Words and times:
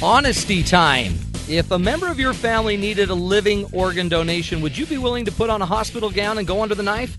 Honesty 0.00 0.62
time. 0.62 1.14
If 1.48 1.72
a 1.72 1.78
member 1.78 2.06
of 2.06 2.20
your 2.20 2.32
family 2.32 2.76
needed 2.76 3.10
a 3.10 3.14
living 3.14 3.66
organ 3.72 4.08
donation, 4.08 4.60
would 4.60 4.78
you 4.78 4.86
be 4.86 4.96
willing 4.96 5.24
to 5.24 5.32
put 5.32 5.50
on 5.50 5.60
a 5.60 5.66
hospital 5.66 6.08
gown 6.08 6.38
and 6.38 6.46
go 6.46 6.62
under 6.62 6.76
the 6.76 6.84
knife? 6.84 7.18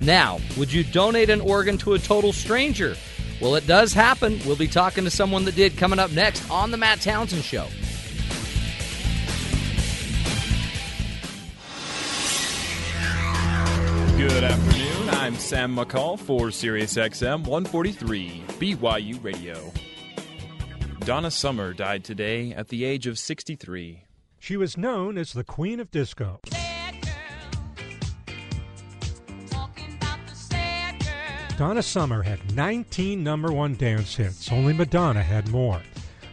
Now, 0.00 0.38
would 0.56 0.72
you 0.72 0.84
donate 0.84 1.28
an 1.28 1.40
organ 1.40 1.76
to 1.78 1.94
a 1.94 1.98
total 1.98 2.32
stranger? 2.32 2.94
Well, 3.40 3.56
it 3.56 3.66
does 3.66 3.92
happen. 3.92 4.38
We'll 4.46 4.54
be 4.54 4.68
talking 4.68 5.02
to 5.02 5.10
someone 5.10 5.44
that 5.46 5.56
did 5.56 5.76
coming 5.76 5.98
up 5.98 6.12
next 6.12 6.48
on 6.48 6.70
The 6.70 6.76
Matt 6.76 7.00
Townsend 7.00 7.42
Show. 7.42 7.66
Good 14.16 14.44
afternoon. 14.44 15.08
I'm 15.16 15.34
Sam 15.34 15.74
McCall 15.74 16.16
for 16.16 16.50
SiriusXM 16.50 17.44
143 17.44 18.44
BYU 18.60 19.24
Radio. 19.24 19.72
Donna 21.10 21.32
Summer 21.32 21.72
died 21.72 22.04
today 22.04 22.52
at 22.52 22.68
the 22.68 22.84
age 22.84 23.08
of 23.08 23.18
63. 23.18 24.04
She 24.38 24.56
was 24.56 24.76
known 24.76 25.18
as 25.18 25.32
the 25.32 25.42
Queen 25.42 25.80
of 25.80 25.90
Disco. 25.90 26.38
Donna 31.58 31.82
Summer 31.82 32.22
had 32.22 32.54
19 32.54 33.24
number 33.24 33.50
one 33.50 33.74
dance 33.74 34.14
hits. 34.14 34.52
Only 34.52 34.72
Madonna 34.72 35.24
had 35.24 35.48
more. 35.48 35.82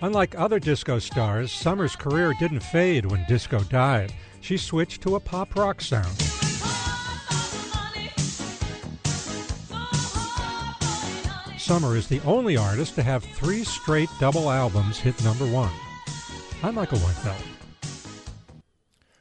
Unlike 0.04 0.36
other 0.38 0.60
disco 0.60 1.00
stars, 1.00 1.52
Summer's 1.52 1.96
career 1.96 2.36
didn't 2.40 2.60
fade 2.60 3.08
when 3.08 3.26
disco 3.28 3.62
died. 3.62 4.14
She 4.42 4.58
switched 4.58 5.02
to 5.02 5.16
a 5.16 5.20
pop 5.20 5.56
rock 5.56 5.82
sound. 5.82 6.27
Summer 11.68 11.98
is 11.98 12.08
the 12.08 12.22
only 12.22 12.56
artist 12.56 12.96
to 12.96 13.04
have 13.04 13.26
three 13.26 13.66
straight 13.66 14.08
double 14.22 14.50
albums 14.50 15.00
hit 15.00 15.22
number 15.22 15.46
one. 15.46 15.74
I'm 16.64 16.76
Michael 16.76 16.98
Weinfeld. 17.00 17.44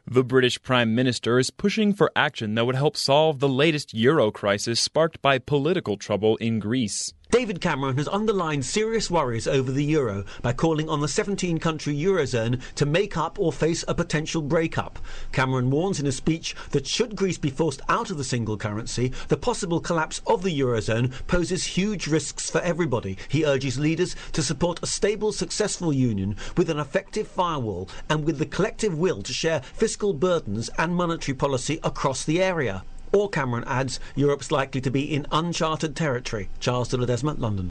The 0.07 0.23
British 0.23 0.63
Prime 0.63 0.95
Minister 0.95 1.41
is 1.41 1.51
pushing 1.51 1.93
for 1.93 2.13
action 2.15 2.55
that 2.55 2.65
would 2.65 2.77
help 2.77 2.97
solve 2.97 3.41
the 3.41 3.49
latest 3.49 3.95
euro 3.95 4.31
crisis 4.31 4.79
sparked 4.79 5.21
by 5.21 5.41
political 5.41 5.97
trouble 5.97 6.37
in 6.37 6.61
Greece. 6.61 7.13
David 7.33 7.61
Cameron 7.61 7.97
has 7.97 8.07
underlined 8.07 8.65
serious 8.65 9.11
worries 9.11 9.49
over 9.49 9.73
the 9.73 9.85
euro 9.85 10.25
by 10.43 10.53
calling 10.53 10.89
on 10.89 11.01
the 11.01 11.09
17 11.09 11.59
country 11.59 11.93
eurozone 11.93 12.63
to 12.77 12.87
make 12.87 13.17
up 13.17 13.37
or 13.41 13.53
face 13.53 13.85
a 13.89 13.95
potential 13.97 14.41
breakup. 14.41 15.01
Cameron 15.33 15.69
warns 15.69 15.99
in 15.99 16.07
a 16.07 16.13
speech 16.13 16.55
that 16.71 16.87
should 16.87 17.17
Greece 17.17 17.37
be 17.37 17.51
forced 17.51 17.83
out 17.89 18.11
of 18.11 18.17
the 18.17 18.23
single 18.23 18.57
currency, 18.57 19.11
the 19.27 19.37
possible 19.37 19.81
collapse 19.81 20.23
of 20.25 20.45
the 20.45 20.57
eurozone 20.57 21.13
poses 21.27 21.65
huge 21.65 22.07
risks 22.07 22.49
for 22.49 22.61
everybody. 22.61 23.19
He 23.29 23.45
urges 23.45 23.77
leaders 23.77 24.15
to 24.31 24.41
support 24.41 24.81
a 24.81 24.87
stable, 24.87 25.33
successful 25.33 25.93
union 25.93 26.37
with 26.57 26.71
an 26.71 26.79
effective 26.79 27.27
firewall 27.27 27.89
and 28.09 28.25
with 28.25 28.39
the 28.39 28.47
collective 28.47 28.97
will 28.97 29.21
to 29.23 29.33
share 29.33 29.63
fiscal 29.63 30.13
burdens 30.13 30.71
and 30.79 30.95
monetary 30.95 31.37
policy 31.37 31.81
across 31.83 32.25
the 32.25 32.41
area. 32.41 32.85
Or 33.13 33.29
Cameron 33.29 33.65
adds, 33.67 34.01
Europe's 34.15 34.51
likely 34.51 34.81
to 34.81 34.91
be 34.91 35.03
in 35.03 35.27
uncharted 35.31 35.97
territory. 35.97 36.49
Charles 36.61 36.89
de 36.89 36.97
Ledesma, 36.97 37.39
London. 37.39 37.71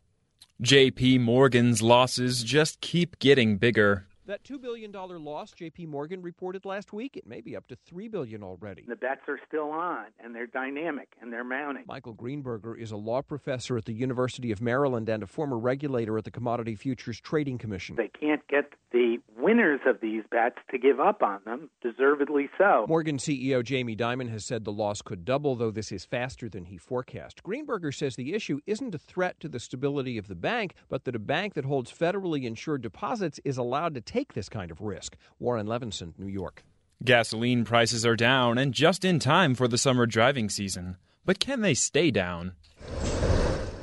JP 0.64 1.20
Morgan's 1.20 1.82
losses 1.82 2.42
just 2.44 2.80
keep 2.80 3.20
getting 3.20 3.58
bigger. 3.58 4.08
That 4.28 4.44
$2 4.44 4.60
billion 4.60 4.92
loss 4.92 5.54
JP 5.54 5.88
Morgan 5.88 6.24
reported 6.24 6.66
last 6.66 6.92
week, 6.92 7.16
it 7.16 7.28
may 7.28 7.42
be 7.42 7.56
up 7.56 7.68
to 7.68 7.76
3 7.76 8.08
billion 8.08 8.42
already. 8.42 8.84
The 8.88 8.96
bets 8.96 9.22
are 9.28 9.40
still 9.48 9.70
on, 9.70 10.06
and 10.20 10.34
they're 10.34 10.48
dynamic, 10.48 11.14
and 11.22 11.32
they're 11.32 11.44
mounting. 11.44 11.84
Michael 11.88 12.16
Greenberger 12.16 12.76
is 12.76 12.90
a 12.90 12.98
law 12.98 13.22
professor 13.22 13.78
at 13.78 13.86
the 13.86 13.94
University 13.94 14.52
of 14.52 14.62
Maryland 14.62 15.10
and 15.10 15.22
a 15.22 15.28
former 15.28 15.60
regulator 15.60 16.18
at 16.18 16.24
the 16.24 16.32
Commodity 16.32 16.74
Futures 16.74 17.20
Trading 17.20 17.60
Commission. 17.60 17.98
They 17.98 18.08
can't 18.20 18.46
get 18.48 18.74
the 18.92 19.18
winners 19.38 19.82
of 19.86 20.00
these 20.02 20.24
bets 20.32 20.58
to 20.72 20.80
give 20.80 21.00
up 21.00 21.22
on 21.22 21.42
them, 21.46 21.70
deservedly 21.84 22.50
so. 22.58 22.86
Morgan 22.88 23.18
CEO 23.18 23.64
Jamie 23.64 23.96
Dimon 23.96 24.30
has 24.30 24.46
said 24.46 24.64
the 24.64 24.72
loss 24.72 25.04
could 25.04 25.24
double, 25.24 25.56
though 25.56 25.70
this 25.70 25.92
is 25.92 26.06
faster 26.06 26.50
than 26.50 26.66
he 26.66 26.78
forecast. 26.78 27.44
Greenberger 27.44 27.94
says 27.94 28.16
the 28.16 28.34
issue 28.34 28.60
isn't 28.66 28.96
a 28.96 28.98
threat 28.98 29.40
to 29.42 29.50
the 29.50 29.60
stability 29.60 30.18
of 30.18 30.28
the 30.28 30.36
bank, 30.36 30.74
but 30.90 31.04
that 31.04 31.16
a 31.16 31.20
bank 31.20 31.54
that 31.54 31.66
holds 31.66 31.92
federally 31.92 32.46
insured 32.46 32.82
deposits 32.82 33.40
is 33.44 33.58
allowed 33.58 33.94
to 33.94 34.02
take 34.16 34.34
this 34.34 34.48
kind 34.48 34.72
of 34.72 34.80
risk. 34.80 35.18
Warren 35.40 35.68
Levinson, 35.68 36.14
New 36.18 36.28
York. 36.28 36.64
Gasoline 37.04 37.66
prices 37.66 38.06
are 38.06 38.16
down 38.16 38.58
and 38.58 38.74
just 38.74 39.04
in 39.04 39.20
time 39.20 39.56
for 39.56 39.68
the 39.68 39.78
summer 39.78 40.06
driving 40.06 40.50
season. 40.50 40.96
But 41.26 41.40
can 41.40 41.60
they 41.60 41.74
stay 41.74 42.12
down? 42.12 42.54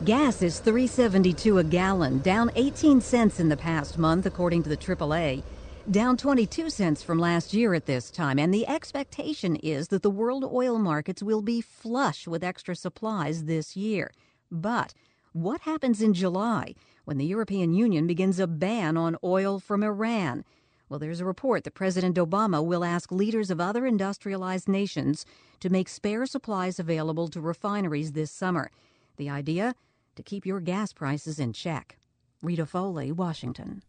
Gas 0.05 0.41
is 0.41 0.61
3.72 0.61 1.61
a 1.61 1.65
gallon, 1.65 2.21
down 2.21 2.51
18 2.55 3.03
cents 3.03 3.39
in 3.41 3.51
the 3.51 3.57
past 3.57 3.99
month 3.99 4.25
according 4.25 4.63
to 4.63 4.71
the 4.71 4.77
AAA, 4.77 5.43
down 5.91 6.17
22 6.17 6.71
cents 6.71 7.03
from 7.03 7.19
last 7.19 7.53
year 7.53 7.75
at 7.75 7.87
this 7.87 8.11
time, 8.11 8.39
and 8.39 8.55
the 8.55 8.67
expectation 8.67 9.57
is 9.57 9.89
that 9.89 10.03
the 10.03 10.11
world 10.11 10.45
oil 10.45 10.79
markets 10.79 11.23
will 11.23 11.43
be 11.43 11.61
flush 11.61 12.27
with 12.27 12.43
extra 12.43 12.75
supplies 12.75 13.45
this 13.45 13.77
year. 13.77 14.11
But 14.51 14.95
what 15.33 15.61
happens 15.61 16.01
in 16.01 16.15
July 16.15 16.75
when 17.05 17.19
the 17.19 17.25
European 17.25 17.75
Union 17.75 18.07
begins 18.07 18.39
a 18.39 18.47
ban 18.47 18.97
on 18.97 19.17
oil 19.25 19.59
from 19.59 19.83
Iran? 19.83 20.45
Well, 20.89 20.99
there's 20.99 21.21
a 21.21 21.25
report 21.25 21.65
that 21.65 21.75
President 21.75 22.17
Obama 22.17 22.65
will 22.65 22.85
ask 22.85 23.11
leaders 23.11 23.51
of 23.51 23.61
other 23.61 23.87
industrialized 23.87 24.69
nations 24.69 25.25
to 25.61 25.71
make 25.71 25.89
spare 25.89 26.27
supplies 26.27 26.79
available 26.79 27.29
to 27.29 27.41
refineries 27.41 28.13
this 28.13 28.31
summer. 28.31 28.71
The 29.17 29.31
idea? 29.31 29.75
To 30.17 30.23
keep 30.23 30.45
your 30.45 30.61
gas 30.61 30.93
prices 30.93 31.39
in 31.39 31.55
check. 31.55 31.97
Rita 32.43 32.67
Foley, 32.67 33.11
Washington. 33.11 33.83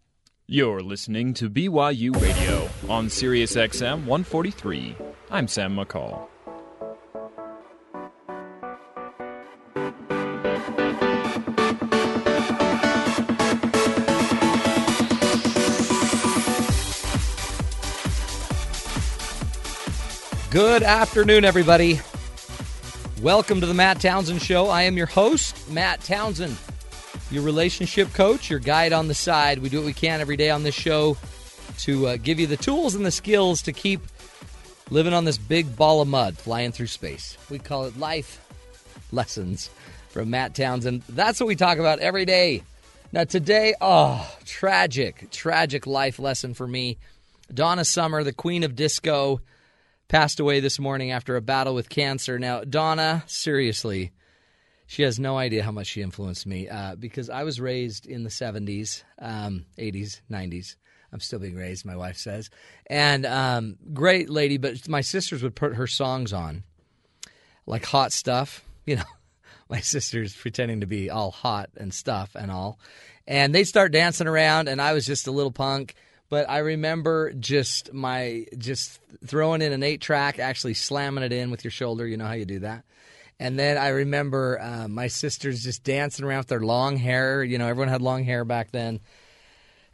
You're 0.47 0.81
listening 0.81 1.34
to 1.35 1.50
BYU 1.50 2.19
Radio 2.22 2.69
on 2.88 3.07
SiriusXM 3.07 4.06
143. 4.06 4.95
I'm 5.31 5.47
Sam 5.47 5.75
McCall. 5.75 6.28
Good 20.53 20.84
afternoon, 20.84 21.46
everybody. 21.46 22.00
Welcome 23.24 23.59
to 23.62 23.66
the 23.66 23.74
Matt 23.74 24.00
Townsend 24.00 24.40
Show. 24.40 24.68
I 24.68 24.84
am 24.84 24.96
your 24.96 25.08
host, 25.08 25.68
Matt 25.72 26.02
Townsend, 26.02 26.56
your 27.31 27.41
relationship 27.41 28.14
coach, 28.14 28.52
your 28.52 28.59
guide 28.59 28.94
on 28.94 29.08
the 29.08 29.16
side. 29.16 29.58
We 29.58 29.69
do 29.69 29.78
what 29.78 29.88
we 29.88 29.94
can 29.94 30.22
every 30.22 30.38
day 30.38 30.52
on 30.52 30.62
this 30.62 30.75
show 30.75 31.18
to 31.80 32.06
uh, 32.06 32.18
give 32.18 32.40
you 32.40 32.46
the 32.46 32.56
tools 32.56 32.94
and 32.94 33.03
the 33.03 33.09
skills 33.09 33.63
to 33.63 33.74
keep 33.74 34.02
living 34.92 35.12
on 35.12 35.25
this 35.25 35.40
big 35.40 35.75
ball 35.75 36.02
of 36.02 36.08
mud 36.08 36.38
flying 36.38 36.72
through 36.72 36.86
space. 36.86 37.36
We 37.50 37.58
call 37.58 37.86
it 37.86 37.97
life 37.97 38.40
lessons 39.12 39.72
from 40.09 40.30
Matt 40.30 40.53
Townsend. 40.53 41.02
That's 41.09 41.40
what 41.40 41.47
we 41.47 41.56
talk 41.56 41.80
about 41.80 41.97
every 41.97 42.25
day. 42.25 42.62
Now, 43.12 43.24
today, 43.24 43.74
oh, 43.81 44.31
tragic, 44.46 45.31
tragic 45.31 45.88
life 45.88 46.19
lesson 46.19 46.53
for 46.53 46.68
me. 46.68 47.00
Donna 47.52 47.84
Summer, 47.84 48.24
the 48.24 48.34
queen 48.34 48.62
of 48.62 48.75
disco 48.75 49.42
passed 50.13 50.40
away 50.40 50.59
this 50.59 50.78
morning 50.78 51.09
after 51.09 51.35
a 51.35 51.41
battle 51.41 51.74
with 51.74 51.90
cancer. 51.90 52.38
Now, 52.38 52.63
Donna, 52.63 53.24
seriously, 53.25 54.12
she 54.85 55.01
has 55.01 55.19
no 55.19 55.40
idea 55.40 55.63
how 55.63 55.72
much 55.72 55.88
she 55.88 56.03
influenced 56.03 56.46
me 56.46 56.69
uh, 56.69 56.94
because 56.94 57.31
I 57.31 57.44
was 57.44 57.59
raised 57.59 58.06
in 58.06 58.22
the 58.24 58.29
70s, 58.29 59.01
um, 59.18 59.66
80s, 59.79 60.22
90s. 60.29 60.75
I'm 61.12 61.19
still 61.19 61.40
being 61.40 61.56
raised, 61.56 61.84
my 61.84 61.96
wife 61.96 62.18
says. 62.18 62.51
And 62.85 63.25
um, 63.25 63.78
great 63.91 64.29
lady, 64.29 64.59
but 64.59 64.88
my 64.88 65.01
sisters 65.01 65.41
would 65.41 65.56
put 65.56 65.74
her 65.74 65.88
songs 65.88 66.31
on, 66.31 66.63
like 67.66 67.84
hot 67.84 68.13
stuff. 68.13 68.63
You 68.85 68.97
know, 68.97 69.03
my 69.69 69.80
sisters 69.80 70.35
pretending 70.35 70.81
to 70.81 70.85
be 70.85 71.09
all 71.09 71.31
hot 71.31 71.69
and 71.78 71.94
stuff 71.94 72.35
and 72.35 72.51
all. 72.51 72.80
And 73.25 73.56
they'd 73.56 73.63
start 73.63 73.94
dancing 73.94 74.28
around, 74.28 74.68
and 74.68 74.81
I 74.81 74.92
was 74.92 75.06
just 75.06 75.25
a 75.25 75.31
little 75.31 75.54
punk 75.54 75.95
but 76.33 76.50
I 76.50 76.57
remember 76.57 77.31
just 77.33 77.94
my 77.94 78.47
just 78.57 79.00
throwing 79.24 79.62
in 79.62 79.71
an 79.71 79.83
eight 79.83 80.01
track, 80.01 80.39
actually 80.39 80.74
slamming 80.74 81.24
it 81.24 81.31
in 81.31 81.51
with 81.51 81.63
your 81.63 81.69
shoulder. 81.69 82.07
You 82.07 82.18
know 82.18 82.25
how 82.25 82.33
you 82.33 82.45
do 82.45 82.57
that. 82.62 82.85
And 83.39 83.59
then 83.59 83.77
I 83.77 83.89
remember 83.89 84.59
uh, 84.59 84.88
my 84.88 85.09
sisters 85.09 85.62
just 85.62 85.83
dancing 85.83 86.25
around 86.25 86.39
with 86.39 86.47
their 86.47 86.62
long 86.62 86.97
hair. 86.97 87.44
You 87.44 87.59
know, 87.59 87.68
everyone 87.68 87.89
had 87.89 88.01
long 88.01 88.24
hair 88.24 88.45
back 88.45 88.71
then, 88.71 89.00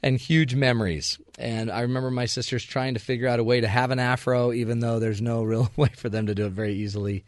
and 0.01 0.17
huge 0.17 0.55
memories. 0.55 1.19
And 1.37 1.69
I 1.69 1.81
remember 1.81 2.09
my 2.09 2.25
sisters 2.25 2.63
trying 2.63 2.93
to 2.93 3.01
figure 3.01 3.27
out 3.27 3.39
a 3.39 3.43
way 3.43 3.59
to 3.59 3.67
have 3.67 3.91
an 3.91 3.99
afro, 3.99 4.53
even 4.53 4.79
though 4.79 4.99
there's 4.99 5.21
no 5.21 5.43
real 5.43 5.69
way 5.75 5.89
for 5.89 6.07
them 6.07 6.27
to 6.27 6.35
do 6.35 6.45
it 6.45 6.53
very 6.53 6.75
easily. 6.75 7.25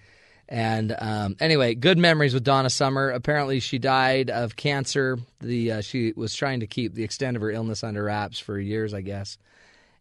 And 0.51 0.93
um, 0.99 1.37
anyway, 1.39 1.75
good 1.75 1.97
memories 1.97 2.33
with 2.33 2.43
Donna 2.43 2.69
Summer. 2.69 3.09
Apparently, 3.09 3.61
she 3.61 3.79
died 3.79 4.29
of 4.29 4.57
cancer. 4.57 5.17
The 5.39 5.71
uh, 5.71 5.81
she 5.81 6.11
was 6.15 6.35
trying 6.35 6.59
to 6.59 6.67
keep 6.67 6.93
the 6.93 7.03
extent 7.03 7.37
of 7.37 7.41
her 7.41 7.51
illness 7.51 7.83
under 7.85 8.03
wraps 8.03 8.37
for 8.37 8.59
years, 8.59 8.93
I 8.93 8.99
guess, 8.99 9.37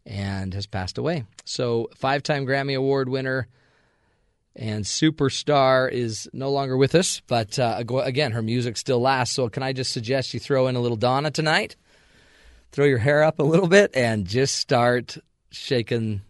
and 0.05 0.53
has 0.53 0.67
passed 0.67 0.99
away. 0.99 1.25
So, 1.45 1.89
five-time 1.95 2.47
Grammy 2.47 2.77
Award 2.77 3.09
winner 3.09 3.47
and 4.57 4.85
superstar 4.85 5.89
is 5.89 6.29
no 6.33 6.51
longer 6.51 6.77
with 6.77 6.97
us. 6.97 7.23
But 7.29 7.57
uh, 7.57 7.85
again, 8.03 8.33
her 8.33 8.43
music 8.43 8.77
still 8.77 9.01
lasts. 9.01 9.37
So, 9.37 9.49
can 9.49 9.63
I 9.63 9.73
just 9.73 9.93
suggest 9.93 10.35
you 10.35 10.41
throw 10.41 10.67
in 10.67 10.75
a 10.75 10.81
little 10.81 10.97
Donna 10.97 11.31
tonight? 11.31 11.77
throw 12.73 12.85
your 12.85 12.99
hair 12.99 13.23
up 13.23 13.39
a 13.39 13.43
little 13.43 13.67
bit 13.67 13.91
and 13.95 14.27
just 14.27 14.57
start 14.57 15.19
shaking 15.51 16.23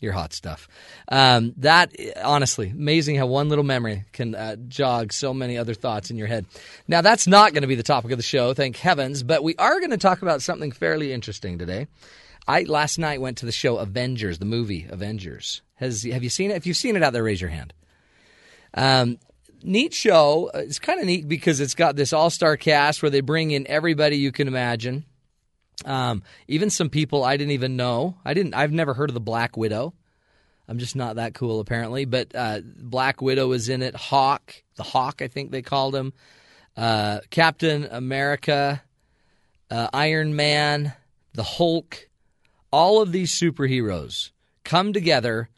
your 0.00 0.12
hot 0.12 0.32
stuff. 0.32 0.68
Um, 1.08 1.54
that 1.58 1.94
honestly, 2.22 2.70
amazing 2.70 3.16
how 3.16 3.26
one 3.26 3.48
little 3.48 3.64
memory 3.64 4.04
can 4.12 4.34
uh, 4.34 4.56
jog 4.68 5.12
so 5.12 5.32
many 5.32 5.56
other 5.56 5.74
thoughts 5.74 6.10
in 6.10 6.16
your 6.16 6.26
head. 6.26 6.46
Now, 6.86 7.00
that's 7.00 7.26
not 7.26 7.52
going 7.52 7.62
to 7.62 7.68
be 7.68 7.74
the 7.74 7.82
topic 7.82 8.10
of 8.10 8.18
the 8.18 8.22
show, 8.22 8.54
thank 8.54 8.76
heavens, 8.76 9.22
but 9.22 9.42
we 9.42 9.54
are 9.56 9.78
going 9.80 9.90
to 9.90 9.96
talk 9.96 10.22
about 10.22 10.42
something 10.42 10.72
fairly 10.72 11.12
interesting 11.12 11.58
today. 11.58 11.86
I 12.48 12.62
last 12.62 12.98
night 12.98 13.20
went 13.20 13.38
to 13.38 13.46
the 13.46 13.52
show 13.52 13.78
Avengers, 13.78 14.38
the 14.38 14.44
movie 14.44 14.86
Avengers. 14.88 15.62
Has 15.76 16.04
have 16.04 16.22
you 16.22 16.30
seen 16.30 16.50
it? 16.50 16.56
If 16.56 16.66
you've 16.66 16.76
seen 16.76 16.96
it 16.96 17.02
out 17.02 17.12
there, 17.12 17.24
raise 17.24 17.40
your 17.40 17.50
hand. 17.50 17.74
Um, 18.74 19.18
neat 19.62 19.94
show. 19.94 20.50
It's 20.54 20.78
kind 20.78 21.00
of 21.00 21.06
neat 21.06 21.26
because 21.28 21.60
it's 21.60 21.74
got 21.74 21.96
this 21.96 22.12
all 22.12 22.30
star 22.30 22.56
cast 22.56 23.02
where 23.02 23.10
they 23.10 23.20
bring 23.20 23.50
in 23.50 23.66
everybody 23.66 24.16
you 24.16 24.30
can 24.30 24.46
imagine. 24.46 25.04
Um, 25.84 26.22
even 26.48 26.70
some 26.70 26.88
people 26.88 27.24
I 27.24 27.36
didn't 27.36 27.52
even 27.52 27.76
know. 27.76 28.16
I 28.24 28.34
didn't. 28.34 28.54
I've 28.54 28.72
never 28.72 28.94
heard 28.94 29.10
of 29.10 29.14
the 29.14 29.20
Black 29.20 29.56
Widow. 29.56 29.94
I'm 30.68 30.78
just 30.78 30.96
not 30.96 31.16
that 31.16 31.34
cool 31.34 31.60
apparently. 31.60 32.04
But 32.04 32.34
uh, 32.34 32.60
Black 32.64 33.20
Widow 33.20 33.52
is 33.52 33.68
in 33.68 33.82
it. 33.82 33.94
Hawk, 33.94 34.62
the 34.76 34.82
Hawk, 34.82 35.22
I 35.22 35.28
think 35.28 35.50
they 35.50 35.62
called 35.62 35.94
him. 35.94 36.12
Uh, 36.76 37.20
Captain 37.30 37.86
America, 37.90 38.82
uh, 39.70 39.88
Iron 39.92 40.36
Man, 40.36 40.92
the 41.34 41.42
Hulk. 41.42 42.08
All 42.72 43.00
of 43.00 43.12
these 43.12 43.32
superheroes 43.32 44.30
come 44.64 44.92
together 44.92 45.48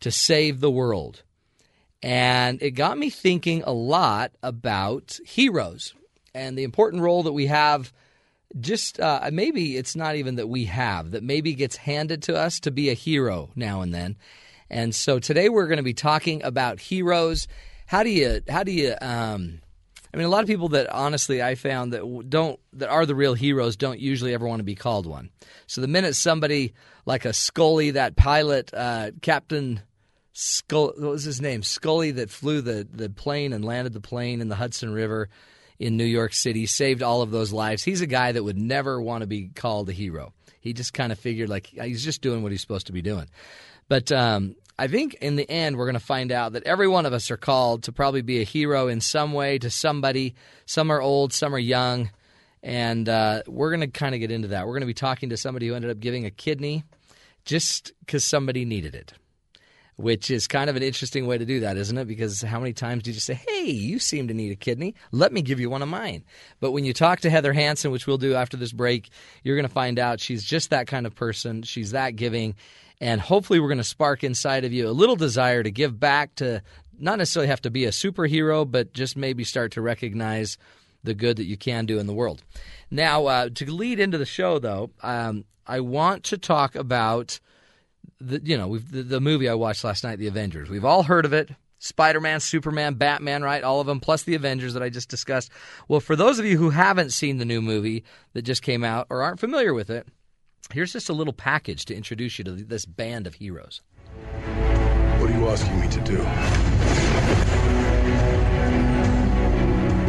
to 0.00 0.10
save 0.10 0.60
the 0.60 0.70
world. 0.70 1.22
And 2.02 2.62
it 2.62 2.70
got 2.72 2.96
me 2.96 3.10
thinking 3.10 3.62
a 3.62 3.72
lot 3.72 4.32
about 4.42 5.20
heroes 5.26 5.94
and 6.34 6.56
the 6.56 6.64
important 6.64 7.02
role 7.02 7.24
that 7.24 7.32
we 7.32 7.46
have. 7.46 7.92
Just 8.58 8.98
uh, 8.98 9.30
maybe 9.32 9.76
it's 9.76 9.94
not 9.94 10.16
even 10.16 10.36
that 10.36 10.48
we 10.48 10.64
have, 10.64 11.12
that 11.12 11.22
maybe 11.22 11.54
gets 11.54 11.76
handed 11.76 12.22
to 12.24 12.36
us 12.36 12.60
to 12.60 12.70
be 12.70 12.90
a 12.90 12.94
hero 12.94 13.50
now 13.54 13.82
and 13.82 13.94
then. 13.94 14.16
And 14.68 14.94
so 14.94 15.18
today 15.18 15.48
we're 15.48 15.66
going 15.66 15.76
to 15.76 15.82
be 15.82 15.94
talking 15.94 16.42
about 16.42 16.80
heroes. 16.80 17.46
How 17.86 18.02
do 18.02 18.10
you, 18.10 18.40
how 18.48 18.64
do 18.64 18.72
you, 18.72 18.94
um, 19.00 19.60
I 20.12 20.16
mean, 20.16 20.26
a 20.26 20.30
lot 20.30 20.42
of 20.42 20.48
people 20.48 20.70
that 20.70 20.88
honestly 20.92 21.42
I 21.42 21.54
found 21.54 21.92
that 21.92 22.26
don't 22.28 22.58
that 22.72 22.88
are 22.88 23.06
the 23.06 23.14
real 23.14 23.34
heroes 23.34 23.76
don't 23.76 24.00
usually 24.00 24.34
ever 24.34 24.46
want 24.46 24.58
to 24.58 24.64
be 24.64 24.74
called 24.74 25.06
one. 25.06 25.30
So 25.66 25.80
the 25.80 25.88
minute 25.88 26.16
somebody 26.16 26.74
like 27.06 27.24
a 27.24 27.32
Scully, 27.32 27.92
that 27.92 28.16
pilot, 28.16 28.72
uh, 28.74 29.12
Captain 29.22 29.82
Scully, 30.32 30.94
what 30.98 31.10
was 31.10 31.24
his 31.24 31.40
name? 31.40 31.62
Scully 31.62 32.10
that 32.12 32.30
flew 32.30 32.60
the, 32.60 32.86
the 32.90 33.08
plane 33.08 33.52
and 33.52 33.64
landed 33.64 33.92
the 33.92 34.00
plane 34.00 34.40
in 34.40 34.48
the 34.48 34.56
Hudson 34.56 34.92
River 34.92 35.28
in 35.80 35.96
New 35.96 36.04
York 36.04 36.34
City, 36.34 36.66
saved 36.66 37.02
all 37.02 37.22
of 37.22 37.30
those 37.30 37.52
lives. 37.52 37.82
He's 37.82 38.02
a 38.02 38.06
guy 38.06 38.32
that 38.32 38.44
would 38.44 38.58
never 38.58 39.00
want 39.00 39.22
to 39.22 39.26
be 39.26 39.48
called 39.48 39.88
a 39.88 39.92
hero. 39.92 40.34
He 40.60 40.74
just 40.74 40.92
kind 40.92 41.10
of 41.10 41.18
figured 41.18 41.48
like 41.48 41.66
he's 41.68 42.04
just 42.04 42.20
doing 42.20 42.42
what 42.42 42.52
he's 42.52 42.60
supposed 42.60 42.86
to 42.88 42.92
be 42.92 43.00
doing. 43.00 43.26
But 43.88 44.12
um, 44.12 44.56
I 44.78 44.88
think 44.88 45.14
in 45.14 45.36
the 45.36 45.50
end, 45.50 45.76
we're 45.76 45.86
going 45.86 45.94
to 45.94 46.00
find 46.00 46.30
out 46.32 46.52
that 46.52 46.64
every 46.64 46.86
one 46.86 47.06
of 47.06 47.14
us 47.14 47.30
are 47.30 47.38
called 47.38 47.84
to 47.84 47.92
probably 47.92 48.20
be 48.20 48.40
a 48.40 48.44
hero 48.44 48.88
in 48.88 49.00
some 49.00 49.32
way 49.32 49.58
to 49.58 49.70
somebody. 49.70 50.34
Some 50.66 50.92
are 50.92 51.00
old, 51.00 51.32
some 51.32 51.54
are 51.54 51.58
young. 51.58 52.10
And 52.62 53.08
uh, 53.08 53.42
we're 53.46 53.70
going 53.70 53.80
to 53.80 53.86
kind 53.86 54.14
of 54.14 54.20
get 54.20 54.30
into 54.30 54.48
that. 54.48 54.66
We're 54.66 54.74
going 54.74 54.82
to 54.82 54.86
be 54.86 54.92
talking 54.92 55.30
to 55.30 55.38
somebody 55.38 55.66
who 55.66 55.74
ended 55.74 55.90
up 55.90 55.98
giving 55.98 56.26
a 56.26 56.30
kidney 56.30 56.84
just 57.46 57.92
because 58.00 58.22
somebody 58.22 58.66
needed 58.66 58.94
it 58.94 59.14
which 60.00 60.30
is 60.30 60.46
kind 60.46 60.70
of 60.70 60.76
an 60.76 60.82
interesting 60.82 61.26
way 61.26 61.36
to 61.36 61.44
do 61.44 61.60
that, 61.60 61.76
isn't 61.76 61.98
it? 61.98 62.06
Because 62.06 62.40
how 62.42 62.58
many 62.58 62.72
times 62.72 63.02
do 63.02 63.12
you 63.12 63.20
say, 63.20 63.34
hey, 63.34 63.64
you 63.64 63.98
seem 63.98 64.28
to 64.28 64.34
need 64.34 64.52
a 64.52 64.56
kidney. 64.56 64.94
Let 65.12 65.32
me 65.32 65.42
give 65.42 65.60
you 65.60 65.68
one 65.68 65.82
of 65.82 65.88
mine. 65.88 66.24
But 66.58 66.72
when 66.72 66.84
you 66.84 66.92
talk 66.92 67.20
to 67.20 67.30
Heather 67.30 67.52
Hansen, 67.52 67.90
which 67.90 68.06
we'll 68.06 68.18
do 68.18 68.34
after 68.34 68.56
this 68.56 68.72
break, 68.72 69.10
you're 69.42 69.56
going 69.56 69.68
to 69.68 69.72
find 69.72 69.98
out 69.98 70.20
she's 70.20 70.44
just 70.44 70.70
that 70.70 70.86
kind 70.86 71.06
of 71.06 71.14
person. 71.14 71.62
She's 71.62 71.90
that 71.90 72.16
giving. 72.16 72.54
And 73.00 73.20
hopefully, 73.20 73.60
we're 73.60 73.68
going 73.68 73.78
to 73.78 73.84
spark 73.84 74.24
inside 74.24 74.64
of 74.64 74.72
you 74.72 74.88
a 74.88 74.90
little 74.90 75.16
desire 75.16 75.62
to 75.62 75.70
give 75.70 75.98
back 75.98 76.34
to 76.36 76.62
not 76.98 77.18
necessarily 77.18 77.48
have 77.48 77.62
to 77.62 77.70
be 77.70 77.86
a 77.86 77.90
superhero, 77.90 78.70
but 78.70 78.92
just 78.92 79.16
maybe 79.16 79.44
start 79.44 79.72
to 79.72 79.80
recognize 79.80 80.58
the 81.02 81.14
good 81.14 81.36
that 81.38 81.46
you 81.46 81.56
can 81.56 81.86
do 81.86 81.98
in 81.98 82.06
the 82.06 82.12
world. 82.12 82.42
Now, 82.90 83.26
uh, 83.26 83.48
to 83.54 83.72
lead 83.72 84.00
into 84.00 84.18
the 84.18 84.26
show, 84.26 84.58
though, 84.58 84.90
um, 85.02 85.44
I 85.66 85.80
want 85.80 86.24
to 86.24 86.36
talk 86.36 86.74
about 86.74 87.40
the, 88.20 88.40
you 88.42 88.56
know, 88.56 88.78
the, 88.78 89.02
the 89.02 89.20
movie 89.20 89.48
I 89.48 89.54
watched 89.54 89.84
last 89.84 90.04
night, 90.04 90.18
The 90.18 90.26
Avengers. 90.26 90.68
We've 90.68 90.84
all 90.84 91.02
heard 91.02 91.24
of 91.24 91.32
it. 91.32 91.50
Spider 91.82 92.20
Man, 92.20 92.40
Superman, 92.40 92.94
Batman, 92.94 93.42
right? 93.42 93.64
All 93.64 93.80
of 93.80 93.86
them, 93.86 94.00
plus 94.00 94.24
the 94.24 94.34
Avengers 94.34 94.74
that 94.74 94.82
I 94.82 94.90
just 94.90 95.08
discussed. 95.08 95.50
Well, 95.88 96.00
for 96.00 96.14
those 96.14 96.38
of 96.38 96.44
you 96.44 96.58
who 96.58 96.68
haven't 96.68 97.10
seen 97.10 97.38
the 97.38 97.46
new 97.46 97.62
movie 97.62 98.04
that 98.34 98.42
just 98.42 98.62
came 98.62 98.84
out 98.84 99.06
or 99.08 99.22
aren't 99.22 99.40
familiar 99.40 99.72
with 99.72 99.88
it, 99.88 100.06
here's 100.72 100.92
just 100.92 101.08
a 101.08 101.14
little 101.14 101.32
package 101.32 101.86
to 101.86 101.94
introduce 101.94 102.38
you 102.38 102.44
to 102.44 102.52
this 102.52 102.84
band 102.84 103.26
of 103.26 103.34
heroes. 103.34 103.80
What 105.18 105.30
are 105.30 105.38
you 105.38 105.48
asking 105.48 105.80
me 105.80 105.88
to 105.88 106.00
do? 106.00 106.20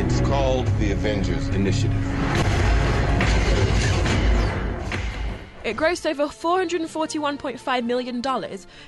It's 0.03 0.19
called 0.27 0.67
the 0.79 0.91
Avengers 0.91 1.47
Initiative. 1.49 2.60
It 5.63 5.77
grossed 5.77 6.09
over 6.09 6.25
$441.5 6.25 7.85
million 7.85 8.15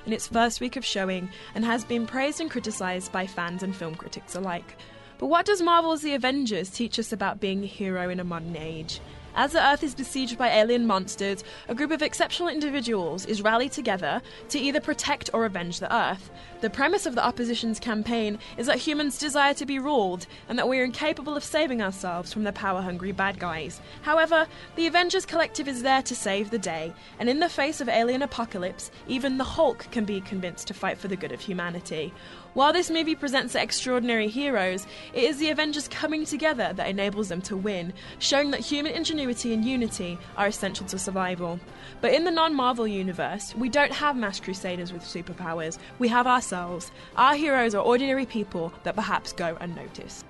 in 0.07 0.13
its 0.13 0.27
first 0.27 0.59
week 0.59 0.75
of 0.75 0.83
showing 0.83 1.29
and 1.53 1.63
has 1.63 1.85
been 1.85 2.07
praised 2.07 2.41
and 2.41 2.49
criticized 2.49 3.11
by 3.11 3.27
fans 3.27 3.61
and 3.61 3.75
film 3.75 3.93
critics 3.93 4.33
alike. 4.33 4.77
But 5.19 5.27
what 5.27 5.45
does 5.45 5.61
Marvel's 5.61 6.01
The 6.01 6.15
Avengers 6.15 6.71
teach 6.71 6.97
us 6.97 7.13
about 7.13 7.39
being 7.39 7.63
a 7.63 7.67
hero 7.67 8.09
in 8.09 8.19
a 8.19 8.23
modern 8.23 8.55
age? 8.55 9.01
As 9.35 9.51
the 9.51 9.65
Earth 9.65 9.81
is 9.81 9.95
besieged 9.95 10.37
by 10.37 10.49
alien 10.49 10.85
monsters, 10.85 11.43
a 11.67 11.73
group 11.73 11.89
of 11.89 12.03
exceptional 12.03 12.49
individuals 12.49 13.25
is 13.25 13.41
rallied 13.41 13.71
together 13.71 14.21
to 14.49 14.59
either 14.59 14.79
protect 14.79 15.31
or 15.33 15.45
avenge 15.45 15.79
the 15.79 15.93
Earth. 15.93 16.29
The 16.61 16.69
premise 16.69 17.07
of 17.07 17.15
the 17.15 17.25
opposition's 17.25 17.79
campaign 17.79 18.37
is 18.57 18.67
that 18.67 18.77
humans 18.77 19.17
desire 19.17 19.55
to 19.55 19.65
be 19.65 19.79
ruled 19.79 20.27
and 20.47 20.59
that 20.59 20.69
we 20.69 20.79
are 20.79 20.83
incapable 20.83 21.35
of 21.35 21.43
saving 21.43 21.81
ourselves 21.81 22.31
from 22.31 22.43
the 22.43 22.53
power 22.53 22.81
hungry 22.81 23.11
bad 23.11 23.39
guys. 23.39 23.81
However, 24.03 24.47
the 24.75 24.85
Avengers 24.85 25.25
Collective 25.25 25.67
is 25.67 25.81
there 25.81 26.03
to 26.03 26.15
save 26.15 26.51
the 26.51 26.59
day, 26.59 26.93
and 27.17 27.27
in 27.27 27.39
the 27.39 27.49
face 27.49 27.81
of 27.81 27.89
alien 27.89 28.21
apocalypse, 28.21 28.91
even 29.07 29.39
the 29.39 29.43
Hulk 29.43 29.87
can 29.91 30.05
be 30.05 30.21
convinced 30.21 30.67
to 30.67 30.75
fight 30.75 30.99
for 30.99 31.07
the 31.07 31.15
good 31.15 31.31
of 31.31 31.41
humanity. 31.41 32.13
While 32.53 32.71
this 32.71 32.91
movie 32.91 33.15
presents 33.15 33.55
extraordinary 33.55 34.27
heroes, 34.27 34.85
it 35.13 35.23
is 35.23 35.39
the 35.39 35.49
Avengers 35.49 35.87
coming 35.87 36.23
together 36.23 36.71
that 36.73 36.87
enables 36.87 37.29
them 37.29 37.41
to 37.43 37.57
win, 37.57 37.93
showing 38.19 38.51
that 38.51 38.59
human 38.59 38.91
ingenuity 38.91 39.53
and 39.53 39.65
unity 39.65 40.19
are 40.37 40.45
essential 40.45 40.85
to 40.87 40.99
survival. 40.99 41.59
But 41.99 42.13
in 42.13 42.25
the 42.25 42.31
non 42.31 42.53
Marvel 42.53 42.87
universe, 42.87 43.55
we 43.55 43.69
don't 43.69 43.91
have 43.91 44.15
mass 44.15 44.39
crusaders 44.39 44.93
with 44.93 45.01
superpowers, 45.01 45.79
we 45.97 46.07
have 46.09 46.27
ourselves. 46.27 46.91
Our 47.15 47.35
heroes 47.35 47.73
are 47.73 47.83
ordinary 47.83 48.27
people 48.27 48.71
that 48.83 48.95
perhaps 48.95 49.33
go 49.33 49.57
unnoticed. 49.59 50.23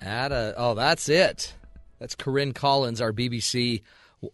At 0.00 0.32
a, 0.32 0.54
oh, 0.56 0.74
that's 0.74 1.10
it. 1.10 1.54
That's 1.98 2.14
Corinne 2.14 2.54
Collins, 2.54 3.02
our 3.02 3.12
BBC 3.12 3.82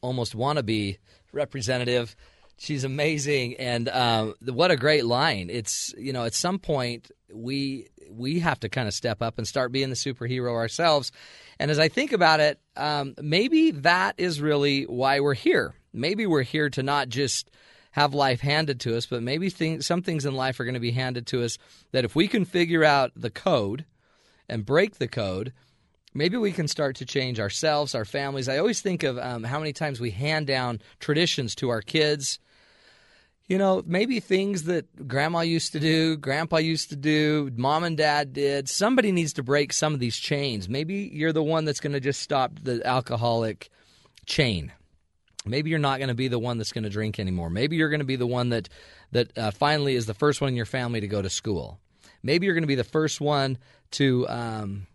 almost 0.01 0.37
wannabe 0.37 0.99
representative. 1.33 2.15
She's 2.59 2.85
amazing, 2.85 3.57
and 3.57 3.89
um, 3.91 4.35
what 4.41 4.71
a 4.71 4.77
great 4.77 5.05
line! 5.05 5.51
It's 5.51 5.95
you 5.99 6.13
know 6.13 6.25
at 6.25 6.35
some 6.35 6.59
point 6.59 7.11
we 7.33 7.89
we 8.11 8.39
have 8.41 8.61
to 8.61 8.69
kind 8.69 8.89
of 8.89 8.95
step 8.95 9.21
up 9.21 9.39
and 9.39 9.47
start 9.47 9.73
being 9.73 9.91
the 9.91 9.97
superhero 9.97 10.53
ourselves. 10.53 11.13
And 11.59 11.71
as 11.71 11.79
I 11.79 11.89
think 11.89 12.13
about 12.13 12.41
it, 12.41 12.59
um, 12.77 13.15
maybe 13.21 13.73
that 13.73 14.15
is 14.19 14.41
really 14.41 14.85
why 14.85 15.21
we're 15.21 15.35
here. 15.35 15.75
Maybe 15.93 16.27
we're 16.27 16.43
here 16.43 16.71
to 16.71 16.83
not 16.83 17.09
just 17.09 17.51
have 17.93 18.15
life 18.15 18.41
handed 18.41 18.81
to 18.81 18.97
us, 18.97 19.07
but 19.07 19.23
maybe 19.23 19.49
some 19.81 20.03
things 20.03 20.27
in 20.27 20.35
life 20.35 20.61
are 20.61 20.65
going 20.65 20.75
to 20.75 20.81
be 20.81 20.91
handed 20.91 21.27
to 21.29 21.43
us 21.43 21.57
that 21.93 22.05
if 22.05 22.15
we 22.15 22.29
can 22.29 22.45
figure 22.45 22.85
out 22.85 23.11
the 23.17 23.31
code 23.31 23.87
and 24.49 24.67
break 24.67 24.97
the 24.97 25.09
code, 25.09 25.53
maybe 26.13 26.37
we 26.37 26.53
can 26.53 26.69
start 26.69 26.97
to 26.97 27.07
change 27.07 27.41
ourselves, 27.41 27.95
our 27.95 28.05
families. 28.05 28.49
I 28.49 28.59
always 28.59 28.83
think 28.83 29.03
of 29.03 29.19
um, 29.19 29.45
how 29.45 29.59
many 29.59 29.73
times 29.73 29.99
we 29.99 30.11
hand 30.11 30.47
down 30.47 30.81
traditions 31.01 31.55
to 31.57 31.71
our 31.71 31.81
kids 31.81 32.39
you 33.49 33.59
know, 33.59 33.83
maybe 33.87 34.19
things 34.19 34.65
that 34.65 35.07
grandma 35.07 35.41
used 35.41 35.73
to 35.73 35.81
do, 35.81 36.17
grandpa 36.17 36.57
used 36.57 36.91
to 36.91 36.97
do, 36.97 37.51
mom 37.55 37.85
and 37.85 37.97
dad 37.97 38.33
did. 38.33 38.69
Somebody 38.69 39.13
needs 39.13 39.35
to 39.35 39.43
break 39.43 39.73
some 39.73 39.95
of 39.95 40.01
these 40.01 40.17
chains. 40.17 40.69
Maybe 40.69 41.11
you're 41.13 41.33
the 41.33 41.43
one 41.43 41.65
that's 41.65 41.81
going 41.81 41.93
to 41.93 42.01
just 42.01 42.21
stop 42.21 42.53
the 42.61 42.85
alcoholic 42.85 43.71
chain. 44.27 44.73
Maybe 45.45 45.71
you're 45.71 45.79
not 45.79 45.99
going 45.99 46.09
to 46.09 46.15
be 46.15 46.27
the 46.27 46.41
one 46.41 46.59
that's 46.59 46.73
going 46.73 46.85
to 46.85 46.91
drink 46.91 47.21
anymore. 47.21 47.49
Maybe 47.51 47.77
you're 47.77 47.89
going 47.89 48.01
to 48.01 48.05
be 48.05 48.17
the 48.17 48.27
one 48.27 48.49
that 48.49 48.69
that 49.13 49.39
uh, 49.39 49.53
finally 49.53 49.95
is 49.95 50.07
the 50.07 50.15
first 50.15 50.41
one 50.41 50.49
in 50.49 50.57
your 50.57 50.67
family 50.67 51.01
to 51.01 51.07
go 51.07 51.23
to 51.23 51.31
school. 51.31 51.79
Maybe 52.25 52.47
you're 52.47 52.55
going 52.55 52.65
to 52.65 52.69
be 52.69 52.75
the 52.75 52.83
first 52.83 53.21
one 53.21 53.59
to 53.93 54.29
um, 54.29 54.89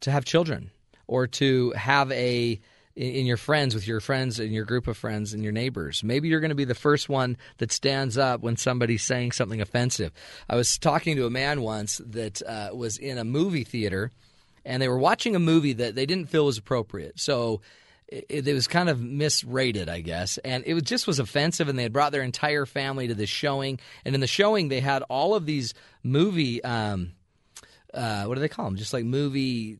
to 0.00 0.12
have 0.12 0.24
children 0.24 0.70
or 1.08 1.26
to 1.26 1.72
have 1.72 2.12
a 2.12 2.60
in 2.98 3.26
your 3.26 3.36
friends, 3.36 3.76
with 3.76 3.86
your 3.86 4.00
friends 4.00 4.40
and 4.40 4.52
your 4.52 4.64
group 4.64 4.88
of 4.88 4.96
friends 4.96 5.32
and 5.32 5.44
your 5.44 5.52
neighbors. 5.52 6.02
Maybe 6.02 6.28
you're 6.28 6.40
going 6.40 6.48
to 6.48 6.56
be 6.56 6.64
the 6.64 6.74
first 6.74 7.08
one 7.08 7.36
that 7.58 7.70
stands 7.70 8.18
up 8.18 8.40
when 8.40 8.56
somebody's 8.56 9.04
saying 9.04 9.32
something 9.32 9.60
offensive. 9.60 10.12
I 10.50 10.56
was 10.56 10.78
talking 10.78 11.14
to 11.14 11.24
a 11.24 11.30
man 11.30 11.62
once 11.62 12.00
that 12.04 12.42
uh, 12.42 12.70
was 12.74 12.98
in 12.98 13.16
a 13.16 13.24
movie 13.24 13.62
theater, 13.62 14.10
and 14.64 14.82
they 14.82 14.88
were 14.88 14.98
watching 14.98 15.36
a 15.36 15.38
movie 15.38 15.74
that 15.74 15.94
they 15.94 16.06
didn't 16.06 16.28
feel 16.28 16.46
was 16.46 16.58
appropriate. 16.58 17.20
So 17.20 17.60
it, 18.08 18.48
it 18.48 18.52
was 18.52 18.66
kind 18.66 18.88
of 18.88 19.00
misrated, 19.00 19.88
I 19.88 20.00
guess, 20.00 20.38
and 20.38 20.64
it 20.66 20.74
was, 20.74 20.82
just 20.82 21.06
was 21.06 21.20
offensive. 21.20 21.68
And 21.68 21.78
they 21.78 21.84
had 21.84 21.92
brought 21.92 22.10
their 22.10 22.22
entire 22.22 22.66
family 22.66 23.06
to 23.06 23.14
this 23.14 23.30
showing, 23.30 23.78
and 24.04 24.16
in 24.16 24.20
the 24.20 24.26
showing 24.26 24.68
they 24.68 24.80
had 24.80 25.04
all 25.04 25.36
of 25.36 25.46
these 25.46 25.72
movie, 26.02 26.64
um, 26.64 27.12
uh, 27.94 28.24
what 28.24 28.34
do 28.34 28.40
they 28.40 28.48
call 28.48 28.64
them? 28.64 28.76
Just 28.76 28.92
like 28.92 29.04
movie 29.04 29.78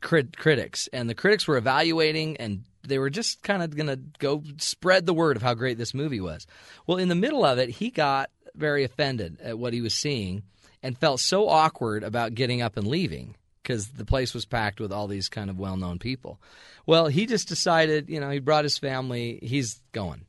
crit- 0.00 0.36
critics, 0.36 0.88
and 0.92 1.08
the 1.08 1.14
critics 1.14 1.46
were 1.46 1.56
evaluating 1.56 2.36
and 2.38 2.64
they 2.86 2.98
were 2.98 3.10
just 3.10 3.42
kind 3.42 3.62
of 3.62 3.76
going 3.76 3.88
to 3.88 4.00
go 4.18 4.42
spread 4.58 5.04
the 5.04 5.14
word 5.14 5.36
of 5.36 5.42
how 5.42 5.54
great 5.54 5.78
this 5.78 5.94
movie 5.94 6.20
was. 6.20 6.46
Well, 6.86 6.98
in 6.98 7.08
the 7.08 7.14
middle 7.14 7.44
of 7.44 7.58
it, 7.58 7.68
he 7.68 7.90
got 7.90 8.30
very 8.54 8.84
offended 8.84 9.38
at 9.42 9.58
what 9.58 9.72
he 9.72 9.80
was 9.80 9.94
seeing 9.94 10.42
and 10.82 10.96
felt 10.96 11.20
so 11.20 11.48
awkward 11.48 12.02
about 12.02 12.34
getting 12.34 12.62
up 12.62 12.76
and 12.76 12.86
leaving 12.86 13.34
because 13.62 13.88
the 13.88 14.04
place 14.04 14.32
was 14.32 14.46
packed 14.46 14.80
with 14.80 14.92
all 14.92 15.06
these 15.06 15.28
kind 15.28 15.50
of 15.50 15.58
well 15.58 15.76
known 15.76 15.98
people. 15.98 16.40
Well, 16.86 17.08
he 17.08 17.26
just 17.26 17.48
decided, 17.48 18.08
you 18.08 18.20
know, 18.20 18.30
he 18.30 18.38
brought 18.38 18.64
his 18.64 18.78
family, 18.78 19.38
he's 19.42 19.82
going. 19.92 20.24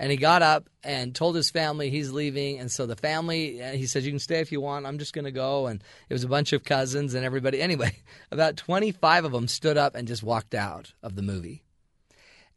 And 0.00 0.10
he 0.10 0.16
got 0.16 0.40
up 0.40 0.70
and 0.82 1.14
told 1.14 1.36
his 1.36 1.50
family 1.50 1.90
he's 1.90 2.10
leaving. 2.10 2.58
And 2.58 2.72
so 2.72 2.86
the 2.86 2.96
family, 2.96 3.60
he 3.76 3.86
says, 3.86 4.06
You 4.06 4.12
can 4.12 4.18
stay 4.18 4.40
if 4.40 4.50
you 4.50 4.58
want. 4.58 4.86
I'm 4.86 4.96
just 4.96 5.12
going 5.12 5.26
to 5.26 5.30
go. 5.30 5.66
And 5.66 5.84
it 6.08 6.14
was 6.14 6.24
a 6.24 6.28
bunch 6.28 6.54
of 6.54 6.64
cousins 6.64 7.12
and 7.14 7.24
everybody. 7.24 7.60
Anyway, 7.70 7.94
about 8.32 8.56
25 8.56 9.26
of 9.26 9.32
them 9.32 9.46
stood 9.46 9.76
up 9.76 9.94
and 9.94 10.08
just 10.08 10.22
walked 10.22 10.54
out 10.54 10.94
of 11.02 11.14
the 11.14 11.22
movie. 11.22 11.62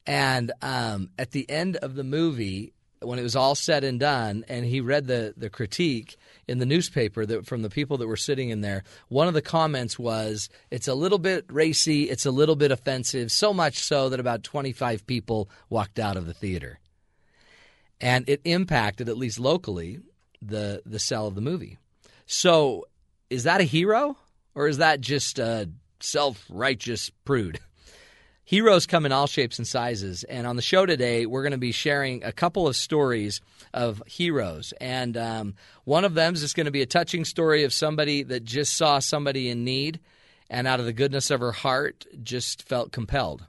And 0.07 0.53
um, 0.61 1.09
at 1.19 1.31
the 1.31 1.47
end 1.49 1.75
of 1.75 1.95
the 1.95 2.05
movie, 2.05 2.73
when 3.01 3.19
it 3.19 3.23
was 3.23 3.35
all 3.35 3.53
said 3.53 3.83
and 3.83 3.99
done, 3.99 4.45
and 4.47 4.65
he 4.65 4.79
read 4.79 5.07
the, 5.07 5.33
the 5.35 5.49
critique 5.49 6.15
in 6.47 6.59
the 6.59 6.65
newspaper 6.65 7.25
that 7.25 7.45
from 7.45 7.61
the 7.61 7.69
people 7.69 7.97
that 7.97 8.07
were 8.07 8.15
sitting 8.15 8.49
in 8.49 8.61
there, 8.61 8.83
one 9.09 9.27
of 9.27 9.33
the 9.33 9.41
comments 9.41 9.99
was, 9.99 10.49
"It's 10.71 10.87
a 10.87 10.95
little 10.95 11.19
bit 11.19 11.45
racy, 11.49 12.09
it's 12.09 12.25
a 12.25 12.31
little 12.31 12.55
bit 12.55 12.71
offensive, 12.71 13.31
so 13.31 13.53
much 13.53 13.79
so 13.79 14.07
that 14.09 14.21
about 14.21 14.43
25 14.43 15.05
people 15.05 15.49
walked 15.69 15.99
out 15.99 16.15
of 16.15 16.25
the 16.25 16.33
theater." 16.33 16.79
And 18.03 18.27
it 18.27 18.41
impacted, 18.43 19.07
at 19.07 19.17
least 19.17 19.39
locally, 19.39 19.99
the 20.41 20.81
the 20.85 20.99
sell 20.99 21.25
of 21.25 21.35
the 21.35 21.41
movie. 21.41 21.77
So, 22.25 22.85
is 23.29 23.43
that 23.45 23.61
a 23.61 23.63
hero, 23.63 24.17
or 24.53 24.67
is 24.67 24.79
that 24.79 24.99
just 24.99 25.39
a 25.39 25.69
self 26.01 26.45
righteous 26.49 27.09
prude? 27.23 27.61
Heroes 28.45 28.85
come 28.85 29.05
in 29.05 29.13
all 29.13 29.25
shapes 29.25 29.57
and 29.57 29.65
sizes. 29.65 30.25
And 30.25 30.45
on 30.45 30.57
the 30.57 30.61
show 30.61 30.85
today, 30.85 31.25
we're 31.25 31.43
going 31.43 31.53
to 31.53 31.57
be 31.57 31.71
sharing 31.71 32.25
a 32.25 32.33
couple 32.33 32.67
of 32.67 32.75
stories 32.75 33.39
of 33.73 34.03
heroes. 34.05 34.73
And 34.81 35.15
um, 35.15 35.55
one 35.85 36.03
of 36.03 36.13
them 36.13 36.33
is 36.33 36.53
going 36.53 36.65
to 36.65 36.71
be 36.71 36.81
a 36.81 36.85
touching 36.85 37.23
story 37.23 37.63
of 37.63 37.71
somebody 37.71 38.21
that 38.23 38.43
just 38.43 38.75
saw 38.75 38.99
somebody 38.99 39.49
in 39.49 39.63
need 39.63 40.01
and 40.49 40.67
out 40.67 40.81
of 40.81 40.85
the 40.85 40.91
goodness 40.91 41.31
of 41.31 41.39
her 41.39 41.53
heart 41.53 42.05
just 42.21 42.67
felt 42.67 42.91
compelled. 42.91 43.45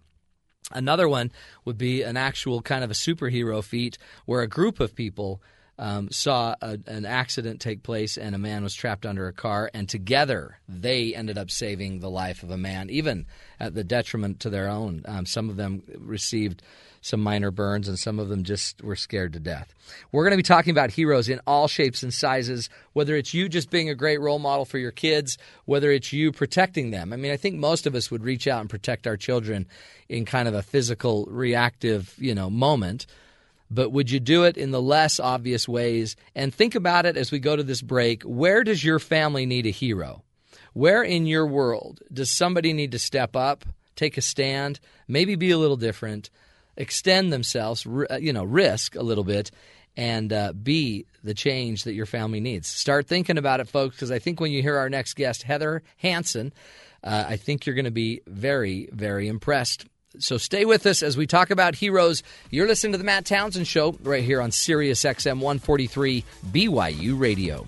Another 0.73 1.09
one 1.09 1.31
would 1.65 1.79
be 1.79 2.03
an 2.03 2.17
actual 2.17 2.63
kind 2.63 2.85
of 2.85 2.91
a 2.91 2.95
superhero 2.95 3.63
feat 3.63 3.99
where 4.25 4.43
a 4.43 4.49
group 4.49 4.81
of 4.81 4.95
people 4.95 5.43
um, 5.79 6.11
saw 6.11 6.55
a, 6.63 6.79
an 6.87 7.05
accident 7.05 7.61
take 7.61 7.83
place 7.83 8.17
and 8.17 8.35
a 8.35 8.39
man 8.39 8.63
was 8.63 8.75
trapped 8.75 9.05
under 9.05 9.27
a 9.27 9.33
car, 9.33 9.71
and 9.75 9.89
together 9.89 10.59
they 10.69 11.15
ended 11.15 11.37
up 11.37 11.51
saving 11.51 11.99
the 11.99 12.11
life 12.11 12.43
of 12.43 12.51
a 12.51 12.57
man, 12.57 12.91
even 12.91 13.27
at 13.59 13.75
the 13.75 13.85
detriment 13.85 14.41
to 14.41 14.51
their 14.51 14.69
own. 14.69 15.03
Um, 15.07 15.27
some 15.27 15.51
of 15.51 15.57
them 15.57 15.83
received 15.99 16.63
some 17.05 17.21
minor 17.21 17.51
burns, 17.51 17.87
and 17.87 17.99
some 17.99 18.19
of 18.19 18.31
them 18.31 18.45
just 18.45 18.83
were 18.83 18.97
scared 18.97 19.35
to 19.35 19.39
death. 19.39 19.75
We're 20.11 20.25
going 20.25 20.33
to 20.33 20.39
be 20.39 20.43
talking 20.43 20.71
about 20.71 20.91
heroes 20.91 21.29
in 21.29 21.39
all 21.47 21.69
shapes 21.69 22.03
and 22.03 22.15
sizes, 22.15 22.71
whether 22.95 23.15
it's 23.15 23.35
you 23.35 23.51
just 23.51 23.69
being 23.69 23.91
a 23.91 23.95
great 23.95 24.23
role 24.23 24.39
model 24.39 24.65
for 24.65 24.79
your 24.79 24.91
kids, 24.91 25.37
whether 25.67 25.91
it's 25.91 26.15
you 26.15 26.33
protecting 26.33 26.93
them. 26.93 27.13
I 27.13 27.17
mean, 27.17 27.31
I 27.31 27.37
think 27.37 27.57
most 27.57 27.87
of 27.87 27.95
us 27.95 28.11
would 28.11 28.25
reach 28.25 28.49
out 28.49 28.63
and 28.63 28.71
protect 28.71 29.07
our 29.07 29.19
children 29.19 29.67
in 30.09 30.25
kind 30.25 30.49
of 30.49 30.55
a 30.55 30.63
physical, 30.63 31.27
reactive, 31.27 32.15
you 32.17 32.35
know, 32.35 32.49
moment 32.49 33.07
but 33.71 33.91
would 33.91 34.11
you 34.11 34.21
do 34.21 34.45
it 34.45 34.57
in 34.57 34.71
the 34.71 34.81
less 34.81 35.19
obvious 35.19 35.67
ways? 35.67 36.15
And 36.35 36.55
think 36.55 36.77
about 36.77 37.07
it 37.07 37.17
as 37.17 37.33
we 37.33 37.41
go 37.41 37.57
to 37.57 37.63
this 37.63 37.83
break. 37.83 38.23
Where 38.23 38.63
does 38.63 38.85
your 38.85 39.01
family 39.01 39.47
need 39.47 39.67
a 39.67 39.71
hero? 39.71 40.23
Where 40.75 41.03
in 41.03 41.27
your 41.27 41.47
world 41.47 42.01
does 42.13 42.31
somebody 42.31 42.73
need 42.73 42.93
to 42.93 42.99
step 42.99 43.35
up, 43.35 43.65
take 43.97 44.17
a 44.17 44.23
stand, 44.23 44.79
maybe 45.09 45.35
be 45.35 45.51
a 45.51 45.59
little 45.59 45.77
different, 45.77 46.31
extend 46.77 47.33
themselves, 47.33 47.87
you 48.21 48.33
know, 48.33 48.45
risk 48.45 48.95
a 48.95 49.03
little 49.03 49.25
bit, 49.25 49.51
and 49.97 50.33
uh, 50.33 50.53
be 50.53 51.07
the 51.23 51.35
change 51.35 51.85
that 51.85 51.95
your 51.95 52.07
family 52.07 52.41
needs? 52.41 52.69
Start 52.69 53.07
thinking 53.07 53.39
about 53.39 53.61
it, 53.61 53.69
folks, 53.69 53.97
because 53.97 54.11
I 54.11 54.19
think 54.19 54.41
when 54.41 54.53
you 54.53 54.63
hear 54.63 54.77
our 54.77 54.89
next 54.89 55.15
guest, 55.15 55.43
Heather 55.43 55.83
Hansen, 55.97 56.53
uh, 57.03 57.25
I 57.29 57.37
think 57.37 57.67
you're 57.67 57.75
going 57.75 57.85
to 57.85 57.91
be 57.91 58.23
very, 58.27 58.89
very 58.93 59.29
impressed 59.29 59.87
so 60.19 60.39
stay 60.39 60.65
with 60.65 60.87
us 60.87 61.03
as 61.03 61.17
we 61.17 61.27
talk 61.27 61.51
about 61.51 61.75
heroes. 61.75 62.23
You're 62.51 62.69
listening 62.69 62.93
to 62.93 62.99
the 62.99 63.05
Matt 63.05 63.25
Townsend 63.25 63.67
Show 63.67 63.97
right 64.03 64.23
here 64.23 64.41
on 64.41 64.51
Sirius 64.53 65.03
XM 65.03 65.41
143 65.41 66.25
BYU 66.53 67.19
Radio. 67.19 67.67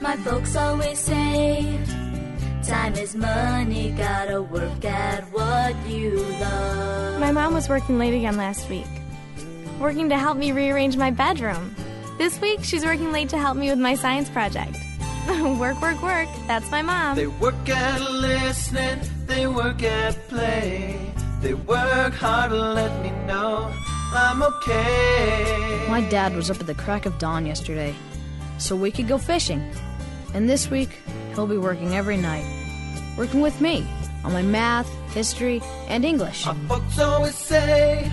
My 0.00 0.16
folks 0.16 0.56
always 0.56 0.98
say, 0.98 1.78
time 2.68 2.94
is 2.94 3.16
money, 3.16 3.90
gotta 3.92 4.42
work 4.42 4.84
at 4.84 5.24
what 5.32 5.74
you 5.88 6.10
love. 6.40 7.18
My 7.18 7.32
mom 7.32 7.54
was 7.54 7.68
working 7.68 7.98
late 7.98 8.14
again 8.14 8.36
last 8.36 8.68
week, 8.68 8.86
working 9.80 10.10
to 10.10 10.18
help 10.18 10.36
me 10.36 10.52
rearrange 10.52 10.96
my 10.96 11.10
bedroom. 11.10 11.74
This 12.18 12.38
week, 12.40 12.62
she's 12.62 12.84
working 12.84 13.10
late 13.10 13.30
to 13.30 13.38
help 13.38 13.56
me 13.56 13.70
with 13.70 13.78
my 13.78 13.94
science 13.94 14.28
project. 14.28 14.76
work, 15.58 15.80
work, 15.80 16.02
work. 16.02 16.28
That's 16.46 16.70
my 16.70 16.82
mom. 16.82 17.16
They 17.16 17.26
work 17.26 17.68
at 17.68 18.00
listening, 18.02 19.00
they 19.26 19.46
work 19.46 19.82
at 19.82 20.28
play. 20.28 21.12
They 21.40 21.54
work 21.54 22.12
hard 22.14 22.50
to 22.50 22.56
let 22.56 23.02
me 23.02 23.10
know 23.26 23.72
I'm 24.12 24.42
okay. 24.42 25.86
My 25.88 26.00
dad 26.02 26.34
was 26.34 26.50
up 26.50 26.60
at 26.60 26.66
the 26.66 26.74
crack 26.74 27.06
of 27.06 27.18
dawn 27.18 27.46
yesterday, 27.46 27.94
so 28.58 28.76
we 28.76 28.90
could 28.90 29.08
go 29.08 29.16
fishing. 29.16 29.62
And 30.34 30.48
this 30.48 30.70
week, 30.70 30.90
he'll 31.34 31.46
be 31.46 31.56
working 31.56 31.94
every 31.94 32.16
night, 32.16 32.44
working 33.18 33.40
with 33.40 33.60
me 33.60 33.84
on 34.24 34.32
my 34.32 34.42
math, 34.42 34.88
history, 35.12 35.60
and 35.88 36.04
English. 36.04 36.46
My 36.46 36.54
folks 36.68 36.98
always 36.98 37.34
say 37.34 38.10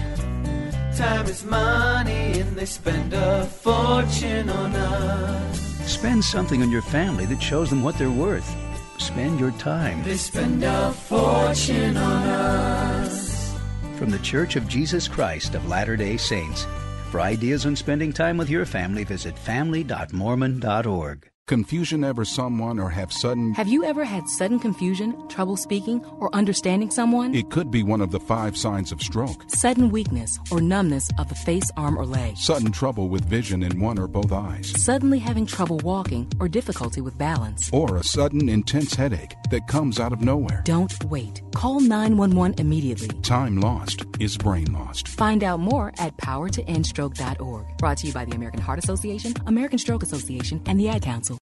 time 0.97 1.25
is 1.27 1.43
money, 1.45 2.39
and 2.39 2.55
they 2.55 2.65
spend 2.65 3.13
a 3.13 3.45
fortune 3.45 4.49
on 4.49 4.73
us. 4.75 5.59
Spend 5.85 6.23
something 6.23 6.61
on 6.61 6.71
your 6.71 6.81
family 6.81 7.25
that 7.25 7.41
shows 7.41 7.69
them 7.69 7.83
what 7.83 7.97
they're 7.97 8.09
worth. 8.09 8.49
Spend 8.97 9.39
your 9.39 9.51
time. 9.51 10.03
They 10.03 10.17
spend 10.17 10.63
a 10.63 10.91
fortune 10.91 11.97
on 11.97 12.23
us. 12.27 13.53
From 13.97 14.09
the 14.09 14.19
Church 14.19 14.55
of 14.55 14.67
Jesus 14.67 15.07
Christ 15.07 15.53
of 15.53 15.67
Latter 15.67 15.95
day 15.95 16.17
Saints. 16.17 16.65
For 17.11 17.21
ideas 17.21 17.65
on 17.65 17.75
spending 17.75 18.11
time 18.11 18.37
with 18.37 18.49
your 18.49 18.65
family, 18.65 19.03
visit 19.03 19.37
family.mormon.org. 19.37 21.29
Confusion 21.47 22.03
ever 22.03 22.25
someone 22.25 22.79
or 22.79 22.89
have 22.89 23.13
sudden. 23.13 23.53
Have 23.53 23.67
you 23.67 23.83
ever 23.83 24.03
had 24.03 24.27
sudden 24.27 24.57
confusion, 24.57 25.27
trouble 25.27 25.55
speaking, 25.55 26.03
or 26.17 26.33
understanding 26.33 26.89
someone? 26.89 27.35
It 27.35 27.51
could 27.51 27.69
be 27.69 27.83
one 27.83 28.01
of 28.01 28.09
the 28.09 28.19
five 28.19 28.57
signs 28.57 28.91
of 28.91 28.99
stroke. 28.99 29.43
Sudden 29.49 29.91
weakness 29.91 30.39
or 30.49 30.59
numbness 30.59 31.07
of 31.19 31.29
the 31.29 31.35
face, 31.35 31.69
arm, 31.77 31.99
or 31.99 32.05
leg. 32.07 32.35
Sudden 32.35 32.71
trouble 32.71 33.09
with 33.09 33.25
vision 33.25 33.61
in 33.61 33.79
one 33.79 33.99
or 33.99 34.07
both 34.07 34.31
eyes. 34.31 34.73
Suddenly 34.81 35.19
having 35.19 35.45
trouble 35.45 35.77
walking 35.83 36.27
or 36.39 36.47
difficulty 36.47 36.99
with 36.99 37.15
balance. 37.15 37.69
Or 37.71 37.95
a 37.97 38.03
sudden 38.03 38.49
intense 38.49 38.95
headache 38.95 39.35
that 39.51 39.67
comes 39.67 39.99
out 39.99 40.13
of 40.13 40.21
nowhere. 40.21 40.63
Don't 40.65 41.05
wait. 41.05 41.43
Call 41.53 41.79
911 41.79 42.59
immediately. 42.59 43.09
Time 43.21 43.61
lost 43.61 44.03
is 44.19 44.35
brain 44.35 44.73
lost. 44.73 45.09
Find 45.09 45.43
out 45.43 45.59
more 45.59 45.93
at 45.99 46.17
powertoendstroke.org. 46.17 47.77
Brought 47.77 47.97
to 47.97 48.07
you 48.07 48.13
by 48.13 48.25
the 48.25 48.35
American 48.35 48.61
Heart 48.61 48.79
Association, 48.79 49.35
American 49.45 49.77
Stroke 49.77 50.01
Association, 50.01 50.63
and 50.65 50.79
the 50.79 50.89
Ad 50.89 51.03
Council. 51.03 51.34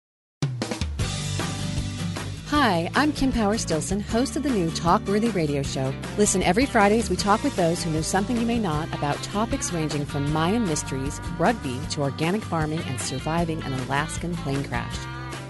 Hi, 2.53 2.91
I'm 2.95 3.15
Kim 3.15 3.33
Power 3.33 3.57
Stilson, 3.57 4.01
host 4.01 4.37
of 4.37 4.43
the 4.43 4.51
new 4.51 4.69
Talkworthy 4.73 5.35
radio 5.35 5.63
show. 5.63 5.91
Listen 6.19 6.43
every 6.43 6.67
Friday 6.67 6.99
as 6.99 7.09
we 7.09 7.17
talk 7.17 7.43
with 7.43 7.57
those 7.57 7.83
who 7.83 7.91
know 7.91 8.03
something 8.03 8.37
you 8.37 8.45
may 8.45 8.59
not 8.59 8.93
about 8.95 9.17
topics 9.23 9.73
ranging 9.73 10.05
from 10.05 10.31
Mayan 10.35 10.67
mysteries, 10.67 11.19
rugby, 11.39 11.81
to 11.93 12.03
organic 12.03 12.43
farming 12.43 12.81
and 12.89 13.01
surviving 13.01 13.63
an 13.63 13.73
Alaskan 13.73 14.37
plane 14.37 14.63
crash. 14.65 14.99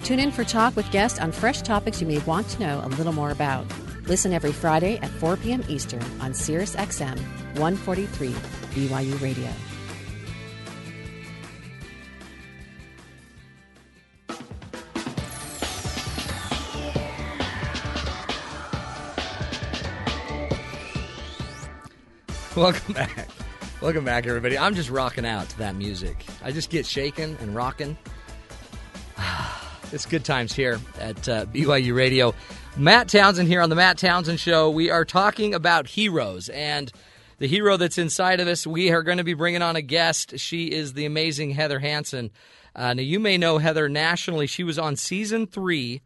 Tune 0.05 0.21
in 0.21 0.31
for 0.31 0.45
talk 0.45 0.77
with 0.77 0.89
guests 0.93 1.19
on 1.19 1.33
fresh 1.33 1.63
topics 1.63 2.01
you 2.01 2.07
may 2.07 2.19
want 2.21 2.49
to 2.51 2.61
know 2.61 2.81
a 2.85 2.89
little 2.91 3.13
more 3.13 3.33
about. 3.33 3.67
Listen 4.07 4.33
every 4.33 4.53
Friday 4.53 4.99
at 4.99 5.11
4 5.11 5.39
p.m. 5.39 5.65
Eastern 5.67 6.05
on 6.21 6.33
Sirius 6.33 6.77
XM 6.77 7.19
143 7.59 8.29
BYU 8.29 9.21
Radio. 9.21 9.51
Welcome 22.57 22.93
back. 22.93 23.29
Welcome 23.81 24.05
back, 24.05 24.27
everybody. 24.27 24.59
I'm 24.59 24.75
just 24.75 24.91
rocking 24.91 25.25
out 25.25 25.49
to 25.49 25.59
that 25.59 25.75
music. 25.75 26.27
I 26.45 26.53
just 26.53 26.69
get 26.69 26.85
shaking 26.85 27.35
and 27.41 27.55
rocking. 27.55 27.97
It's 29.91 30.07
good 30.07 30.25
times 30.25 30.55
here 30.55 30.81
at 30.99 31.29
uh, 31.29 31.45
BYU 31.47 31.95
Radio. 31.95 32.35
Matt 32.79 33.09
Townsend 33.09 33.47
here 33.47 33.61
on 33.61 33.69
the 33.69 33.77
Matt 33.77 33.99
Townsend 33.99 34.41
Show. 34.41 34.71
We 34.71 34.91
are 34.91 35.05
talking 35.05 35.55
about 35.55 35.87
heroes 35.87 36.49
and 36.49 36.91
the 37.39 37.47
hero 37.47 37.77
that's 37.77 37.99
inside 37.99 38.41
of 38.41 38.49
us. 38.49 38.67
We 38.67 38.91
are 38.91 39.03
going 39.03 39.19
to 39.19 39.25
be 39.25 39.35
bringing 39.35 39.61
on 39.61 39.77
a 39.77 39.83
guest. 39.83 40.39
She 40.39 40.73
is 40.73 40.95
the 40.95 41.05
amazing 41.05 41.51
Heather 41.51 41.79
Hansen. 41.79 42.31
Uh, 42.75 42.95
now, 42.95 43.03
you 43.03 43.21
may 43.21 43.37
know 43.37 43.59
Heather 43.59 43.89
nationally. 43.89 44.47
She 44.47 44.65
was 44.65 44.79
on 44.79 44.97
season 44.97 45.47
three, 45.47 46.01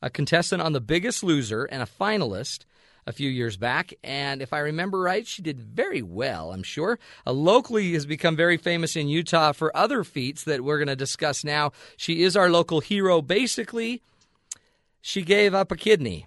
a 0.00 0.08
contestant 0.08 0.62
on 0.62 0.72
The 0.72 0.80
Biggest 0.80 1.22
Loser, 1.22 1.64
and 1.64 1.82
a 1.82 1.86
finalist 1.86 2.64
a 3.06 3.12
few 3.12 3.30
years 3.30 3.56
back. 3.56 3.94
And 4.02 4.42
if 4.42 4.52
I 4.52 4.58
remember 4.58 4.98
right, 4.98 5.26
she 5.26 5.42
did 5.42 5.60
very 5.60 6.02
well, 6.02 6.52
I'm 6.52 6.62
sure. 6.62 6.98
Uh, 7.26 7.32
locally 7.32 7.92
has 7.92 8.06
become 8.06 8.36
very 8.36 8.56
famous 8.56 8.96
in 8.96 9.08
Utah 9.08 9.52
for 9.52 9.76
other 9.76 10.04
feats 10.04 10.44
that 10.44 10.62
we're 10.62 10.78
going 10.78 10.88
to 10.88 10.96
discuss 10.96 11.44
now. 11.44 11.72
She 11.96 12.22
is 12.22 12.36
our 12.36 12.50
local 12.50 12.80
hero. 12.80 13.22
Basically, 13.22 14.02
she 15.00 15.22
gave 15.22 15.54
up 15.54 15.70
a 15.70 15.76
kidney. 15.76 16.26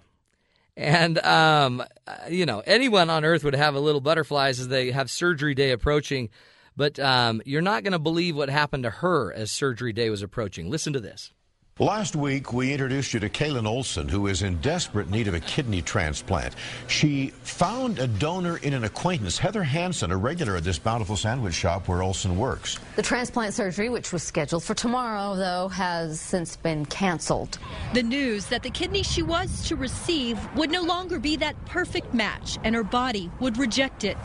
And, 0.76 1.18
um, 1.18 1.82
uh, 2.06 2.16
you 2.30 2.46
know, 2.46 2.62
anyone 2.64 3.10
on 3.10 3.24
earth 3.24 3.44
would 3.44 3.54
have 3.54 3.74
a 3.74 3.80
little 3.80 4.00
butterflies 4.00 4.58
as 4.58 4.68
they 4.68 4.90
have 4.92 5.10
surgery 5.10 5.54
day 5.54 5.72
approaching. 5.72 6.30
But 6.76 6.98
um, 6.98 7.42
you're 7.44 7.60
not 7.60 7.82
going 7.82 7.92
to 7.92 7.98
believe 7.98 8.36
what 8.36 8.48
happened 8.48 8.84
to 8.84 8.90
her 8.90 9.32
as 9.32 9.50
surgery 9.50 9.92
day 9.92 10.08
was 10.08 10.22
approaching. 10.22 10.70
Listen 10.70 10.94
to 10.94 11.00
this. 11.00 11.32
Last 11.80 12.14
week, 12.14 12.52
we 12.52 12.74
introduced 12.74 13.14
you 13.14 13.20
to 13.20 13.30
Kaylin 13.30 13.66
Olson, 13.66 14.06
who 14.06 14.26
is 14.26 14.42
in 14.42 14.60
desperate 14.60 15.08
need 15.08 15.28
of 15.28 15.32
a 15.32 15.40
kidney 15.40 15.80
transplant. 15.80 16.54
She 16.88 17.28
found 17.42 17.98
a 17.98 18.06
donor 18.06 18.58
in 18.58 18.74
an 18.74 18.84
acquaintance, 18.84 19.38
Heather 19.38 19.62
Hansen, 19.62 20.10
a 20.12 20.16
regular 20.18 20.56
at 20.56 20.62
this 20.62 20.78
bountiful 20.78 21.16
sandwich 21.16 21.54
shop 21.54 21.88
where 21.88 22.02
Olson 22.02 22.36
works. 22.36 22.78
The 22.96 23.02
transplant 23.02 23.54
surgery, 23.54 23.88
which 23.88 24.12
was 24.12 24.22
scheduled 24.22 24.62
for 24.62 24.74
tomorrow, 24.74 25.34
though, 25.36 25.68
has 25.68 26.20
since 26.20 26.54
been 26.54 26.84
canceled. 26.84 27.58
The 27.94 28.02
news 28.02 28.44
that 28.48 28.62
the 28.62 28.70
kidney 28.70 29.02
she 29.02 29.22
was 29.22 29.66
to 29.68 29.76
receive 29.76 30.38
would 30.56 30.70
no 30.70 30.82
longer 30.82 31.18
be 31.18 31.36
that 31.36 31.56
perfect 31.64 32.12
match, 32.12 32.58
and 32.62 32.74
her 32.74 32.84
body 32.84 33.30
would 33.40 33.56
reject 33.56 34.04
it. 34.04 34.18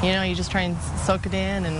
You 0.00 0.12
know, 0.12 0.22
you 0.22 0.36
just 0.36 0.52
try 0.52 0.60
and 0.60 0.80
soak 1.00 1.26
it 1.26 1.34
in 1.34 1.64
and 1.64 1.76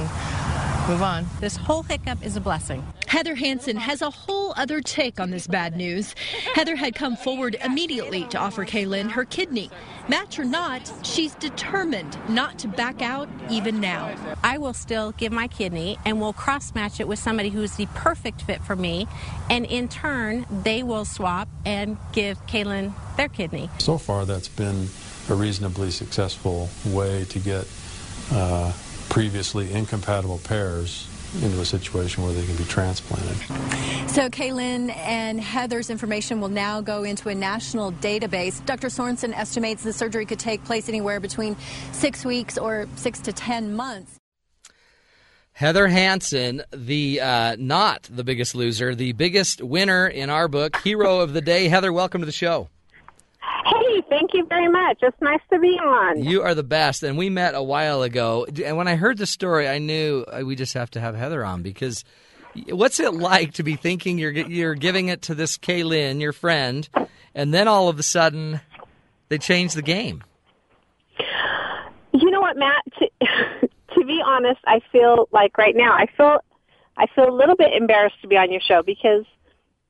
move 0.88 1.02
on. 1.02 1.24
This 1.38 1.56
whole 1.56 1.84
hiccup 1.84 2.26
is 2.26 2.34
a 2.34 2.40
blessing. 2.40 2.84
Heather 3.06 3.34
Hansen 3.34 3.76
has 3.76 4.02
a 4.02 4.10
whole 4.10 4.54
other 4.56 4.80
take 4.80 5.19
on 5.20 5.30
this 5.30 5.46
bad 5.46 5.76
news. 5.76 6.14
Heather 6.54 6.74
had 6.74 6.94
come 6.94 7.14
forward 7.16 7.56
immediately 7.64 8.24
to 8.24 8.38
offer 8.38 8.64
Kaylin 8.64 9.10
her 9.10 9.24
kidney. 9.24 9.70
Match 10.08 10.38
or 10.38 10.44
not, 10.44 10.92
she's 11.02 11.34
determined 11.36 12.18
not 12.28 12.58
to 12.60 12.68
back 12.68 13.02
out 13.02 13.28
even 13.48 13.80
now. 13.80 14.12
I 14.42 14.58
will 14.58 14.74
still 14.74 15.12
give 15.12 15.30
my 15.30 15.46
kidney 15.46 15.98
and 16.04 16.20
will 16.20 16.32
cross 16.32 16.74
match 16.74 16.98
it 16.98 17.06
with 17.06 17.18
somebody 17.18 17.50
who's 17.50 17.76
the 17.76 17.86
perfect 17.94 18.42
fit 18.42 18.62
for 18.62 18.74
me. 18.74 19.06
And 19.48 19.66
in 19.66 19.88
turn, 19.88 20.46
they 20.64 20.82
will 20.82 21.04
swap 21.04 21.48
and 21.64 21.96
give 22.12 22.44
Kaylin 22.46 22.92
their 23.16 23.28
kidney. 23.28 23.68
So 23.78 23.98
far, 23.98 24.24
that's 24.24 24.48
been 24.48 24.88
a 25.28 25.34
reasonably 25.34 25.90
successful 25.90 26.70
way 26.86 27.24
to 27.26 27.38
get 27.38 27.68
uh, 28.32 28.72
previously 29.10 29.72
incompatible 29.72 30.38
pairs 30.38 31.06
into 31.42 31.60
a 31.60 31.64
situation 31.64 32.24
where 32.24 32.32
they 32.32 32.44
can 32.44 32.56
be 32.56 32.64
transplanted. 32.64 33.36
So, 34.10 34.28
Kaylin 34.28 34.94
and 34.96 35.40
Heather's 35.40 35.90
information 35.90 36.40
will 36.40 36.48
now 36.48 36.80
go 36.80 37.04
into 37.04 37.28
a 37.28 37.34
national 37.34 37.92
database. 37.92 38.64
Dr. 38.66 38.88
Sorensen 38.88 39.32
estimates 39.36 39.82
the 39.82 39.92
surgery 39.92 40.26
could 40.26 40.38
take 40.38 40.64
place 40.64 40.88
anywhere 40.88 41.20
between 41.20 41.56
six 41.92 42.24
weeks 42.24 42.58
or 42.58 42.88
six 42.96 43.20
to 43.20 43.32
ten 43.32 43.74
months. 43.74 44.16
Heather 45.52 45.88
Hansen, 45.88 46.62
the 46.72 47.20
uh, 47.20 47.56
not 47.58 48.08
the 48.10 48.24
biggest 48.24 48.54
loser, 48.54 48.94
the 48.94 49.12
biggest 49.12 49.60
winner 49.62 50.06
in 50.06 50.30
our 50.30 50.48
book, 50.48 50.76
hero 50.78 51.20
of 51.20 51.34
the 51.34 51.42
day. 51.42 51.68
Heather, 51.68 51.92
welcome 51.92 52.22
to 52.22 52.26
the 52.26 52.32
show. 52.32 52.68
Hey, 53.64 54.02
thank 54.08 54.30
you 54.32 54.46
very 54.46 54.68
much. 54.68 54.98
It's 55.02 55.20
nice 55.20 55.40
to 55.52 55.58
be 55.58 55.78
on. 55.78 56.22
You 56.22 56.42
are 56.42 56.54
the 56.54 56.62
best, 56.62 57.02
and 57.02 57.18
we 57.18 57.28
met 57.28 57.54
a 57.54 57.62
while 57.62 58.02
ago. 58.02 58.46
And 58.64 58.76
when 58.76 58.88
I 58.88 58.96
heard 58.96 59.18
the 59.18 59.26
story, 59.26 59.68
I 59.68 59.78
knew 59.78 60.24
uh, 60.26 60.42
we 60.44 60.56
just 60.56 60.74
have 60.74 60.90
to 60.92 61.00
have 61.00 61.14
Heather 61.14 61.44
on 61.44 61.62
because 61.62 62.04
what's 62.68 63.00
it 63.00 63.14
like 63.14 63.54
to 63.54 63.62
be 63.62 63.76
thinking 63.76 64.18
you're 64.18 64.32
you're 64.32 64.74
giving 64.74 65.08
it 65.08 65.22
to 65.22 65.34
this 65.34 65.58
Kaylin, 65.58 66.20
your 66.20 66.32
friend, 66.32 66.88
and 67.34 67.52
then 67.52 67.68
all 67.68 67.88
of 67.88 67.98
a 67.98 68.02
sudden 68.02 68.60
they 69.28 69.38
change 69.38 69.74
the 69.74 69.82
game? 69.82 70.24
You 72.12 72.30
know 72.30 72.40
what, 72.40 72.56
Matt? 72.56 72.82
To, 72.98 73.08
to 73.94 74.04
be 74.04 74.20
honest, 74.24 74.60
I 74.66 74.80
feel 74.90 75.28
like 75.32 75.56
right 75.58 75.76
now 75.76 75.92
I 75.92 76.06
feel 76.16 76.38
I 76.96 77.06
feel 77.14 77.28
a 77.28 77.34
little 77.34 77.56
bit 77.56 77.72
embarrassed 77.74 78.20
to 78.22 78.28
be 78.28 78.36
on 78.36 78.50
your 78.50 78.60
show 78.60 78.82
because 78.82 79.24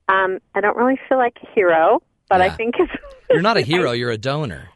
um, 0.08 0.38
I 0.54 0.60
don't 0.60 0.76
really 0.76 0.98
feel 1.08 1.18
like 1.18 1.36
a 1.42 1.46
hero, 1.54 2.02
but 2.30 2.40
I 2.40 2.48
think 2.48 2.76
it's 2.78 2.92
You're 3.30 3.42
not 3.42 3.58
a 3.58 3.60
hero, 3.62 3.90
you're 4.00 4.10
a 4.10 4.16
donor. 4.18 4.70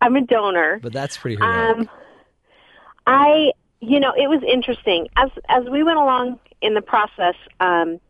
I'm 0.00 0.16
a 0.16 0.22
donor. 0.22 0.78
But 0.82 0.92
that's 0.94 1.16
pretty 1.18 1.36
heroic. 1.36 1.78
Um, 1.78 1.90
I, 3.06 3.52
you 3.80 4.00
know, 4.00 4.12
it 4.16 4.28
was 4.28 4.42
interesting 4.46 5.08
as 5.16 5.30
as 5.48 5.64
we 5.70 5.82
went 5.82 5.98
along 5.98 6.38
in 6.62 6.74
the 6.74 6.82
process. 6.82 7.34
Um, 7.60 8.00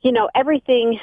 you 0.00 0.12
know, 0.12 0.28
everything 0.34 0.98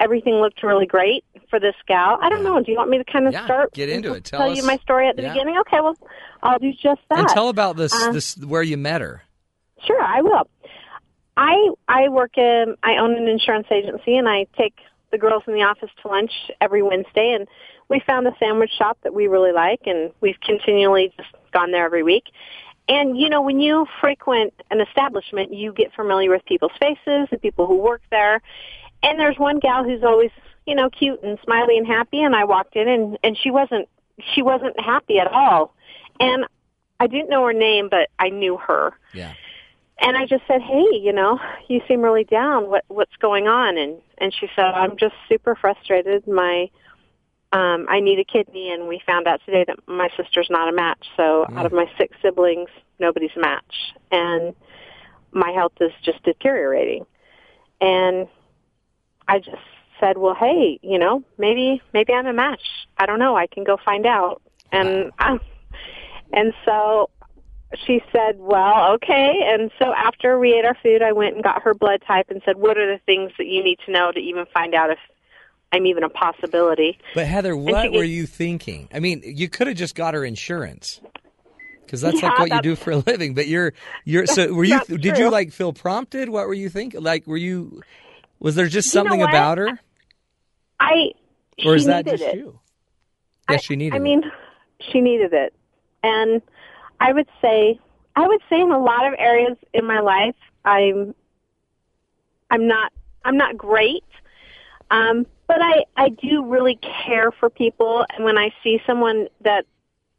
everything 0.00 0.34
looked 0.34 0.62
really 0.62 0.86
great 0.86 1.24
for 1.50 1.58
this 1.58 1.74
gal. 1.86 2.18
I 2.20 2.28
don't 2.28 2.44
know. 2.44 2.62
Do 2.62 2.70
you 2.70 2.76
want 2.78 2.90
me 2.90 2.98
to 2.98 3.04
kind 3.04 3.26
of 3.26 3.32
Yeah, 3.32 3.44
start? 3.44 3.72
get 3.72 3.88
into 3.88 4.12
it. 4.12 4.24
Tell 4.24 4.40
tell 4.40 4.50
us- 4.50 4.56
you 4.56 4.64
my 4.64 4.76
story 4.78 5.08
at 5.08 5.16
the 5.16 5.22
yeah. 5.22 5.32
beginning. 5.32 5.58
Okay, 5.60 5.80
well, 5.80 5.96
I'll 6.42 6.58
do 6.58 6.72
just 6.72 7.00
that. 7.08 7.18
and 7.18 7.28
tell 7.28 7.48
about 7.48 7.76
this 7.76 7.92
Uh, 7.94 8.12
this 8.12 8.36
where 8.36 8.62
you 8.62 8.76
met 8.76 9.00
her. 9.00 9.22
Sure, 9.86 10.02
I 10.02 10.20
will. 10.22 10.48
I 11.36 11.70
I 11.88 12.08
work 12.08 12.36
in 12.36 12.76
I 12.82 12.96
own 12.98 13.16
an 13.16 13.26
insurance 13.28 13.66
agency 13.70 14.16
and 14.16 14.28
I 14.28 14.46
take 14.56 14.74
the 15.10 15.18
girls 15.18 15.42
in 15.46 15.54
the 15.54 15.62
office 15.62 15.90
to 16.02 16.08
lunch 16.08 16.32
every 16.60 16.82
Wednesday 16.82 17.32
and 17.32 17.48
we 17.88 18.00
found 18.00 18.26
a 18.26 18.32
sandwich 18.38 18.70
shop 18.76 18.98
that 19.02 19.14
we 19.14 19.26
really 19.26 19.52
like 19.52 19.80
and 19.86 20.12
we've 20.20 20.40
continually 20.40 21.12
just 21.16 21.30
gone 21.52 21.72
there 21.72 21.84
every 21.84 22.02
week. 22.02 22.24
And 22.88 23.18
you 23.18 23.28
know, 23.28 23.42
when 23.42 23.60
you 23.60 23.86
frequent 24.00 24.54
an 24.70 24.80
establishment, 24.80 25.52
you 25.52 25.72
get 25.72 25.92
familiar 25.94 26.30
with 26.30 26.44
people's 26.44 26.72
faces, 26.80 27.28
the 27.30 27.38
people 27.38 27.66
who 27.66 27.76
work 27.76 28.02
there. 28.10 28.40
And 29.02 29.18
there's 29.18 29.38
one 29.38 29.58
gal 29.58 29.84
who's 29.84 30.02
always, 30.02 30.30
you 30.66 30.74
know, 30.74 30.90
cute 30.90 31.22
and 31.22 31.38
smiley 31.44 31.78
and 31.78 31.86
happy 31.86 32.22
and 32.22 32.34
I 32.34 32.44
walked 32.44 32.76
in 32.76 32.88
and 32.88 33.18
and 33.22 33.36
she 33.36 33.50
wasn't 33.50 33.88
she 34.34 34.42
wasn't 34.42 34.78
happy 34.80 35.18
at 35.18 35.28
all. 35.28 35.74
And 36.20 36.46
I 37.00 37.06
didn't 37.06 37.30
know 37.30 37.46
her 37.46 37.52
name, 37.52 37.88
but 37.88 38.08
I 38.18 38.30
knew 38.30 38.56
her. 38.56 38.92
Yeah. 39.14 39.34
And 40.00 40.16
I 40.16 40.26
just 40.26 40.46
said, 40.46 40.62
"Hey, 40.62 40.86
you 40.92 41.12
know, 41.12 41.38
you 41.68 41.80
seem 41.88 42.02
really 42.02 42.24
down. 42.24 42.68
What 42.68 42.84
what's 42.88 43.16
going 43.16 43.48
on?" 43.48 43.76
And 43.76 44.00
and 44.18 44.32
she 44.32 44.48
said, 44.54 44.66
"I'm 44.66 44.96
just 44.96 45.14
super 45.28 45.56
frustrated. 45.56 46.26
My 46.26 46.70
um 47.52 47.86
I 47.88 48.00
need 48.00 48.18
a 48.18 48.24
kidney 48.24 48.70
and 48.70 48.86
we 48.86 49.00
found 49.06 49.26
out 49.26 49.40
today 49.44 49.64
that 49.66 49.78
my 49.86 50.08
sister's 50.16 50.48
not 50.50 50.68
a 50.68 50.72
match. 50.72 51.04
So 51.16 51.46
out 51.56 51.66
of 51.66 51.72
my 51.72 51.90
six 51.98 52.16
siblings, 52.22 52.68
nobody's 53.00 53.30
a 53.36 53.40
match. 53.40 53.94
And 54.12 54.54
my 55.32 55.50
health 55.50 55.74
is 55.80 55.92
just 56.02 56.22
deteriorating." 56.22 57.04
And 57.80 58.28
I 59.26 59.40
just 59.40 59.56
said, 59.98 60.18
"Well, 60.18 60.34
hey, 60.34 60.78
you 60.82 60.98
know, 60.98 61.24
maybe 61.38 61.82
maybe 61.92 62.12
I'm 62.12 62.26
a 62.26 62.32
match. 62.32 62.62
I 62.98 63.06
don't 63.06 63.18
know. 63.18 63.36
I 63.36 63.48
can 63.48 63.64
go 63.64 63.76
find 63.84 64.06
out." 64.06 64.42
And 64.70 65.10
I, 65.18 65.40
and 66.32 66.52
so 66.64 67.10
she 67.74 68.02
said, 68.12 68.36
"Well, 68.38 68.92
okay." 68.94 69.40
And 69.46 69.70
so 69.78 69.92
after 69.94 70.38
we 70.38 70.54
ate 70.54 70.64
our 70.64 70.76
food, 70.82 71.02
I 71.02 71.12
went 71.12 71.34
and 71.34 71.44
got 71.44 71.62
her 71.62 71.74
blood 71.74 72.02
type 72.06 72.30
and 72.30 72.40
said, 72.44 72.56
"What 72.56 72.78
are 72.78 72.90
the 72.90 73.00
things 73.04 73.32
that 73.38 73.46
you 73.46 73.62
need 73.62 73.78
to 73.86 73.92
know 73.92 74.10
to 74.12 74.18
even 74.18 74.46
find 74.52 74.74
out 74.74 74.90
if 74.90 74.98
I'm 75.72 75.86
even 75.86 76.02
a 76.02 76.08
possibility?" 76.08 76.98
But 77.14 77.26
Heather, 77.26 77.56
what 77.56 77.92
were 77.92 78.02
gave- 78.02 78.10
you 78.10 78.26
thinking? 78.26 78.88
I 78.92 79.00
mean, 79.00 79.22
you 79.24 79.48
could 79.48 79.66
have 79.66 79.76
just 79.76 79.94
got 79.94 80.14
her 80.14 80.24
insurance. 80.24 81.00
Because 81.84 82.02
that's 82.02 82.20
Yeah, 82.20 82.28
like 82.28 82.38
what 82.38 82.52
you 82.52 82.60
do 82.60 82.76
for 82.76 82.90
a 82.90 82.96
living, 82.98 83.32
but 83.32 83.48
you're 83.48 83.72
you're 84.04 84.26
so 84.26 84.52
were 84.52 84.64
you 84.64 84.76
That's 84.78 84.88
did 84.88 85.16
you 85.16 85.30
like 85.30 85.52
feel 85.52 85.72
prompted? 85.72 86.28
What 86.28 86.46
were 86.46 86.52
you 86.54 86.68
thinking? 86.68 87.02
Like 87.02 87.26
were 87.26 87.38
you 87.38 87.82
was 88.40 88.54
there 88.56 88.66
just 88.66 88.94
You 88.94 89.02
know 89.02 89.08
something 89.08 89.22
about 89.22 89.56
her, 89.56 89.80
I 90.78 91.12
or 91.64 91.74
is 91.76 91.86
that 91.86 92.04
just 92.06 92.22
it. 92.22 92.36
you? 92.36 92.60
Yes, 93.48 93.62
she 93.64 93.74
needed. 93.76 93.94
I 93.94 93.98
it. 93.98 94.02
mean, 94.02 94.22
she 94.80 95.00
needed 95.00 95.32
it. 95.32 95.54
And 96.02 96.42
I 97.00 97.12
would 97.12 97.28
say 97.40 97.78
I 98.16 98.26
would 98.26 98.40
say 98.50 98.60
in 98.60 98.70
a 98.70 98.78
lot 98.78 99.06
of 99.06 99.14
areas 99.18 99.56
in 99.72 99.84
my 99.86 100.00
life 100.00 100.34
I'm 100.64 101.14
I'm 102.50 102.66
not 102.66 102.92
I'm 103.24 103.36
not 103.36 103.56
great. 103.56 104.04
Um 104.90 105.26
but 105.46 105.62
I 105.62 105.84
I 105.96 106.08
do 106.10 106.44
really 106.44 106.78
care 107.06 107.30
for 107.30 107.50
people 107.50 108.04
and 108.14 108.24
when 108.24 108.38
I 108.38 108.50
see 108.62 108.80
someone 108.86 109.28
that 109.42 109.66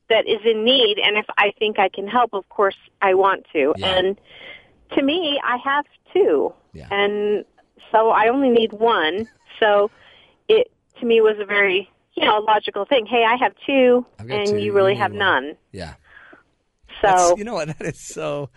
that 0.10 0.28
is 0.28 0.40
in 0.44 0.64
need 0.64 0.98
and 1.00 1.18
if 1.18 1.26
I 1.38 1.52
think 1.60 1.78
I 1.78 1.90
can 1.90 2.08
help 2.08 2.34
of 2.34 2.48
course 2.50 2.78
I 3.02 3.14
want 3.14 3.46
to. 3.54 3.74
And 3.84 4.20
to 4.92 5.02
me 5.02 5.40
I 5.44 5.58
have 5.58 5.86
two. 6.14 6.54
And 6.92 7.46
so 7.92 8.10
I 8.10 8.30
only 8.30 8.50
need 8.50 8.74
one. 8.74 9.28
So 9.60 9.92
it 10.48 10.72
to 11.00 11.06
me 11.06 11.22
was 11.22 11.38
a 11.40 11.46
very 11.46 11.90
you 12.20 12.26
know, 12.26 12.40
logical 12.40 12.86
thing. 12.86 13.06
Hey, 13.06 13.24
I 13.24 13.36
have 13.38 13.54
two 13.66 14.06
and 14.20 14.50
two, 14.50 14.58
you 14.58 14.74
really 14.74 14.96
have 14.96 15.12
one. 15.12 15.20
none. 15.20 15.58
Yeah. 15.72 15.94
So 17.02 17.08
That's- 17.08 17.34
you 17.38 17.44
know 17.44 17.54
what? 17.54 17.68
That 17.80 17.82
is 17.88 18.00
so. 18.00 18.50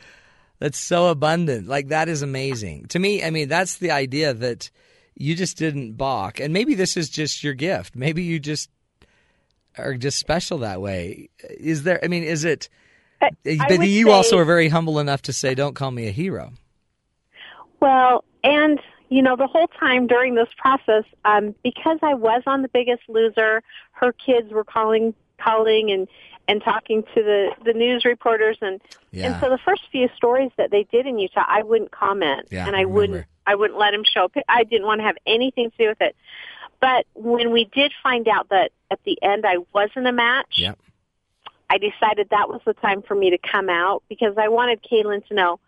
That's 0.59 0.79
so 0.79 1.09
abundant. 1.09 1.67
Like 1.67 1.89
that 1.89 2.09
is 2.09 2.23
amazing 2.23 2.87
to 2.91 2.99
me. 3.01 3.25
I 3.25 3.31
mean, 3.31 3.49
that's 3.49 3.79
the 3.79 3.91
idea 3.91 4.33
that 4.33 4.71
you 5.17 5.35
just 5.35 5.59
didn't 5.59 5.95
balk. 5.95 6.39
And 6.39 6.53
maybe 6.53 6.75
this 6.77 6.97
is 6.97 7.11
just 7.11 7.43
your 7.43 7.55
gift. 7.55 7.97
Maybe 7.97 8.23
you 8.23 8.39
just 8.39 8.71
are 9.77 9.95
just 9.95 10.19
special 10.21 10.59
that 10.59 10.81
way. 10.81 11.31
Is 11.51 11.83
there? 11.83 11.99
I 12.05 12.07
mean, 12.07 12.23
is 12.23 12.45
it? 12.45 12.69
I 13.21 13.31
but 13.45 13.87
you 13.89 14.07
say- 14.07 14.13
also 14.13 14.39
are 14.39 14.45
very 14.45 14.69
humble 14.69 15.01
enough 15.01 15.23
to 15.23 15.33
say, 15.33 15.55
"Don't 15.57 15.75
call 15.75 15.91
me 15.91 16.07
a 16.07 16.13
hero." 16.13 16.53
Well, 17.81 18.25
and 18.45 18.79
you 19.09 19.21
know, 19.23 19.37
the 19.37 19.47
whole 19.47 19.67
time 19.69 20.07
during 20.07 20.35
this 20.37 20.49
process, 20.57 21.05
um, 21.25 21.55
because 21.63 21.99
I 22.03 22.15
was 22.15 22.43
on 22.47 22.63
The 22.63 22.69
Biggest 22.69 23.03
Loser, 23.09 23.63
her 23.93 24.13
kids 24.13 24.53
were 24.53 24.65
calling, 24.65 25.13
calling, 25.39 25.91
and 25.91 26.09
and 26.49 26.63
talking 26.63 27.03
to 27.15 27.23
the 27.23 27.51
the 27.65 27.73
news 27.73 28.05
reporters, 28.05 28.59
and 28.61 28.81
Yeah. 29.11 29.27
and 29.27 29.41
so 29.41 29.49
the 29.49 29.59
first 29.59 29.83
few 29.91 30.09
stories 30.17 30.51
that 30.57 30.71
they 30.71 30.85
did 30.85 31.07
in 31.07 31.19
Utah, 31.19 31.45
I 31.47 31.63
wouldn't 31.63 31.91
comment, 31.91 32.49
Yeah, 32.51 32.67
and 32.67 32.77
I 32.77 32.83
I 32.83 32.85
wouldn't 32.85 33.27
I 33.47 33.55
wouldn't 33.55 33.79
let 33.79 33.93
them 33.93 34.05
show. 34.05 34.31
I 34.49 34.65
didn't 34.65 34.87
want 34.87 35.01
to 35.01 35.05
have 35.05 35.17
anything 35.27 35.71
to 35.71 35.77
do 35.77 35.89
with 35.89 36.01
it. 36.01 36.17
But 36.81 37.07
when 37.15 37.53
we 37.53 37.65
did 37.65 37.93
find 38.03 38.27
out 38.29 38.49
that 38.49 38.73
at 38.91 39.01
the 39.05 39.19
end 39.23 39.45
I 39.47 39.59
wasn't 39.73 40.07
a 40.07 40.13
match, 40.13 40.55
Yep. 40.59 40.79
I 41.71 41.79
decided 41.79 42.29
that 42.31 42.49
was 42.49 42.61
the 42.67 42.75
time 42.75 43.03
for 43.03 43.15
me 43.15 43.31
to 43.31 43.39
come 43.39 43.71
out 43.71 44.03
because 44.09 44.37
I 44.37 44.49
wanted 44.49 44.83
Kaylin 44.83 45.27
to 45.29 45.35
know 45.35 45.59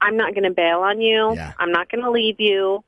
I'm 0.00 0.16
not 0.16 0.34
going 0.34 0.42
to 0.44 0.50
bail 0.50 0.80
on 0.80 1.00
you. 1.00 1.34
I'm 1.58 1.70
not 1.70 1.88
going 1.88 2.02
to 2.02 2.10
leave 2.10 2.40
you. 2.40 2.82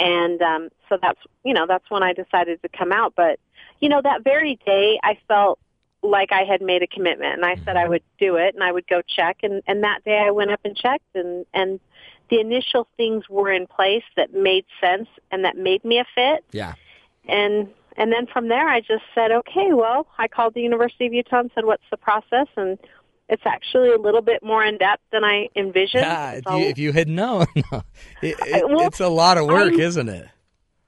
And 0.00 0.42
um, 0.42 0.68
so 0.88 0.98
that's 1.00 1.20
you 1.44 1.54
know 1.54 1.66
that's 1.66 1.88
when 1.90 2.02
I 2.02 2.12
decided 2.12 2.60
to 2.62 2.68
come 2.68 2.92
out. 2.92 3.14
But 3.16 3.38
you 3.80 3.88
know 3.88 4.00
that 4.02 4.24
very 4.24 4.58
day 4.66 4.98
I 5.02 5.18
felt 5.28 5.58
like 6.02 6.32
I 6.32 6.44
had 6.44 6.62
made 6.62 6.82
a 6.82 6.86
commitment, 6.86 7.34
and 7.34 7.44
I 7.44 7.56
said 7.64 7.76
I 7.76 7.82
mm-hmm. 7.82 7.90
would 7.90 8.02
do 8.18 8.36
it, 8.36 8.54
and 8.54 8.62
I 8.62 8.70
would 8.72 8.86
go 8.86 9.02
check. 9.02 9.38
And 9.42 9.62
and 9.66 9.82
that 9.84 10.04
day 10.04 10.18
I 10.24 10.30
went 10.30 10.50
up 10.50 10.60
and 10.64 10.76
checked, 10.76 11.14
and 11.14 11.44
and 11.52 11.80
the 12.30 12.40
initial 12.40 12.86
things 12.96 13.28
were 13.28 13.50
in 13.50 13.66
place 13.66 14.04
that 14.16 14.32
made 14.34 14.64
sense 14.80 15.08
and 15.30 15.44
that 15.44 15.56
made 15.56 15.84
me 15.84 15.98
a 15.98 16.04
fit 16.14 16.44
Yeah. 16.52 16.74
and 17.26 17.68
and 17.96 18.12
then 18.12 18.26
from 18.26 18.48
there 18.48 18.68
I 18.68 18.80
just 18.80 19.02
said, 19.14 19.32
okay, 19.32 19.72
well, 19.72 20.06
I 20.18 20.28
called 20.28 20.54
the 20.54 20.60
University 20.60 21.06
of 21.06 21.12
Utah 21.12 21.40
and 21.40 21.50
said, 21.54 21.64
what's 21.64 21.82
the 21.90 21.96
process? 21.96 22.46
And 22.56 22.78
it's 23.28 23.42
actually 23.44 23.90
a 23.90 23.98
little 23.98 24.22
bit 24.22 24.42
more 24.42 24.64
in 24.64 24.78
depth 24.78 25.02
than 25.10 25.24
I 25.24 25.48
envisioned. 25.56 26.04
Yeah, 26.04 26.32
if 26.32 26.44
So 26.46 26.56
you, 26.58 26.66
if 26.66 26.78
you 26.78 26.92
had 26.92 27.08
known, 27.08 27.46
it, 27.56 27.82
it- 28.22 28.68
well, 28.68 28.86
it's 28.86 29.00
a 29.00 29.08
lot 29.08 29.36
of 29.36 29.46
work, 29.46 29.72
I'm- 29.72 29.80
isn't 29.80 30.08
it? 30.08 30.28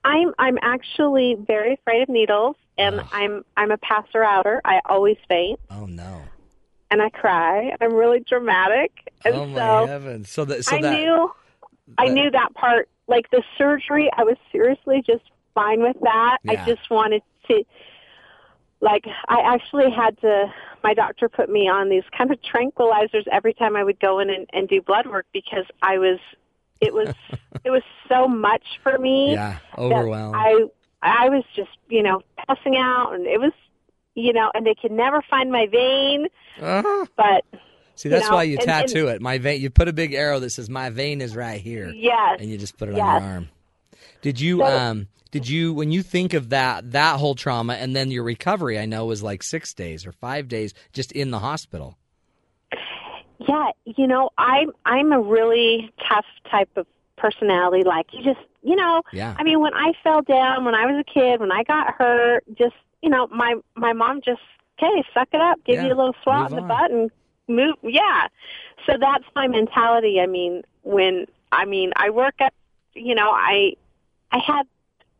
I'm 0.03 0.33
I'm 0.39 0.57
actually 0.61 1.35
very 1.35 1.73
afraid 1.73 2.03
of 2.03 2.09
needles, 2.09 2.55
and 2.77 3.01
I'm 3.11 3.45
I'm 3.55 3.71
a 3.71 3.77
passer 3.77 4.23
outer. 4.23 4.61
I 4.65 4.81
always 4.85 5.17
faint. 5.27 5.59
Oh 5.69 5.85
no! 5.85 6.21
And 6.89 7.01
I 7.01 7.09
cry. 7.09 7.75
I'm 7.79 7.93
really 7.93 8.19
dramatic, 8.21 8.91
and 9.23 9.35
oh 9.35 9.45
my 9.45 9.57
so 9.57 9.85
heavens! 9.87 10.29
So 10.29 10.45
that 10.45 10.65
so 10.65 10.75
I 10.75 10.81
that 10.81 10.93
knew 10.93 11.31
I 11.97 12.07
knew 12.07 12.31
that 12.31 12.53
part. 12.53 12.89
Like 13.07 13.29
the 13.29 13.43
surgery, 13.57 14.09
I 14.17 14.23
was 14.23 14.37
seriously 14.51 15.03
just 15.05 15.23
fine 15.53 15.81
with 15.81 15.97
that. 16.01 16.37
Yeah. 16.43 16.51
I 16.53 16.65
just 16.65 16.89
wanted 16.89 17.21
to, 17.47 17.63
like, 18.79 19.05
I 19.27 19.41
actually 19.41 19.91
had 19.91 20.19
to. 20.21 20.51
My 20.83 20.93
doctor 20.93 21.29
put 21.29 21.49
me 21.49 21.69
on 21.69 21.89
these 21.89 22.03
kind 22.17 22.31
of 22.31 22.39
tranquilizers 22.41 23.27
every 23.31 23.53
time 23.53 23.75
I 23.75 23.83
would 23.83 23.99
go 23.99 24.19
in 24.19 24.29
and, 24.31 24.49
and 24.53 24.67
do 24.67 24.81
blood 24.81 25.07
work 25.07 25.25
because 25.33 25.65
I 25.81 25.97
was. 25.97 26.19
It 26.81 26.93
was 26.93 27.13
it 27.63 27.69
was 27.69 27.83
so 28.09 28.27
much 28.27 28.63
for 28.83 28.97
me. 28.97 29.33
Yeah, 29.33 29.57
overwhelmed. 29.77 30.35
I 30.35 30.65
I 31.01 31.29
was 31.29 31.43
just 31.55 31.69
you 31.89 32.03
know 32.03 32.21
passing 32.47 32.75
out, 32.77 33.13
and 33.13 33.25
it 33.27 33.39
was 33.39 33.53
you 34.15 34.33
know, 34.33 34.51
and 34.53 34.65
they 34.65 34.75
could 34.75 34.91
never 34.91 35.21
find 35.29 35.51
my 35.51 35.67
vein. 35.71 36.27
But 36.59 37.45
See, 37.95 38.09
that's 38.09 38.29
know, 38.29 38.35
why 38.35 38.43
you 38.43 38.57
and- 38.59 38.69
and- 38.69 38.87
tattoo 38.87 39.07
it. 39.09 39.21
My 39.21 39.37
vein. 39.37 39.61
You 39.61 39.69
put 39.69 39.87
a 39.87 39.93
big 39.93 40.13
arrow 40.13 40.39
that 40.39 40.49
says 40.49 40.69
"My 40.69 40.89
vein 40.89 41.21
is 41.21 41.35
right 41.35 41.61
here." 41.61 41.89
Yes. 41.95 42.37
and 42.39 42.49
you 42.49 42.57
just 42.57 42.77
put 42.77 42.89
it 42.89 42.93
on 42.93 42.97
your 42.97 43.05
arm. 43.29 43.49
Did 44.21 44.39
you 44.39 44.57
So- 44.59 44.65
um? 44.65 45.07
Did 45.31 45.47
you 45.47 45.73
when 45.73 45.93
you 45.93 46.01
think 46.03 46.33
of 46.33 46.49
that 46.49 46.91
that 46.91 47.17
whole 47.17 47.35
trauma 47.35 47.73
and 47.75 47.95
then 47.95 48.11
your 48.11 48.23
recovery? 48.23 48.77
I 48.77 48.85
know 48.85 49.05
was 49.05 49.23
like 49.23 49.43
six 49.43 49.73
days 49.73 50.05
or 50.05 50.11
five 50.11 50.49
days 50.49 50.73
just 50.91 51.13
in 51.13 51.31
the 51.31 51.39
hospital. 51.39 51.97
Yeah, 53.47 53.71
you 53.85 54.07
know, 54.07 54.29
I'm 54.37 54.71
I'm 54.85 55.11
a 55.11 55.19
really 55.19 55.91
tough 56.07 56.25
type 56.49 56.69
of 56.75 56.85
personality. 57.17 57.83
Like 57.83 58.07
you 58.13 58.23
just, 58.23 58.39
you 58.63 58.75
know, 58.75 59.01
Yeah. 59.13 59.35
I 59.37 59.43
mean, 59.43 59.59
when 59.59 59.73
I 59.73 59.93
fell 60.03 60.21
down 60.21 60.65
when 60.65 60.75
I 60.75 60.85
was 60.85 61.03
a 61.07 61.11
kid, 61.11 61.39
when 61.39 61.51
I 61.51 61.63
got 61.63 61.93
hurt, 61.95 62.43
just 62.55 62.75
you 63.01 63.09
know, 63.09 63.27
my 63.27 63.55
my 63.75 63.93
mom 63.93 64.21
just, 64.23 64.41
okay, 64.81 65.03
suck 65.13 65.29
it 65.33 65.41
up, 65.41 65.59
give 65.65 65.75
Yeah, 65.75 65.87
you 65.87 65.93
a 65.93 65.97
little 65.97 66.15
swat 66.23 66.51
in 66.51 66.55
the 66.55 66.61
butt, 66.63 66.91
and 66.91 67.09
move. 67.47 67.75
Yeah, 67.83 68.27
so 68.85 68.97
that's 68.99 69.25
my 69.35 69.47
mentality. 69.47 70.19
I 70.19 70.27
mean, 70.27 70.63
when 70.83 71.25
I 71.51 71.65
mean, 71.65 71.91
I 71.95 72.09
work 72.09 72.35
at, 72.39 72.53
you 72.93 73.15
know, 73.15 73.29
I 73.31 73.73
I 74.31 74.39
had 74.39 74.63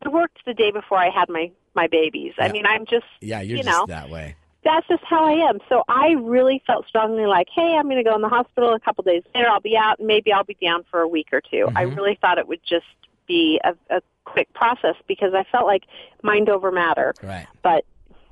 I 0.04 0.08
worked 0.08 0.38
the 0.46 0.54
day 0.54 0.70
before 0.70 0.98
I 0.98 1.10
had 1.10 1.28
my 1.28 1.50
my 1.74 1.86
babies. 1.86 2.34
I 2.38 2.52
mean, 2.52 2.66
I'm 2.66 2.84
just, 2.86 3.06
Yeah, 3.20 3.40
you're 3.40 3.56
you 3.58 3.62
just 3.62 3.74
know, 3.74 3.86
that 3.86 4.10
way. 4.10 4.36
That's 4.64 4.86
just 4.88 5.02
how 5.04 5.24
I 5.24 5.48
am. 5.48 5.58
So 5.68 5.82
I 5.88 6.10
really 6.20 6.62
felt 6.66 6.86
strongly 6.86 7.26
like, 7.26 7.48
hey, 7.54 7.76
I'm 7.78 7.84
going 7.88 8.02
to 8.02 8.08
go 8.08 8.14
in 8.14 8.22
the 8.22 8.28
hospital 8.28 8.74
a 8.74 8.80
couple 8.80 9.02
days 9.04 9.22
later. 9.34 9.48
I'll 9.48 9.60
be 9.60 9.76
out, 9.76 9.98
and 9.98 10.06
maybe 10.06 10.32
I'll 10.32 10.44
be 10.44 10.56
down 10.62 10.84
for 10.90 11.00
a 11.00 11.08
week 11.08 11.28
or 11.32 11.40
2 11.40 11.68
I 11.74 11.84
Mm-hmm. 11.84 11.94
really 11.96 12.18
thought 12.20 12.38
it 12.38 12.46
would 12.48 12.62
just 12.68 12.86
be 13.26 13.60
a, 13.64 13.74
a 13.96 14.02
quick 14.24 14.52
process 14.54 14.94
because 15.08 15.32
I 15.34 15.44
felt 15.50 15.66
like 15.66 15.84
mind 16.22 16.48
over 16.48 16.70
matter. 16.70 17.14
Right. 17.22 17.46
But 17.62 17.84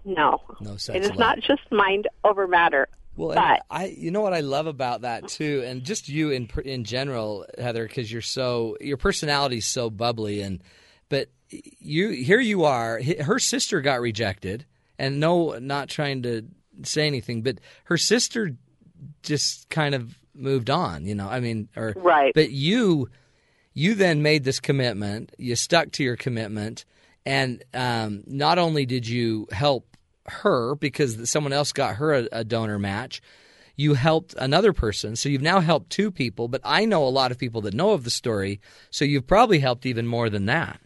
no, 0.04 0.40
No 0.60 0.76
such 0.76 0.96
it 0.96 1.02
is 1.04 1.18
not 1.18 1.40
just 1.40 1.60
mind 1.70 2.08
over 2.24 2.46
matter. 2.48 2.88
Well, 3.16 3.34
but 3.34 3.62
I, 3.70 3.86
you 3.86 4.10
know 4.10 4.20
what 4.22 4.32
I 4.32 4.40
love 4.40 4.66
about 4.66 5.02
that 5.02 5.28
too, 5.28 5.62
and 5.66 5.82
just 5.84 6.08
you 6.08 6.30
in 6.30 6.48
in 6.64 6.84
general, 6.84 7.44
Heather, 7.58 7.86
because 7.86 8.10
you're 8.10 8.22
so 8.22 8.76
your 8.80 8.96
personality's 8.96 9.66
so 9.66 9.90
bubbly, 9.90 10.40
and 10.40 10.62
but 11.08 11.28
you 11.50 12.10
here 12.10 12.40
you 12.40 12.64
are. 12.64 13.00
Her 13.20 13.38
sister 13.38 13.80
got 13.80 14.00
rejected, 14.00 14.64
and 15.00 15.18
no, 15.18 15.58
not 15.58 15.88
trying 15.88 16.22
to 16.22 16.46
say 16.82 17.06
anything, 17.06 17.42
but 17.42 17.58
her 17.84 17.96
sister 17.96 18.54
just 19.22 19.68
kind 19.70 19.94
of 19.94 20.14
moved 20.34 20.68
on. 20.68 21.06
You 21.06 21.14
know, 21.14 21.28
I 21.28 21.40
mean, 21.40 21.68
or 21.74 21.94
right. 21.96 22.32
But 22.34 22.50
you, 22.50 23.08
you 23.72 23.94
then 23.94 24.22
made 24.22 24.44
this 24.44 24.60
commitment. 24.60 25.34
You 25.38 25.56
stuck 25.56 25.90
to 25.92 26.04
your 26.04 26.16
commitment, 26.16 26.84
and 27.24 27.64
um, 27.72 28.22
not 28.26 28.58
only 28.58 28.84
did 28.84 29.08
you 29.08 29.48
help 29.50 29.96
her 30.26 30.74
because 30.74 31.28
someone 31.30 31.54
else 31.54 31.72
got 31.72 31.96
her 31.96 32.14
a, 32.14 32.28
a 32.30 32.44
donor 32.44 32.78
match, 32.78 33.22
you 33.76 33.94
helped 33.94 34.34
another 34.34 34.74
person. 34.74 35.16
So 35.16 35.30
you've 35.30 35.40
now 35.40 35.60
helped 35.60 35.88
two 35.88 36.10
people. 36.10 36.46
But 36.46 36.60
I 36.62 36.84
know 36.84 37.04
a 37.04 37.08
lot 37.08 37.32
of 37.32 37.38
people 37.38 37.62
that 37.62 37.72
know 37.72 37.92
of 37.92 38.04
the 38.04 38.10
story, 38.10 38.60
so 38.90 39.06
you've 39.06 39.26
probably 39.26 39.60
helped 39.60 39.86
even 39.86 40.06
more 40.06 40.28
than 40.28 40.44
that. 40.44 40.78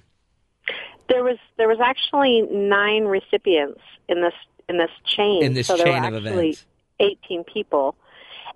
There 1.09 1.25
was 1.25 1.39
there 1.57 1.69
was 1.69 1.79
actually 1.81 2.43
nine 2.43 3.05
recipients 3.05 3.81
in 4.09 4.23
this 4.23 4.35
in 4.69 4.79
this 4.79 4.91
chain. 5.05 5.43
In 5.43 5.55
this 5.55 5.67
so 5.67 5.77
there 5.77 5.87
chain 5.87 6.03
were 6.03 6.09
of 6.09 6.27
actually 6.27 6.51
events. 6.51 6.67
18 7.01 7.45
people. 7.45 7.97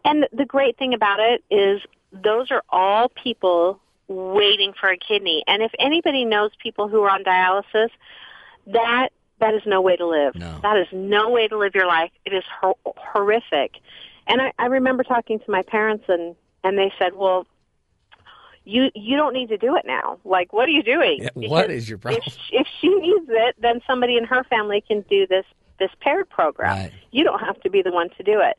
And 0.04 0.26
the 0.32 0.44
great 0.44 0.78
thing 0.78 0.94
about 0.94 1.18
it 1.20 1.42
is 1.50 1.82
those 2.12 2.50
are 2.50 2.62
all 2.70 3.08
people 3.08 3.80
waiting 4.06 4.72
for 4.78 4.88
a 4.90 4.96
kidney. 4.96 5.44
And 5.46 5.62
if 5.62 5.72
anybody 5.78 6.24
knows 6.24 6.50
people 6.62 6.88
who 6.88 7.02
are 7.02 7.10
on 7.10 7.24
dialysis, 7.24 7.90
that 8.68 9.10
that 9.40 9.54
is 9.54 9.62
no 9.66 9.80
way 9.80 9.96
to 9.96 10.06
live. 10.06 10.34
That 10.62 10.76
is 10.78 10.86
no 10.92 11.30
way 11.30 11.46
to 11.48 11.56
live 11.56 11.74
your 11.74 11.86
life. 11.86 12.10
It 12.24 12.32
is 12.32 12.44
hor- 12.60 12.76
horrific. 12.84 13.76
And 14.26 14.40
I, 14.40 14.52
I 14.58 14.66
remember 14.66 15.04
talking 15.04 15.38
to 15.40 15.50
my 15.50 15.62
parents 15.62 16.04
and 16.08 16.34
and 16.64 16.76
they 16.76 16.92
said, 16.98 17.14
"Well, 17.14 17.46
you 18.68 18.90
you 18.94 19.16
don't 19.16 19.32
need 19.32 19.48
to 19.48 19.56
do 19.56 19.76
it 19.76 19.84
now. 19.86 20.18
Like, 20.24 20.52
what 20.52 20.68
are 20.68 20.72
you 20.72 20.82
doing? 20.82 21.22
Yeah, 21.22 21.48
what 21.48 21.70
is 21.70 21.88
your 21.88 21.96
problem? 21.98 22.22
If, 22.26 22.36
if 22.50 22.66
she 22.80 22.88
needs 22.88 23.26
it, 23.28 23.56
then 23.60 23.80
somebody 23.86 24.16
in 24.18 24.24
her 24.24 24.44
family 24.44 24.82
can 24.86 25.00
do 25.08 25.26
this 25.26 25.46
this 25.78 25.90
paired 26.00 26.28
program. 26.28 26.90
You 27.10 27.24
don't 27.24 27.40
have 27.40 27.58
to 27.62 27.70
be 27.70 27.82
the 27.82 27.92
one 27.92 28.10
to 28.18 28.22
do 28.22 28.40
it. 28.40 28.58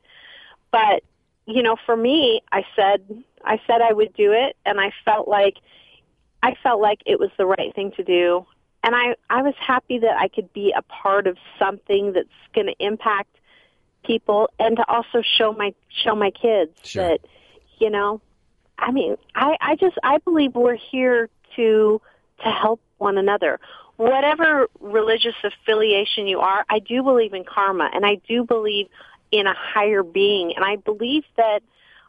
But 0.72 1.04
you 1.46 1.62
know, 1.62 1.76
for 1.86 1.96
me, 1.96 2.42
I 2.50 2.64
said 2.74 3.02
I 3.44 3.60
said 3.66 3.80
I 3.82 3.92
would 3.92 4.12
do 4.14 4.32
it, 4.32 4.56
and 4.66 4.80
I 4.80 4.92
felt 5.04 5.28
like 5.28 5.58
I 6.42 6.56
felt 6.62 6.80
like 6.80 7.00
it 7.06 7.20
was 7.20 7.30
the 7.38 7.46
right 7.46 7.72
thing 7.74 7.92
to 7.92 8.02
do, 8.02 8.44
and 8.82 8.96
I 8.96 9.14
I 9.28 9.42
was 9.42 9.54
happy 9.60 9.98
that 10.00 10.16
I 10.18 10.26
could 10.26 10.52
be 10.52 10.74
a 10.76 10.82
part 10.82 11.28
of 11.28 11.36
something 11.58 12.14
that's 12.14 12.28
going 12.52 12.66
to 12.66 12.74
impact 12.84 13.36
people, 14.04 14.50
and 14.58 14.76
to 14.76 14.84
also 14.88 15.22
show 15.22 15.52
my 15.52 15.72
show 15.88 16.16
my 16.16 16.30
kids 16.32 16.72
Sure. 16.82 17.06
that 17.10 17.20
you 17.78 17.90
know, 17.90 18.20
I 18.80 18.90
mean, 18.90 19.16
I 19.34 19.56
I 19.60 19.76
just 19.76 19.96
I 20.02 20.18
believe 20.18 20.54
we're 20.54 20.76
here 20.90 21.28
to 21.56 22.00
to 22.42 22.50
help 22.50 22.80
one 22.98 23.18
another. 23.18 23.60
Whatever 23.96 24.68
religious 24.80 25.34
affiliation 25.44 26.26
you 26.26 26.40
are, 26.40 26.64
I 26.70 26.78
do 26.78 27.02
believe 27.02 27.34
in 27.34 27.44
karma, 27.44 27.90
and 27.92 28.06
I 28.06 28.16
do 28.26 28.44
believe 28.44 28.88
in 29.30 29.46
a 29.46 29.54
higher 29.54 30.02
being, 30.02 30.54
and 30.56 30.64
I 30.64 30.76
believe 30.76 31.24
that 31.36 31.60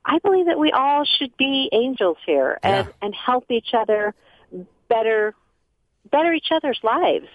I 0.05 0.19
believe 0.19 0.45
that 0.47 0.57
we 0.57 0.71
all 0.71 1.03
should 1.05 1.35
be 1.37 1.69
angels 1.73 2.17
here 2.25 2.59
and 2.63 2.87
and 3.01 3.13
help 3.13 3.51
each 3.51 3.73
other 3.73 4.15
better 4.87 5.35
better 6.09 6.33
each 6.33 6.51
other's 6.51 6.79
lives. 6.83 7.27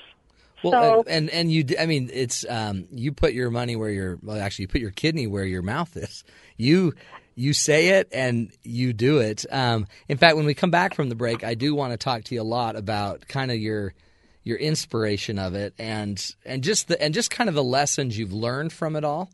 Well, 0.62 0.72
so 0.72 1.04
and, 1.06 1.28
and 1.28 1.30
and 1.30 1.52
you, 1.52 1.64
I 1.78 1.86
mean, 1.86 2.10
it's 2.12 2.44
um, 2.48 2.86
you 2.90 3.12
put 3.12 3.34
your 3.34 3.50
money 3.50 3.76
where 3.76 3.90
your 3.90 4.18
well, 4.22 4.38
actually, 4.38 4.64
you 4.64 4.68
put 4.68 4.80
your 4.80 4.90
kidney 4.90 5.26
where 5.26 5.44
your 5.44 5.62
mouth 5.62 5.96
is. 5.96 6.24
You 6.56 6.94
you 7.36 7.52
say 7.52 7.88
it 7.90 8.08
and 8.12 8.50
you 8.64 8.92
do 8.92 9.18
it. 9.18 9.44
Um, 9.52 9.86
in 10.08 10.16
fact, 10.16 10.36
when 10.36 10.46
we 10.46 10.54
come 10.54 10.70
back 10.70 10.94
from 10.94 11.10
the 11.10 11.14
break, 11.14 11.44
I 11.44 11.54
do 11.54 11.74
want 11.74 11.92
to 11.92 11.98
talk 11.98 12.24
to 12.24 12.34
you 12.34 12.40
a 12.40 12.42
lot 12.42 12.74
about 12.74 13.28
kind 13.28 13.50
of 13.52 13.58
your 13.58 13.94
your 14.42 14.56
inspiration 14.58 15.38
of 15.38 15.54
it 15.54 15.74
and 15.78 16.34
and 16.44 16.62
just 16.62 16.88
the 16.88 17.00
and 17.00 17.12
just 17.12 17.30
kind 17.30 17.48
of 17.48 17.54
the 17.54 17.64
lessons 17.64 18.16
you've 18.16 18.32
learned 18.32 18.72
from 18.72 18.96
it 18.96 19.04
all. 19.04 19.30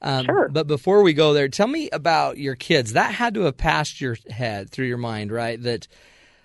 Um, 0.00 0.24
Sure. 0.24 0.48
But 0.48 0.66
before 0.66 1.02
we 1.02 1.12
go 1.14 1.32
there, 1.32 1.48
tell 1.48 1.66
me 1.68 1.88
about 1.90 2.38
your 2.38 2.54
kids. 2.54 2.92
That 2.92 3.14
had 3.14 3.34
to 3.34 3.42
have 3.42 3.56
passed 3.56 4.00
your 4.00 4.16
head 4.30 4.70
through 4.70 4.86
your 4.86 4.98
mind, 4.98 5.30
right? 5.32 5.60
That 5.62 5.88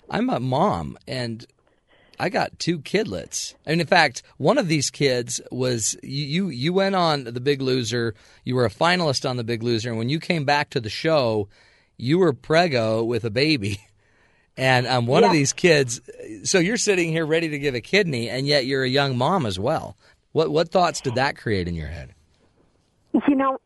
I'm 0.10 0.30
a 0.30 0.40
mom 0.40 0.98
and 1.08 1.46
I 2.19 2.30
got 2.30 2.58
two 2.60 2.80
kidlets. 2.80 3.53
And 3.65 3.80
in 3.80 3.88
fact, 3.88 4.23
one 4.38 4.58
of 4.58 4.67
these 4.67 4.89
kids 4.89 5.39
was 5.51 5.95
you, 6.01 6.25
you. 6.25 6.49
You 6.49 6.73
went 6.73 6.95
on 6.95 7.25
The 7.25 7.39
Big 7.39 7.62
Loser. 7.62 8.15
You 8.43 8.56
were 8.56 8.65
a 8.65 8.69
finalist 8.69 9.30
on 9.30 9.38
The 9.38 9.43
Big 9.43 9.62
Loser, 9.63 9.89
and 9.89 9.97
when 9.97 10.10
you 10.10 10.19
came 10.19 10.43
back 10.45 10.69
to 10.71 10.80
the 10.80 10.89
show, 10.89 11.47
you 11.97 12.17
were 12.19 12.34
prego 12.34 13.03
with 13.03 13.23
a 13.23 13.30
baby. 13.32 13.80
And 14.60 14.88
um, 14.88 15.06
one 15.06 15.23
of 15.23 15.32
these 15.32 15.53
kids. 15.53 16.01
So 16.43 16.58
you're 16.58 16.77
sitting 16.77 17.12
here 17.12 17.27
ready 17.27 17.49
to 17.49 17.60
give 17.60 17.75
a 17.75 17.80
kidney, 17.80 18.27
and 18.27 18.47
yet 18.47 18.65
you're 18.65 18.82
a 18.82 18.89
young 18.89 19.15
mom 19.15 19.45
as 19.45 19.60
well. 19.60 19.95
What 20.32 20.49
what 20.49 20.69
thoughts 20.69 20.99
did 20.99 21.13
that 21.13 21.38
create 21.38 21.67
in 21.67 21.75
your 21.75 21.86
head? 21.89 22.15
You 23.27 23.36
know, 23.36 23.60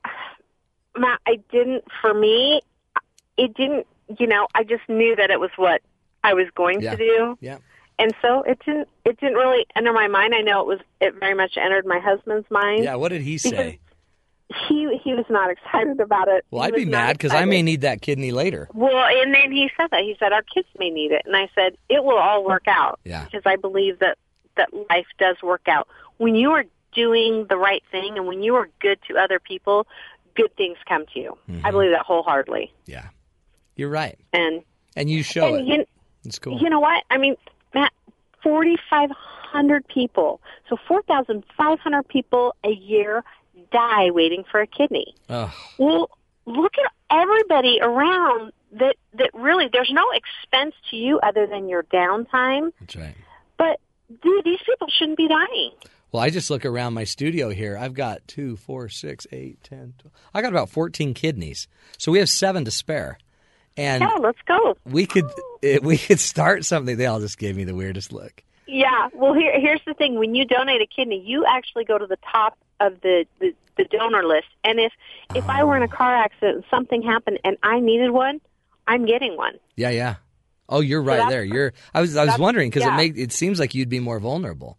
Matt, 0.97 1.21
I 1.25 1.37
didn't, 1.49 1.85
for 2.01 2.13
me, 2.13 2.59
it 3.37 3.53
didn't, 3.53 3.87
you 4.19 4.27
know, 4.27 4.47
I 4.53 4.65
just 4.65 4.81
knew 4.89 5.15
that 5.15 5.29
it 5.29 5.39
was 5.39 5.51
what 5.55 5.81
I 6.25 6.33
was 6.33 6.47
going 6.55 6.81
Yeah. 6.81 6.91
to 6.91 6.97
do. 6.97 7.37
Yeah. 7.39 7.59
And 8.01 8.13
so 8.21 8.41
it 8.43 8.59
didn't, 8.65 8.87
it 9.05 9.19
didn't 9.19 9.35
really 9.35 9.65
enter 9.75 9.93
my 9.93 10.07
mind. 10.07 10.33
I 10.35 10.41
know 10.41 10.61
it 10.61 10.67
was, 10.67 10.79
it 10.99 11.15
very 11.19 11.33
much 11.35 11.57
entered 11.57 11.85
my 11.85 11.99
husband's 11.99 12.49
mind. 12.49 12.83
Yeah. 12.83 12.95
What 12.95 13.09
did 13.09 13.21
he 13.21 13.37
say? 13.37 13.79
He, 14.67 14.99
he 15.03 15.13
was 15.13 15.25
not 15.29 15.49
excited 15.49 15.99
about 16.01 16.27
it. 16.27 16.43
Well, 16.51 16.63
He 16.63 16.67
I'd 16.67 16.73
be 16.75 16.85
mad 16.85 17.17
because 17.17 17.31
I 17.33 17.45
may 17.45 17.61
need 17.61 17.81
that 17.81 18.01
kidney 18.01 18.31
later. 18.31 18.67
Well, 18.73 19.05
and 19.05 19.33
then 19.33 19.51
he 19.51 19.69
said 19.79 19.87
that. 19.91 20.01
He 20.01 20.15
said, 20.19 20.33
our 20.33 20.41
kids 20.41 20.67
may 20.77 20.89
need 20.89 21.11
it. 21.13 21.21
And 21.25 21.35
I 21.37 21.49
said, 21.55 21.77
it 21.89 22.03
will 22.03 22.17
all 22.17 22.43
work 22.43 22.67
out. 22.67 22.99
Yeah. 23.05 23.23
Because 23.23 23.43
I 23.45 23.55
believe 23.55 23.99
that, 23.99 24.17
that 24.57 24.73
life 24.89 25.05
does 25.19 25.37
work 25.41 25.67
out. 25.69 25.87
When 26.17 26.35
you 26.35 26.51
are 26.51 26.65
doing 26.93 27.45
the 27.49 27.55
right 27.55 27.83
thing 27.91 28.17
and 28.17 28.27
when 28.27 28.43
you 28.43 28.55
are 28.55 28.67
good 28.81 28.99
to 29.07 29.17
other 29.17 29.39
people, 29.39 29.87
good 30.35 30.53
things 30.57 30.77
come 30.85 31.05
to 31.13 31.19
you. 31.19 31.37
Mm-hmm. 31.49 31.65
I 31.65 31.71
believe 31.71 31.91
that 31.91 32.01
wholeheartedly. 32.05 32.73
Yeah. 32.85 33.07
You're 33.77 33.89
right, 33.89 34.19
And, 34.33 34.63
and 34.97 35.09
you 35.09 35.23
show 35.23 35.55
and 35.55 35.67
it. 35.67 35.77
you, 35.79 35.85
It's 36.25 36.39
cool. 36.39 36.59
you 36.59 36.69
know 36.69 36.81
what? 36.81 37.03
I 37.09 37.17
mean, 37.17 37.35
Matt, 37.73 37.91
4,500 38.43 39.87
people. 39.87 40.41
So 40.69 40.77
4,500 40.87 42.07
people 42.07 42.55
a 42.63 42.71
year 42.71 43.23
die 43.71 44.11
waiting 44.11 44.43
for 44.49 44.61
a 44.61 44.67
kidney. 44.67 45.15
Ugh. 45.29 45.49
Well, 45.77 46.09
look 46.45 46.73
at 46.83 46.91
everybody 47.09 47.79
around 47.81 48.51
that 48.73 48.95
that 49.13 49.29
really 49.33 49.67
there's 49.71 49.91
no 49.91 50.05
expense 50.11 50.75
to 50.89 50.95
you 50.95 51.19
other 51.19 51.45
than 51.47 51.67
your 51.67 51.83
downtime. 51.83 52.71
That's 52.79 52.95
right. 52.95 53.15
But 53.57 53.79
dude, 54.21 54.45
these 54.45 54.59
people 54.65 54.87
shouldn't 54.89 55.17
be 55.17 55.27
dying. 55.27 55.71
Well, 56.11 56.21
I 56.21 56.29
just 56.29 56.49
look 56.49 56.65
around 56.65 56.93
my 56.93 57.05
studio 57.05 57.49
here. 57.49 57.77
I've 57.77 57.93
got 57.93 58.27
two, 58.27 58.57
four, 58.57 58.89
six, 58.89 59.25
eight, 59.31 59.63
ten. 59.63 59.93
12. 59.99 60.11
I 60.33 60.41
got 60.41 60.51
about 60.51 60.69
fourteen 60.69 61.13
kidneys, 61.13 61.67
so 61.97 62.11
we 62.11 62.19
have 62.19 62.29
seven 62.29 62.65
to 62.65 62.71
spare. 62.71 63.17
And 63.77 64.01
yeah, 64.01 64.15
let's 64.19 64.41
go. 64.45 64.75
we 64.85 65.05
could 65.05 65.25
if 65.61 65.83
we 65.83 65.97
could 65.97 66.19
start 66.19 66.65
something. 66.65 66.97
They 66.97 67.05
all 67.05 67.19
just 67.19 67.37
gave 67.37 67.55
me 67.55 67.63
the 67.63 67.75
weirdest 67.75 68.11
look. 68.11 68.43
Yeah. 68.67 69.09
Well, 69.13 69.33
here 69.33 69.59
here's 69.59 69.81
the 69.85 69.93
thing: 69.93 70.17
when 70.17 70.35
you 70.35 70.45
donate 70.45 70.81
a 70.81 70.87
kidney, 70.87 71.21
you 71.25 71.45
actually 71.45 71.85
go 71.85 71.97
to 71.97 72.07
the 72.07 72.17
top 72.31 72.57
of 72.79 72.99
the 73.01 73.25
the, 73.39 73.53
the 73.77 73.85
donor 73.85 74.23
list. 74.23 74.47
And 74.63 74.79
if 74.79 74.91
if 75.35 75.47
I 75.49 75.63
were 75.63 75.77
in 75.77 75.83
a 75.83 75.87
car 75.87 76.15
accident 76.15 76.55
and 76.55 76.65
something 76.69 77.01
happened 77.01 77.39
and 77.43 77.57
I 77.63 77.79
needed 77.79 78.11
one, 78.11 78.41
I'm 78.87 79.05
getting 79.05 79.37
one. 79.37 79.57
Yeah, 79.75 79.89
yeah. 79.89 80.15
Oh, 80.67 80.79
you're 80.79 81.01
right 81.01 81.17
that's- 81.17 81.31
there. 81.31 81.43
You're. 81.43 81.73
I 81.93 82.01
was. 82.01 82.15
I 82.15 82.25
was 82.25 82.37
wondering 82.37 82.69
because 82.69 82.83
yeah. 82.83 82.93
it 82.93 82.97
make 82.97 83.17
it 83.17 83.31
seems 83.31 83.59
like 83.59 83.75
you'd 83.75 83.89
be 83.89 83.99
more 83.99 84.19
vulnerable. 84.19 84.77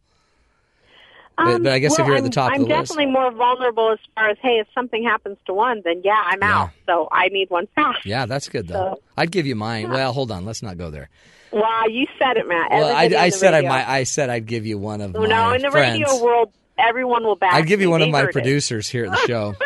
But, 1.37 1.47
Um, 1.47 1.63
but 1.63 1.73
I 1.73 1.79
guess 1.79 1.93
well, 1.93 2.01
if 2.03 2.07
you're 2.09 2.17
at 2.17 2.25
the 2.25 2.31
top 2.31 2.53
I'm 2.53 2.63
of 2.63 2.69
the 2.69 2.75
list, 2.75 2.91
definitely 2.93 3.13
more 3.13 3.31
vulnerable 3.33 3.91
as 3.91 3.99
far 4.15 4.29
as 4.29 4.37
hey, 4.43 4.59
if 4.61 4.67
something 4.75 5.03
happens 5.03 5.39
to 5.47 5.55
one, 5.55 5.81
then 5.85 6.03
yeah, 6.05 6.23
I'm 6.27 6.43
out. 6.43 6.71
So 6.87 7.09
I 7.11 7.29
need 7.29 7.49
one 7.51 7.67
fast. 7.75 8.05
yeah, 8.05 8.27
that's 8.27 8.49
good 8.49 8.69
though. 8.69 9.01
I'd 9.17 9.31
give 9.31 9.47
you 9.47 9.57
mine. 9.57 9.89
Well, 9.91 10.13
hold 10.13 10.31
on. 10.31 10.45
Let's 10.45 10.63
not 10.63 10.77
go 10.79 10.91
there. 10.91 11.09
Wow, 11.53 11.85
you 11.91 12.07
said 12.19 12.37
it, 12.39 12.49
Matt. 12.49 12.71
Well, 12.71 12.95
I, 12.97 13.05
I 13.25 13.29
said 13.31 13.53
I 13.55 13.61
might. 13.63 13.87
I 13.89 14.05
said 14.05 14.31
I'd 14.31 14.47
give 14.47 14.65
you 14.67 14.79
one 14.79 15.01
of 15.03 15.13
No, 15.13 15.21
my 15.27 15.57
in 15.57 15.63
the 15.63 15.71
friends. 15.71 15.99
radio 16.01 16.23
world, 16.25 16.51
everyone 16.79 17.25
will 17.25 17.37
back. 17.37 17.53
I'd 17.55 17.67
give 17.67 17.81
you 17.83 17.91
one 17.91 18.01
of 18.03 18.09
my 18.11 18.21
heard 18.21 18.31
it. 18.31 18.33
producers 18.33 18.89
here 18.89 19.05
at 19.07 19.11
the 19.11 19.27
show. 19.27 19.55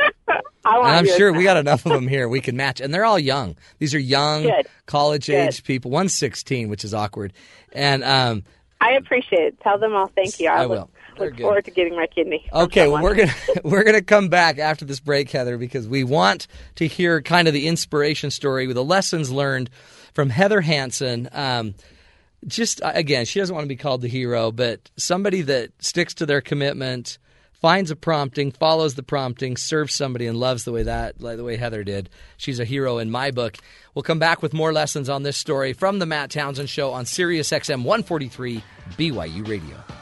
I 0.65 0.79
want 0.79 0.89
and 0.89 0.97
I'm 1.09 1.17
sure 1.17 1.33
we 1.33 1.45
got 1.45 1.57
enough 1.59 1.87
of 1.87 1.93
them 1.93 2.09
here. 2.09 2.29
We 2.29 2.41
can 2.41 2.57
match, 2.57 2.81
and 2.81 2.93
they're 2.93 3.05
all 3.05 3.21
young. 3.21 3.57
These 3.79 3.95
are 3.95 4.01
young, 4.01 4.43
Good. 4.43 4.67
college 4.87 5.31
age 5.31 5.63
people. 5.63 5.93
One's 5.93 6.13
16, 6.15 6.69
which 6.69 6.85
is 6.85 6.93
awkward, 6.93 7.33
and 7.73 8.03
um, 8.03 8.43
I 8.81 8.95
appreciate 8.95 9.43
it. 9.43 9.61
Tell 9.61 9.79
them 9.79 9.95
all 9.95 10.09
thank 10.09 10.41
you. 10.41 10.49
I, 10.49 10.65
I 10.65 10.67
will. 10.67 10.91
They're 11.17 11.29
look 11.29 11.37
good. 11.37 11.43
forward 11.43 11.65
to 11.65 11.71
getting 11.71 11.95
my 11.95 12.07
kidney. 12.07 12.49
Okay, 12.53 12.89
well 12.89 13.03
we're 13.03 13.15
gonna 13.15 13.35
we're 13.65 13.85
gonna 13.85 14.03
come 14.03 14.29
back 14.29 14.59
after 14.59 14.85
this 14.85 15.01
break, 15.01 15.31
Heather, 15.31 15.59
because 15.59 15.87
we 15.87 16.05
want 16.05 16.47
to 16.77 16.87
hear 16.87 17.21
kind 17.23 17.49
of 17.49 17.55
the 17.55 17.69
inspiration 17.69 18.31
story 18.31 18.67
with 18.67 18.77
the 18.77 18.85
lessons 18.85 19.31
learned 19.31 19.71
from 20.15 20.31
Heather 20.31 20.61
Hansen. 20.61 21.29
Um, 21.33 21.75
just 22.47 22.83
uh, 22.83 22.93
again, 22.95 23.25
she 23.25 23.39
doesn't 23.39 23.55
want 23.55 23.65
to 23.65 23.69
be 23.69 23.77
called 23.77 24.03
the 24.03 24.09
hero, 24.09 24.53
but 24.53 24.91
somebody 24.97 25.43
that 25.43 25.71
sticks 25.83 26.15
to 26.15 26.27
their 26.27 26.41
commitment, 26.41 27.19
finds 27.61 27.91
a 27.91 27.97
prompting, 27.97 28.53
follows 28.53 28.95
the 28.95 29.03
prompting, 29.03 29.57
serves 29.57 29.95
somebody, 29.95 30.27
and 30.27 30.39
loves 30.39 30.65
the 30.65 30.73
way 30.73 30.83
that 30.83 31.21
like 31.21 31.37
the 31.37 31.45
way 31.45 31.57
Heather 31.57 31.85
did. 31.85 32.09
She's 32.37 32.61
a 32.61 32.65
hero 32.65 32.99
in 32.99 33.11
my 33.11 33.31
book. 33.31 33.57
We'll 33.95 34.03
come 34.03 34.19
back 34.19 34.43
with 34.43 34.53
more 34.53 34.73
lessons 34.73 35.09
on 35.09 35.23
this 35.23 35.37
story 35.37 35.73
from 35.73 35.99
the 35.99 36.07
Matt 36.07 36.31
Townsend 36.31 36.69
Show 36.69 36.93
on 36.93 37.07
Sirius 37.07 37.51
XM 37.51 37.83
143 37.83 38.63
BYU 38.97 39.49
Radio. 39.49 39.96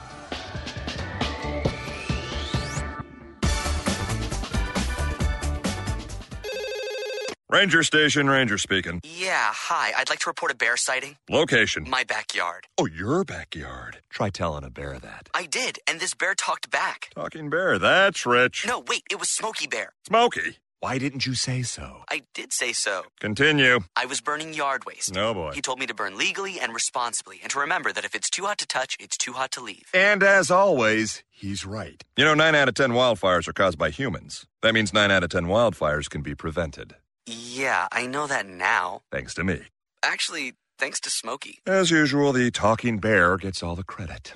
Ranger 7.54 7.84
Station, 7.84 8.28
Ranger 8.28 8.58
speaking. 8.58 9.00
Yeah, 9.04 9.52
hi. 9.54 9.92
I'd 9.96 10.10
like 10.10 10.18
to 10.18 10.28
report 10.28 10.50
a 10.50 10.56
bear 10.56 10.76
sighting. 10.76 11.18
Location. 11.30 11.88
My 11.88 12.02
backyard. 12.02 12.66
Oh, 12.76 12.86
your 12.86 13.22
backyard. 13.22 13.98
Try 14.10 14.30
telling 14.30 14.64
a 14.64 14.70
bear 14.70 14.98
that. 14.98 15.28
I 15.32 15.46
did, 15.46 15.78
and 15.86 16.00
this 16.00 16.14
bear 16.14 16.34
talked 16.34 16.68
back. 16.72 17.10
Talking 17.14 17.50
bear, 17.50 17.78
that's 17.78 18.26
rich. 18.26 18.66
No, 18.66 18.82
wait, 18.88 19.04
it 19.08 19.20
was 19.20 19.30
Smokey 19.30 19.68
Bear. 19.68 19.92
Smokey. 20.04 20.58
Why 20.80 20.98
didn't 20.98 21.26
you 21.26 21.34
say 21.34 21.62
so? 21.62 22.02
I 22.10 22.22
did 22.34 22.52
say 22.52 22.72
so. 22.72 23.04
Continue. 23.20 23.78
I 23.94 24.06
was 24.06 24.20
burning 24.20 24.52
yard 24.52 24.84
waste. 24.84 25.14
No 25.14 25.32
boy. 25.32 25.52
He 25.54 25.62
told 25.62 25.78
me 25.78 25.86
to 25.86 25.94
burn 25.94 26.18
legally 26.18 26.58
and 26.58 26.74
responsibly, 26.74 27.38
and 27.40 27.52
to 27.52 27.60
remember 27.60 27.92
that 27.92 28.04
if 28.04 28.16
it's 28.16 28.30
too 28.30 28.46
hot 28.46 28.58
to 28.58 28.66
touch, 28.66 28.96
it's 28.98 29.16
too 29.16 29.32
hot 29.34 29.52
to 29.52 29.62
leave. 29.62 29.84
And 29.94 30.24
as 30.24 30.50
always, 30.50 31.22
he's 31.30 31.64
right. 31.64 32.02
You 32.16 32.24
know, 32.24 32.34
9 32.34 32.56
out 32.56 32.68
of 32.68 32.74
10 32.74 32.90
wildfires 32.90 33.46
are 33.46 33.52
caused 33.52 33.78
by 33.78 33.90
humans. 33.90 34.44
That 34.60 34.74
means 34.74 34.92
9 34.92 35.12
out 35.12 35.22
of 35.22 35.30
10 35.30 35.44
wildfires 35.44 36.10
can 36.10 36.20
be 36.20 36.34
prevented. 36.34 36.96
Yeah, 37.26 37.88
I 37.90 38.06
know 38.06 38.26
that 38.26 38.46
now. 38.46 39.02
Thanks 39.10 39.34
to 39.34 39.44
me. 39.44 39.62
Actually, 40.02 40.54
thanks 40.78 41.00
to 41.00 41.10
Smokey. 41.10 41.60
As 41.66 41.90
usual, 41.90 42.32
the 42.32 42.50
talking 42.50 42.98
bear 42.98 43.36
gets 43.36 43.62
all 43.62 43.76
the 43.76 43.84
credit. 43.84 44.32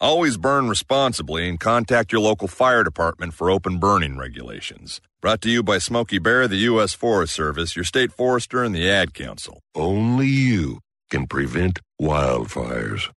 Always 0.00 0.36
burn 0.36 0.68
responsibly 0.68 1.48
and 1.48 1.58
contact 1.58 2.12
your 2.12 2.20
local 2.20 2.46
fire 2.48 2.84
department 2.84 3.34
for 3.34 3.50
open 3.50 3.78
burning 3.78 4.16
regulations. 4.16 5.00
Brought 5.20 5.40
to 5.42 5.50
you 5.50 5.62
by 5.64 5.78
Smokey 5.78 6.18
Bear, 6.18 6.46
the 6.46 6.68
U.S. 6.70 6.94
Forest 6.94 7.34
Service, 7.34 7.74
your 7.74 7.84
state 7.84 8.12
forester, 8.12 8.62
and 8.62 8.72
the 8.72 8.88
Ad 8.88 9.12
Council. 9.12 9.60
Only 9.74 10.28
you 10.28 10.78
can 11.10 11.26
prevent 11.26 11.80
wildfires. 12.00 13.10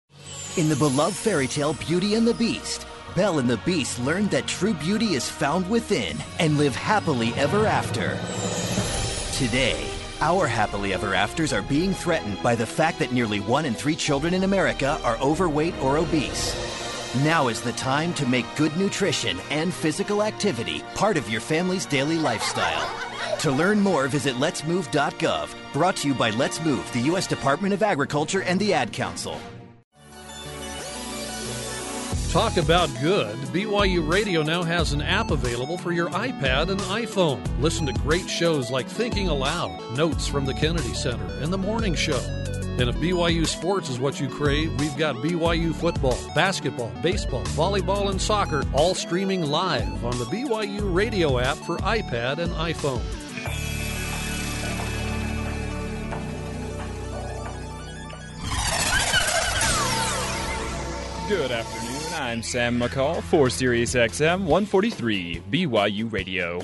In 0.57 0.69
the 0.69 0.77
beloved 0.77 1.17
fairy 1.17 1.49
tale 1.49 1.75
Beauty 1.75 2.15
and 2.15 2.27
the 2.27 2.35
Beast, 2.35 2.87
Belle 3.15 3.39
and 3.39 3.49
the 3.49 3.57
Beast 3.59 3.99
learned 3.99 4.31
that 4.31 4.47
true 4.47 4.75
beauty 4.75 5.15
is 5.15 5.29
found 5.29 5.69
within 5.69 6.17
and 6.39 6.59
live 6.59 6.77
happily 6.77 7.33
ever 7.35 7.67
after. 7.67 8.19
Today, 9.37 9.89
our 10.21 10.47
happily 10.47 10.93
ever 10.93 11.15
afters 11.15 11.53
are 11.53 11.63
being 11.63 11.93
threatened 11.93 12.43
by 12.43 12.55
the 12.55 12.67
fact 12.67 12.99
that 12.99 13.13
nearly 13.13 13.41
one 13.41 13.65
in 13.65 13.75
three 13.75 13.97
children 13.97 14.35
in 14.35 14.45
America 14.45 15.01
are 15.03 15.17
overweight 15.19 15.79
or 15.81 15.99
obese. 15.99 16.55
Now 17.25 17.49
is 17.49 17.61
the 17.63 17.73
time 17.73 18.13
to 18.15 18.27
make 18.27 18.45
good 18.57 18.77
nutrition 18.77 19.39
and 19.51 19.73
physical 19.73 20.23
activity 20.23 20.83
part 20.95 21.17
of 21.17 21.31
your 21.31 21.41
family's 21.41 21.87
daily 21.87 22.19
lifestyle. 22.19 22.91
To 23.39 23.51
learn 23.51 23.81
more, 23.81 24.09
visit 24.09 24.35
letsmove.gov. 24.35 25.55
Brought 25.73 25.97
to 25.97 26.09
you 26.09 26.15
by 26.15 26.31
Let's 26.31 26.63
Move, 26.63 26.93
the 26.93 27.01
U.S. 27.03 27.27
Department 27.27 27.73
of 27.73 27.83
Agriculture 27.83 28.43
and 28.43 28.61
the 28.61 28.75
Ad 28.75 28.93
Council. 28.93 29.41
Talk 32.31 32.59
about 32.59 32.91
good. 33.01 33.39
BYU 33.55 34.07
Radio 34.07 34.43
now 34.43 34.63
has 34.63 34.93
an 34.93 35.01
app 35.01 35.31
available 35.31 35.79
for 35.79 35.93
your 35.93 36.11
iPad 36.11 36.69
and 36.69 36.79
iPhone. 36.81 37.41
Listen 37.59 37.87
to 37.87 37.93
great 37.95 38.29
shows 38.29 38.71
like 38.71 38.87
Thinking 38.87 39.29
Aloud, 39.29 39.97
Notes 39.97 40.27
from 40.27 40.45
the 40.45 40.53
Kennedy 40.53 40.93
Center, 40.93 41.25
and 41.41 41.51
The 41.51 41.57
Morning 41.57 41.95
Show. 41.95 42.21
And 42.79 42.83
if 42.83 42.97
BYU 42.97 43.47
sports 43.47 43.89
is 43.89 43.99
what 43.99 44.21
you 44.21 44.29
crave, 44.29 44.79
we've 44.79 44.97
got 44.99 45.17
BYU 45.17 45.75
football, 45.75 46.19
basketball, 46.35 46.93
baseball, 47.03 47.45
volleyball, 47.45 48.11
and 48.11 48.21
soccer 48.21 48.63
all 48.75 48.95
streaming 48.95 49.47
live 49.47 50.05
on 50.05 50.19
the 50.19 50.27
BYU 50.27 50.95
radio 50.95 51.39
app 51.39 51.57
for 51.57 51.79
iPad 51.79 52.37
and 52.37 52.53
iPhone. 52.53 53.03
Good 61.27 61.51
afternoon 61.53 61.98
I'm 62.19 62.43
Sam 62.43 62.81
McCall 62.81 63.23
for 63.23 63.49
Sirius 63.49 63.95
XM 63.95 64.41
143 64.41 65.41
BYU 65.53 66.13
Radio. 66.13 66.61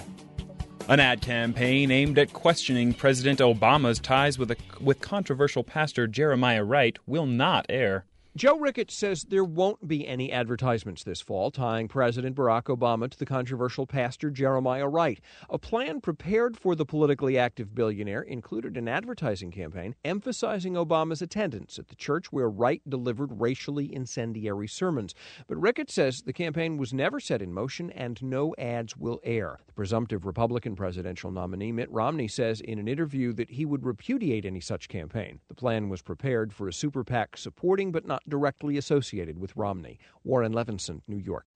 An 0.88 0.98
ad 0.98 1.20
campaign 1.20 1.92
aimed 1.92 2.18
at 2.18 2.32
questioning 2.32 2.92
President 2.92 3.38
Obama's 3.38 4.00
ties 4.00 4.36
with, 4.36 4.50
a, 4.50 4.56
with 4.80 5.00
controversial 5.00 5.62
pastor 5.62 6.08
Jeremiah 6.08 6.64
Wright 6.64 6.98
will 7.06 7.26
not 7.26 7.66
air. 7.68 8.04
Joe 8.36 8.58
Ricketts 8.58 8.96
says 8.96 9.22
there 9.22 9.44
won't 9.44 9.86
be 9.86 10.08
any 10.08 10.32
advertisements 10.32 11.04
this 11.04 11.20
fall 11.20 11.52
tying 11.52 11.86
President 11.86 12.34
Barack 12.34 12.64
Obama 12.64 13.08
to 13.08 13.16
the 13.16 13.24
controversial 13.24 13.86
pastor 13.86 14.28
Jeremiah 14.28 14.88
Wright. 14.88 15.20
A 15.48 15.56
plan 15.56 16.00
prepared 16.00 16.56
for 16.56 16.74
the 16.74 16.84
politically 16.84 17.38
active 17.38 17.76
billionaire 17.76 18.22
included 18.22 18.76
an 18.76 18.88
advertising 18.88 19.52
campaign 19.52 19.94
emphasizing 20.04 20.74
Obama's 20.74 21.22
attendance 21.22 21.78
at 21.78 21.86
the 21.86 21.94
church 21.94 22.32
where 22.32 22.50
Wright 22.50 22.82
delivered 22.88 23.40
racially 23.40 23.94
incendiary 23.94 24.66
sermons. 24.66 25.14
But 25.46 25.60
Ricketts 25.60 25.94
says 25.94 26.22
the 26.22 26.32
campaign 26.32 26.76
was 26.76 26.92
never 26.92 27.20
set 27.20 27.40
in 27.40 27.52
motion 27.52 27.88
and 27.92 28.20
no 28.20 28.52
ads 28.58 28.96
will 28.96 29.20
air. 29.22 29.60
The 29.68 29.74
presumptive 29.74 30.26
Republican 30.26 30.74
presidential 30.74 31.30
nominee 31.30 31.70
Mitt 31.70 31.90
Romney 31.92 32.26
says 32.26 32.60
in 32.60 32.80
an 32.80 32.88
interview 32.88 33.32
that 33.34 33.50
he 33.50 33.64
would 33.64 33.84
repudiate 33.84 34.44
any 34.44 34.60
such 34.60 34.88
campaign. 34.88 35.38
The 35.46 35.54
plan 35.54 35.88
was 35.88 36.02
prepared 36.02 36.52
for 36.52 36.66
a 36.66 36.72
super 36.72 37.04
PAC 37.04 37.36
supporting 37.36 37.92
but 37.92 38.04
not 38.04 38.23
directly 38.28 38.76
associated 38.76 39.38
with 39.38 39.56
Romney. 39.56 39.98
Warren 40.22 40.52
Levinson, 40.52 41.02
New 41.06 41.18
York. 41.18 41.46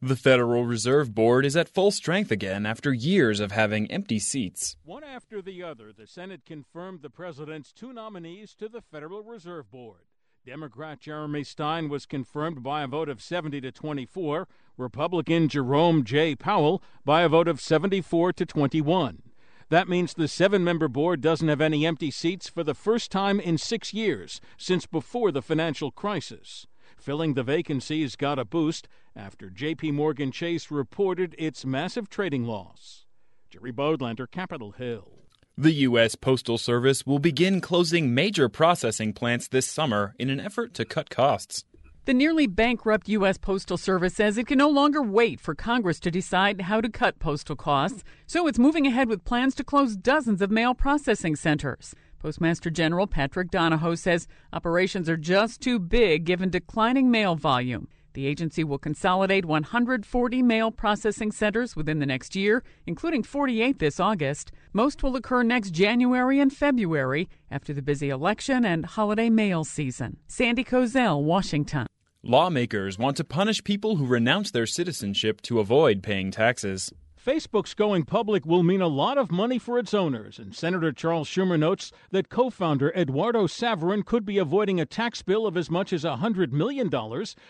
The 0.00 0.16
Federal 0.16 0.64
Reserve 0.64 1.12
Board 1.14 1.44
is 1.44 1.56
at 1.56 1.68
full 1.68 1.90
strength 1.90 2.30
again 2.30 2.66
after 2.66 2.92
years 2.92 3.40
of 3.40 3.50
having 3.50 3.90
empty 3.90 4.20
seats. 4.20 4.76
One 4.84 5.02
after 5.02 5.42
the 5.42 5.62
other, 5.62 5.92
the 5.92 6.06
Senate 6.06 6.42
confirmed 6.46 7.02
the 7.02 7.10
president's 7.10 7.72
two 7.72 7.92
nominees 7.92 8.54
to 8.56 8.68
the 8.68 8.80
Federal 8.80 9.24
Reserve 9.24 9.70
Board. 9.70 10.02
Democrat 10.46 11.00
Jeremy 11.00 11.44
Stein 11.44 11.88
was 11.88 12.06
confirmed 12.06 12.62
by 12.62 12.82
a 12.82 12.86
vote 12.86 13.08
of 13.08 13.20
70 13.20 13.60
to 13.60 13.72
24, 13.72 14.48
Republican 14.76 15.48
Jerome 15.48 16.04
J. 16.04 16.34
Powell 16.36 16.82
by 17.04 17.22
a 17.22 17.28
vote 17.28 17.48
of 17.48 17.60
74 17.60 18.32
to 18.34 18.46
21. 18.46 19.22
That 19.70 19.88
means 19.88 20.14
the 20.14 20.28
seven 20.28 20.64
member 20.64 20.88
board 20.88 21.20
doesn't 21.20 21.48
have 21.48 21.60
any 21.60 21.84
empty 21.84 22.10
seats 22.10 22.48
for 22.48 22.64
the 22.64 22.74
first 22.74 23.10
time 23.10 23.38
in 23.38 23.58
six 23.58 23.92
years 23.92 24.40
since 24.56 24.86
before 24.86 25.30
the 25.30 25.42
financial 25.42 25.90
crisis. 25.90 26.66
Filling 26.96 27.34
the 27.34 27.42
vacancies 27.42 28.16
got 28.16 28.38
a 28.38 28.44
boost 28.46 28.88
after 29.14 29.50
JP 29.50 29.92
Morgan 29.92 30.32
Chase 30.32 30.70
reported 30.70 31.34
its 31.38 31.66
massive 31.66 32.08
trading 32.08 32.44
loss. 32.44 33.04
Jerry 33.50 33.72
Bodlander, 33.72 34.30
Capitol 34.30 34.72
Hill. 34.72 35.18
The 35.56 35.72
U.S. 35.72 36.14
Postal 36.14 36.56
Service 36.56 37.04
will 37.04 37.18
begin 37.18 37.60
closing 37.60 38.14
major 38.14 38.48
processing 38.48 39.12
plants 39.12 39.48
this 39.48 39.66
summer 39.66 40.14
in 40.18 40.30
an 40.30 40.40
effort 40.40 40.72
to 40.74 40.84
cut 40.84 41.10
costs. 41.10 41.64
The 42.08 42.14
nearly 42.14 42.46
bankrupt 42.46 43.06
U.S. 43.10 43.36
Postal 43.36 43.76
Service 43.76 44.14
says 44.14 44.38
it 44.38 44.46
can 44.46 44.56
no 44.56 44.70
longer 44.70 45.02
wait 45.02 45.40
for 45.40 45.54
Congress 45.54 46.00
to 46.00 46.10
decide 46.10 46.62
how 46.62 46.80
to 46.80 46.88
cut 46.88 47.18
postal 47.18 47.54
costs, 47.54 48.02
so 48.26 48.46
it's 48.46 48.58
moving 48.58 48.86
ahead 48.86 49.10
with 49.10 49.26
plans 49.26 49.54
to 49.56 49.62
close 49.62 49.94
dozens 49.94 50.40
of 50.40 50.50
mail 50.50 50.72
processing 50.72 51.36
centers. 51.36 51.94
Postmaster 52.18 52.70
General 52.70 53.06
Patrick 53.06 53.50
Donahoe 53.50 53.94
says 53.94 54.26
operations 54.54 55.06
are 55.10 55.18
just 55.18 55.60
too 55.60 55.78
big 55.78 56.24
given 56.24 56.48
declining 56.48 57.10
mail 57.10 57.34
volume. 57.34 57.88
The 58.14 58.26
agency 58.26 58.64
will 58.64 58.78
consolidate 58.78 59.44
140 59.44 60.42
mail 60.42 60.70
processing 60.70 61.30
centers 61.30 61.76
within 61.76 61.98
the 61.98 62.06
next 62.06 62.34
year, 62.34 62.64
including 62.86 63.22
48 63.22 63.80
this 63.80 64.00
August. 64.00 64.50
Most 64.72 65.02
will 65.02 65.14
occur 65.14 65.42
next 65.42 65.72
January 65.72 66.40
and 66.40 66.50
February 66.50 67.28
after 67.50 67.74
the 67.74 67.82
busy 67.82 68.08
election 68.08 68.64
and 68.64 68.86
holiday 68.86 69.28
mail 69.28 69.62
season. 69.62 70.16
Sandy 70.26 70.64
Kozel, 70.64 71.22
Washington. 71.22 71.86
Lawmakers 72.24 72.98
want 72.98 73.16
to 73.18 73.24
punish 73.24 73.62
people 73.62 73.94
who 73.94 74.04
renounce 74.04 74.50
their 74.50 74.66
citizenship 74.66 75.40
to 75.42 75.60
avoid 75.60 76.02
paying 76.02 76.32
taxes. 76.32 76.92
Facebook's 77.24 77.74
going 77.74 78.02
public 78.02 78.44
will 78.44 78.64
mean 78.64 78.80
a 78.80 78.88
lot 78.88 79.16
of 79.16 79.30
money 79.30 79.56
for 79.56 79.78
its 79.78 79.94
owners, 79.94 80.36
and 80.36 80.52
Senator 80.52 80.90
Charles 80.90 81.28
Schumer 81.28 81.56
notes 81.56 81.92
that 82.10 82.28
co 82.28 82.50
founder 82.50 82.92
Eduardo 82.96 83.46
Saverin 83.46 84.04
could 84.04 84.24
be 84.24 84.36
avoiding 84.38 84.80
a 84.80 84.86
tax 84.86 85.22
bill 85.22 85.46
of 85.46 85.56
as 85.56 85.70
much 85.70 85.92
as 85.92 86.02
$100 86.02 86.50
million 86.50 86.90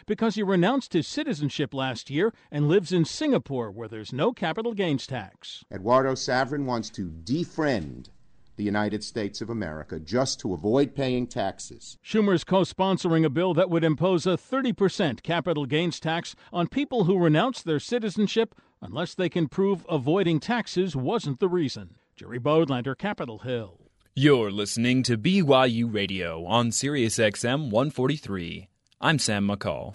because 0.07 0.35
he 0.35 0.43
renounced 0.43 0.93
his 0.93 1.09
citizenship 1.09 1.73
last 1.73 2.11
year 2.11 2.35
and 2.51 2.69
lives 2.69 2.93
in 2.93 3.07
Singapore, 3.07 3.71
where 3.71 3.89
there's 3.89 4.13
no 4.13 4.35
capital 4.35 4.75
gains 4.75 5.07
tax. 5.07 5.65
Eduardo 5.73 6.15
Saverin 6.15 6.67
wants 6.67 6.91
to 6.91 7.09
defriend 7.25 8.11
the 8.59 8.65
United 8.65 9.03
States 9.03 9.41
of 9.41 9.49
America 9.49 9.99
just 9.99 10.39
to 10.41 10.53
avoid 10.53 10.95
paying 10.95 11.27
taxes. 11.27 11.97
Schumer's 12.05 12.45
co 12.45 12.61
sponsoring 12.63 13.25
a 13.25 13.31
bill 13.31 13.55
that 13.55 13.71
would 13.71 13.85
impose 13.85 14.27
a 14.27 14.37
30% 14.37 15.23
capital 15.23 15.65
gains 15.65 15.99
tax 15.99 16.35
on 16.53 16.69
people 16.69 17.05
who 17.05 17.17
renounce 17.17 17.63
their 17.63 17.81
citizenship 17.81 18.55
unless 18.83 19.15
they 19.15 19.29
can 19.29 19.49
prove 19.49 19.87
avoiding 19.89 20.41
taxes 20.41 20.95
wasn't 20.95 21.41
the 21.41 21.49
reason. 21.49 21.95
Jerry 22.17 22.39
Bodlander, 22.39 22.99
Capitol 22.99 23.39
Hill. 23.39 23.79
You're 24.15 24.51
listening 24.51 25.05
to 25.05 25.17
BYU 25.17 25.95
Radio 25.95 26.45
on 26.45 26.73
Sirius 26.73 27.19
XM 27.19 27.71
143. 27.71 28.69
I'm 29.01 29.21
Sam 29.21 29.47
McCall. 29.47 29.95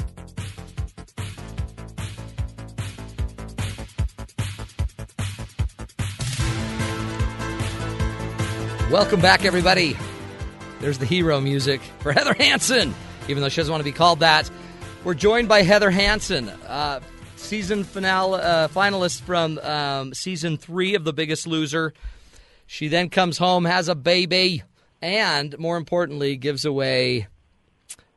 Welcome 8.94 9.22
back, 9.22 9.44
everybody. 9.44 9.98
There's 10.80 11.00
the 11.00 11.08
hero 11.08 11.42
music 11.42 11.82
for 11.98 12.12
Heather 12.14 12.36
Hansen, 12.36 12.94
even 13.28 13.42
though 13.42 13.50
she 13.50 13.60
doesn't 13.60 13.72
want 13.72 13.82
to 13.82 13.92
be 13.92 13.92
called 13.92 14.20
that. 14.20 14.48
We're 15.04 15.16
joined 15.16 15.48
by 15.48 15.64
Heather 15.64 15.90
Hansen, 15.90 16.48
uh, 16.48 17.00
season 17.36 17.86
finale 17.86 18.40
uh, 18.40 18.68
finalist 18.68 19.22
from 19.22 19.58
um, 19.58 20.14
season 20.14 20.58
three 20.58 20.94
of 20.94 21.06
The 21.06 21.12
Biggest 21.12 21.48
Loser. 21.48 21.92
She 22.68 22.88
then 22.88 23.10
comes 23.10 23.40
home, 23.40 23.66
has 23.66 23.90
a 23.90 23.96
baby, 23.96 24.62
and 25.02 25.58
more 25.58 25.78
importantly, 25.78 26.36
gives 26.36 26.64
away 26.64 27.26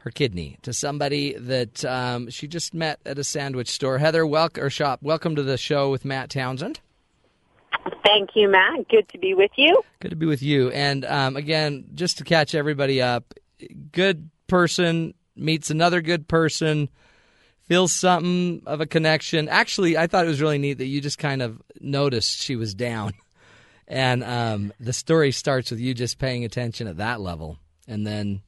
her 0.01 0.11
kidney 0.11 0.59
to 0.61 0.75
somebody 0.75 1.33
that 1.39 1.87
um, 1.87 2.29
she 2.29 2.47
just 2.47 2.75
met 2.75 3.01
at 3.07 3.19
a 3.19 3.25
sandwich 3.25 3.71
store. 3.71 3.97
Heather, 3.97 4.27
welcome 4.27 4.65
or 4.65 4.69
shop. 4.69 4.99
Welcome 5.03 5.37
to 5.37 5.43
the 5.43 5.57
show 5.57 5.91
with 5.91 6.05
Matt 6.05 6.29
Townsend. 6.29 6.81
Thank 8.07 8.31
you, 8.35 8.49
Matt. 8.49 8.89
Good 8.89 9.09
to 9.11 9.19
be 9.19 9.35
with 9.35 9.51
you. 9.57 9.83
Good 10.01 10.11
to 10.11 10.17
be 10.17 10.27
with 10.27 10.43
you. 10.43 10.71
And 10.71 11.05
um, 11.05 11.37
again, 11.37 11.87
just 11.95 12.19
to 12.19 12.25
catch 12.25 12.55
everybody 12.55 13.03
up, 13.03 13.35
good 13.91 14.31
person 14.47 15.15
meets 15.35 15.71
another 15.71 16.01
good 16.01 16.29
person, 16.29 16.89
feels 17.65 17.93
something 17.93 18.63
of 18.65 18.81
a 18.81 18.87
connection. 18.87 19.49
Actually, 19.49 19.99
I 19.99 20.07
thought 20.07 20.25
it 20.25 20.29
was 20.29 20.41
really 20.41 20.59
neat 20.59 20.79
that 20.79 20.87
you 20.87 21.01
just 21.01 21.19
kind 21.19 21.43
of 21.43 21.61
noticed 21.81 22.41
she 22.41 22.57
was 22.57 22.75
down. 22.75 23.13
And 23.89 24.25
um, 24.25 24.73
the 24.81 24.93
story 24.93 25.31
starts 25.31 25.71
with 25.71 25.79
you 25.79 25.95
just 25.95 26.19
paying 26.19 26.45
attention 26.45 26.89
at 26.89 26.97
that 26.97 27.21
level. 27.21 27.57
And 27.87 28.05
then 28.05 28.43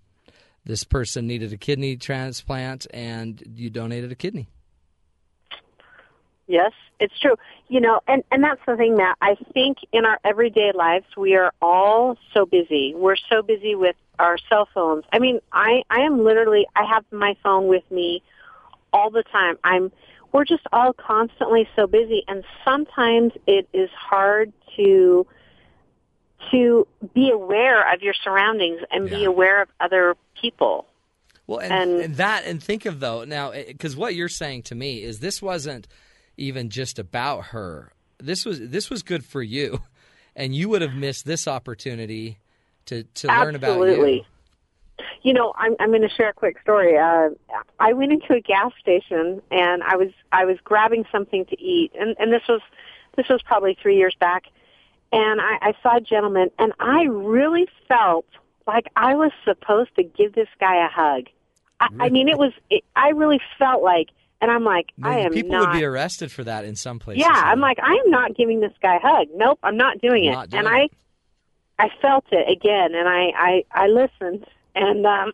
this 0.65 0.83
person 0.83 1.29
needed 1.29 1.53
a 1.53 1.57
kidney 1.57 1.97
transplant, 1.97 2.89
and 2.93 3.41
you 3.55 3.71
donated 3.71 4.11
a 4.11 4.17
kidney. 4.17 4.49
Yes, 6.49 6.73
it's 6.99 7.17
true. 7.21 7.37
You 7.69 7.81
know, 7.81 8.01
and 8.09 8.25
and 8.33 8.43
that's 8.43 8.61
the 8.67 8.77
thing, 8.77 8.97
Matt. 8.97 9.17
I 9.21 9.37
think 9.53 9.79
in 9.93 10.07
our 10.07 10.19
everyday 10.25 10.73
lives 10.75 11.05
we 11.17 11.37
are 11.37 11.53
all 11.61 12.17
so 12.33 12.47
busy. 12.47 12.95
We're 12.97 13.17
so 13.31 13.43
busy 13.43 13.75
with 13.75 13.95
our 14.19 14.39
cell 14.49 14.67
phones. 14.75 15.05
I 15.13 15.19
mean, 15.19 15.41
I 15.53 15.83
I 15.91 16.01
am 16.01 16.25
literally 16.25 16.67
I 16.75 16.85
have 16.85 17.05
my 17.13 17.37
phone 17.43 17.69
with 17.69 17.89
me 17.91 18.23
all 18.95 19.11
the 19.11 19.23
time. 19.25 19.59
I'm 19.63 19.93
we're 20.33 20.47
just 20.47 20.67
all 20.73 20.95
constantly 20.95 21.69
so 21.77 21.87
busy 21.87 22.25
and 22.29 22.45
sometimes 22.65 23.33
it 23.47 23.69
is 23.73 23.91
hard 23.91 24.53
to 24.77 25.27
to 26.51 26.87
be 27.15 27.31
aware 27.31 27.93
of 27.93 28.03
your 28.03 28.15
surroundings 28.25 28.81
and 28.91 29.09
yeah. 29.09 29.19
be 29.19 29.25
aware 29.25 29.63
of 29.63 29.69
other 29.81 30.17
people. 30.41 30.87
Well, 31.47 31.61
and, 31.61 31.73
and, 31.73 32.01
and 32.01 32.17
that 32.17 32.45
and 32.45 32.63
think 32.63 32.87
of 32.87 33.01
though 33.01 33.25
now 33.25 33.51
eh, 33.51 33.65
because 33.69 33.97
what 33.97 34.15
you're 34.15 34.29
saying 34.29 34.63
to 34.65 34.75
me 34.75 35.03
is 35.03 35.21
this 35.21 35.43
wasn't 35.43 35.89
even 36.39 36.71
just 36.71 36.99
about 36.99 37.47
her. 37.47 37.93
This 38.19 38.45
was 38.45 38.61
this 38.61 38.91
was 38.91 39.03
good 39.03 39.25
for 39.25 39.43
you, 39.43 39.83
and 40.37 40.55
you 40.55 40.69
would 40.69 40.83
have 40.83 40.95
missed 40.95 41.27
this 41.27 41.47
opportunity 41.47 42.39
to 42.87 43.03
to 43.03 43.29
learn 43.29 43.55
about 43.55 43.79
you. 43.79 44.25
You 45.23 45.33
know, 45.33 45.53
I'm 45.57 45.77
I'm 45.79 45.91
going 45.91 46.03
to 46.03 46.09
share 46.09 46.31
a 46.31 46.35
quick 46.35 46.61
story. 46.61 46.97
Uh, 46.97 47.31
I 47.79 47.93
went 47.93 48.13
into 48.13 48.35
a 48.35 48.41
gas 48.41 48.73
station 48.81 49.43
and 49.51 49.83
I 49.83 49.97
was 49.97 50.11
I 50.33 50.45
was 50.45 50.59
grabbing 50.65 51.05
something 51.13 51.45
to 51.47 51.61
eat, 51.61 51.93
and 51.99 52.17
and 52.19 52.33
this 52.33 52.43
was 52.49 52.61
this 53.17 53.29
was 53.29 53.43
probably 53.43 53.77
three 53.81 53.97
years 53.97 54.17
back, 54.19 54.45
and 55.13 55.41
I, 55.41 55.59
I 55.61 55.75
saw 55.83 55.97
a 55.97 56.01
gentleman, 56.01 56.51
and 56.59 56.73
I 56.81 57.05
really 57.05 57.69
felt 57.87 58.27
like 58.67 58.87
I 58.97 59.15
was 59.15 59.33
supposed 59.45 59.95
to 59.97 60.03
give 60.03 60.35
this 60.35 60.49
guy 60.61 60.85
a 60.85 60.89
hug. 60.89 61.27
I, 61.81 61.89
I 62.01 62.09
mean, 62.11 62.29
it 62.29 62.39
was 62.39 62.53
it, 62.71 62.85
I 62.97 63.11
really 63.11 63.41
felt 63.59 63.83
like 63.83 64.09
and 64.41 64.51
I'm 64.51 64.65
like, 64.65 64.93
I 65.03 65.21
am 65.21 65.33
people 65.33 65.53
not. 65.53 65.73
would 65.73 65.79
be 65.79 65.85
arrested 65.85 66.31
for 66.31 66.45
that 66.45 66.65
in 66.65 66.77
some 66.77 66.99
places. 66.99 67.25
Yeah, 67.27 67.33
I'm 67.35 67.61
like, 67.61 67.79
I 67.83 67.93
am 67.93 68.11
not 68.11 68.37
giving 68.37 68.61
this 68.61 68.73
guy 68.81 68.97
a 68.97 69.01
hug. 69.01 69.29
Nope, 69.35 69.59
I'm 69.63 69.77
not 69.77 70.01
doing 70.01 70.25
it. 70.25 70.33
Not 70.33 70.51
doing 70.51 70.67
and 70.67 70.69
I, 70.69 70.89
I 71.79 71.89
felt 72.01 72.25
it 72.31 72.51
again, 72.51 72.95
and 72.95 73.09
I, 73.09 73.33
I, 73.37 73.65
I 73.73 73.87
listened, 73.89 74.47
and 74.75 75.07
um, 75.07 75.33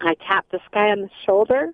I 0.00 0.14
tapped 0.26 0.52
this 0.52 0.62
guy 0.72 0.90
on 0.90 1.02
the 1.02 1.10
shoulder, 1.24 1.72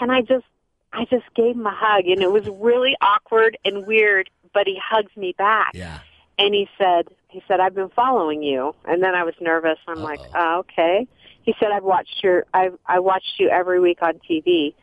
and 0.00 0.12
I 0.12 0.22
just 0.22 0.44
I 0.92 1.04
just 1.04 1.26
gave 1.34 1.56
him 1.56 1.66
a 1.66 1.74
hug, 1.74 2.06
and 2.06 2.22
it 2.22 2.32
was 2.32 2.48
really 2.48 2.96
awkward 3.00 3.58
and 3.64 3.86
weird. 3.86 4.30
But 4.54 4.66
he 4.66 4.80
hugs 4.82 5.14
me 5.16 5.34
back. 5.36 5.72
Yeah. 5.74 5.98
And 6.38 6.54
he 6.54 6.68
said, 6.78 7.08
he 7.28 7.42
said, 7.48 7.60
I've 7.60 7.74
been 7.74 7.90
following 7.90 8.42
you. 8.42 8.74
And 8.84 9.02
then 9.02 9.14
I 9.14 9.24
was 9.24 9.34
nervous. 9.40 9.78
I'm 9.86 10.02
like, 10.02 10.20
oh, 10.34 10.60
okay. 10.60 11.06
He 11.42 11.54
said, 11.60 11.70
I've 11.72 11.84
watched 11.84 12.22
your, 12.22 12.44
I've, 12.52 12.78
I 12.86 12.98
watched 12.98 13.34
you 13.38 13.48
every 13.48 13.80
week 13.80 13.98
on 14.02 14.20
TV. 14.28 14.74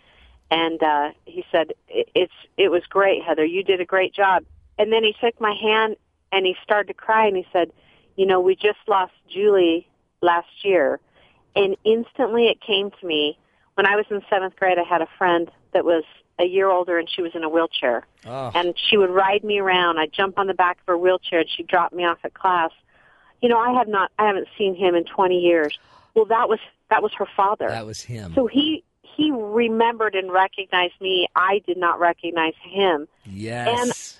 And 0.51 0.81
uh, 0.83 1.11
he 1.25 1.43
said, 1.51 1.73
it's 1.87 2.33
it 2.57 2.69
was 2.69 2.83
great, 2.89 3.23
Heather. 3.23 3.45
You 3.45 3.63
did 3.63 3.81
a 3.81 3.85
great 3.85 4.13
job. 4.13 4.43
And 4.77 4.91
then 4.91 5.03
he 5.03 5.15
took 5.19 5.39
my 5.39 5.53
hand 5.53 5.95
and 6.31 6.45
he 6.45 6.55
started 6.63 6.87
to 6.87 6.93
cry 6.93 7.27
and 7.27 7.37
he 7.37 7.45
said, 7.51 7.71
you 8.15 8.25
know, 8.25 8.39
we 8.39 8.55
just 8.55 8.79
lost 8.87 9.13
Julie 9.29 9.87
last 10.21 10.63
year. 10.63 10.99
And 11.55 11.75
instantly 11.83 12.47
it 12.47 12.59
came 12.61 12.91
to 12.91 13.05
me 13.05 13.37
when 13.75 13.85
I 13.85 13.95
was 13.95 14.05
in 14.09 14.21
seventh 14.29 14.55
grade. 14.55 14.77
I 14.77 14.83
had 14.83 15.01
a 15.01 15.07
friend 15.17 15.49
that 15.73 15.85
was 15.85 16.03
a 16.39 16.45
year 16.45 16.69
older 16.69 16.97
and 16.97 17.07
she 17.09 17.21
was 17.21 17.31
in 17.35 17.43
a 17.43 17.49
wheelchair. 17.49 18.05
Oh. 18.25 18.51
And 18.55 18.73
she 18.89 18.97
would 18.97 19.09
ride 19.09 19.43
me 19.43 19.59
around. 19.59 19.99
I'd 19.99 20.11
jump 20.11 20.39
on 20.39 20.47
the 20.47 20.53
back 20.53 20.79
of 20.79 20.87
her 20.87 20.97
wheelchair 20.97 21.39
and 21.41 21.49
she'd 21.49 21.67
drop 21.67 21.93
me 21.93 22.05
off 22.05 22.19
at 22.23 22.33
class. 22.33 22.71
You 23.41 23.49
know, 23.49 23.59
I 23.59 23.73
have 23.73 23.87
not, 23.87 24.11
I 24.17 24.27
haven't 24.27 24.47
seen 24.57 24.75
him 24.75 24.95
in 24.95 25.03
20 25.03 25.39
years. 25.39 25.77
Well, 26.15 26.25
that 26.25 26.49
was, 26.49 26.59
that 26.89 27.03
was 27.03 27.11
her 27.17 27.27
father. 27.35 27.67
That 27.69 27.85
was 27.85 28.01
him. 28.01 28.33
So 28.33 28.47
he, 28.47 28.83
he 29.15 29.31
remembered 29.31 30.15
and 30.15 30.31
recognized 30.31 30.99
me. 31.01 31.27
I 31.35 31.61
did 31.65 31.77
not 31.77 31.99
recognize 31.99 32.53
him. 32.61 33.07
Yes. 33.25 33.67
And 33.81 34.19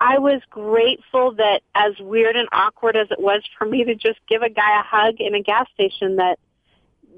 I 0.00 0.18
was 0.18 0.40
grateful 0.50 1.32
that 1.36 1.60
as 1.74 1.92
weird 2.00 2.36
and 2.36 2.48
awkward 2.52 2.96
as 2.96 3.08
it 3.10 3.20
was 3.20 3.42
for 3.56 3.64
me 3.64 3.84
to 3.84 3.94
just 3.94 4.18
give 4.28 4.42
a 4.42 4.50
guy 4.50 4.80
a 4.80 4.82
hug 4.82 5.16
in 5.20 5.34
a 5.34 5.42
gas 5.42 5.66
station 5.74 6.16
that 6.16 6.38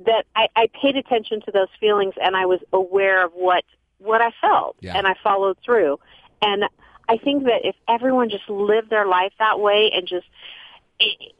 that 0.07 0.26
I, 0.34 0.48
I 0.57 0.68
paid 0.82 0.96
attention 0.96 1.40
to 1.42 1.52
those 1.52 1.68
feelings 1.78 2.14
and 2.20 2.36
I 2.36 2.46
was 2.46 2.61
aware 2.72 3.24
of 3.24 3.32
what 3.32 3.64
what 3.98 4.20
I 4.20 4.32
felt 4.40 4.76
Yeah. 4.80 4.96
and 4.98 5.07
I 5.07 5.14
followed 5.22 5.57
through. 5.64 5.98
And 6.42 6.64
I 7.09 7.16
think 7.16 7.44
that 7.44 7.61
if 7.64 7.76
everyone 7.88 8.28
just 8.28 8.48
lived 8.48 8.90
their 8.90 9.07
life 9.07 9.32
that 9.38 9.61
way 9.61 9.90
and 9.94 10.07
just 10.07 10.26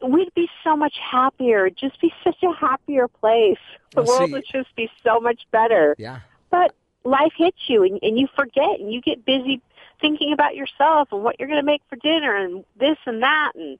we'd 0.03 0.33
be 0.35 0.47
so 0.63 0.75
much 0.75 0.95
happier. 1.11 1.65
It'd 1.67 1.77
just 1.77 1.99
be 2.01 2.13
such 2.23 2.41
a 2.43 2.53
happier 2.53 3.07
place. 3.07 3.57
The 3.91 4.01
Well, 4.03 4.07
world 4.19 4.29
see- 4.29 4.33
would 4.33 4.45
just 4.51 4.75
be 4.75 4.89
so 5.03 5.19
much 5.19 5.41
better. 5.51 5.95
Yeah. 5.97 6.19
But 6.51 6.73
life 7.03 7.33
hits 7.37 7.57
you 7.67 7.83
and, 7.83 7.99
and 8.01 8.17
you 8.17 8.27
forget 8.35 8.79
and 8.79 8.91
you 8.93 9.01
get 9.01 9.25
busy 9.25 9.61
thinking 10.01 10.33
about 10.33 10.55
yourself 10.55 11.09
and 11.11 11.23
what 11.23 11.35
you're 11.39 11.47
going 11.47 11.59
to 11.59 11.65
make 11.65 11.81
for 11.89 11.95
dinner 11.97 12.35
and 12.35 12.65
this 12.79 12.97
and 13.05 13.21
that 13.23 13.51
and 13.55 13.77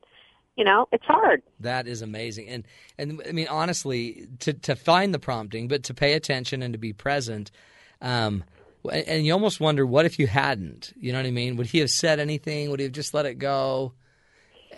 you 0.56 0.64
know 0.64 0.88
it's 0.94 1.04
hard 1.06 1.42
That 1.60 1.88
is 1.88 2.02
amazing, 2.02 2.48
and 2.48 2.64
and 2.98 3.22
I 3.28 3.34
mean 3.34 3.48
honestly, 3.50 4.28
to 4.40 4.54
to 4.54 4.76
find 4.78 5.14
the 5.14 5.20
prompting, 5.20 5.68
but 5.68 5.84
to 5.84 5.94
pay 5.94 6.14
attention 6.14 6.62
and 6.62 6.74
to 6.74 6.78
be 6.78 6.94
present, 6.94 7.52
um, 8.02 8.44
and 8.90 9.06
and 9.08 9.26
you 9.26 9.34
almost 9.34 9.60
wonder 9.60 9.86
what 9.86 10.06
if 10.06 10.18
you 10.18 10.28
hadn't, 10.28 10.94
you 10.98 11.12
know 11.12 11.20
what 11.20 11.26
I 11.26 11.32
mean? 11.32 11.58
Would 11.58 11.68
he 11.68 11.80
have 11.80 11.90
said 11.90 12.20
anything? 12.22 12.70
Would 12.70 12.80
he 12.80 12.86
have 12.86 12.94
just 12.94 13.14
let 13.14 13.26
it 13.26 13.36
go? 13.40 13.92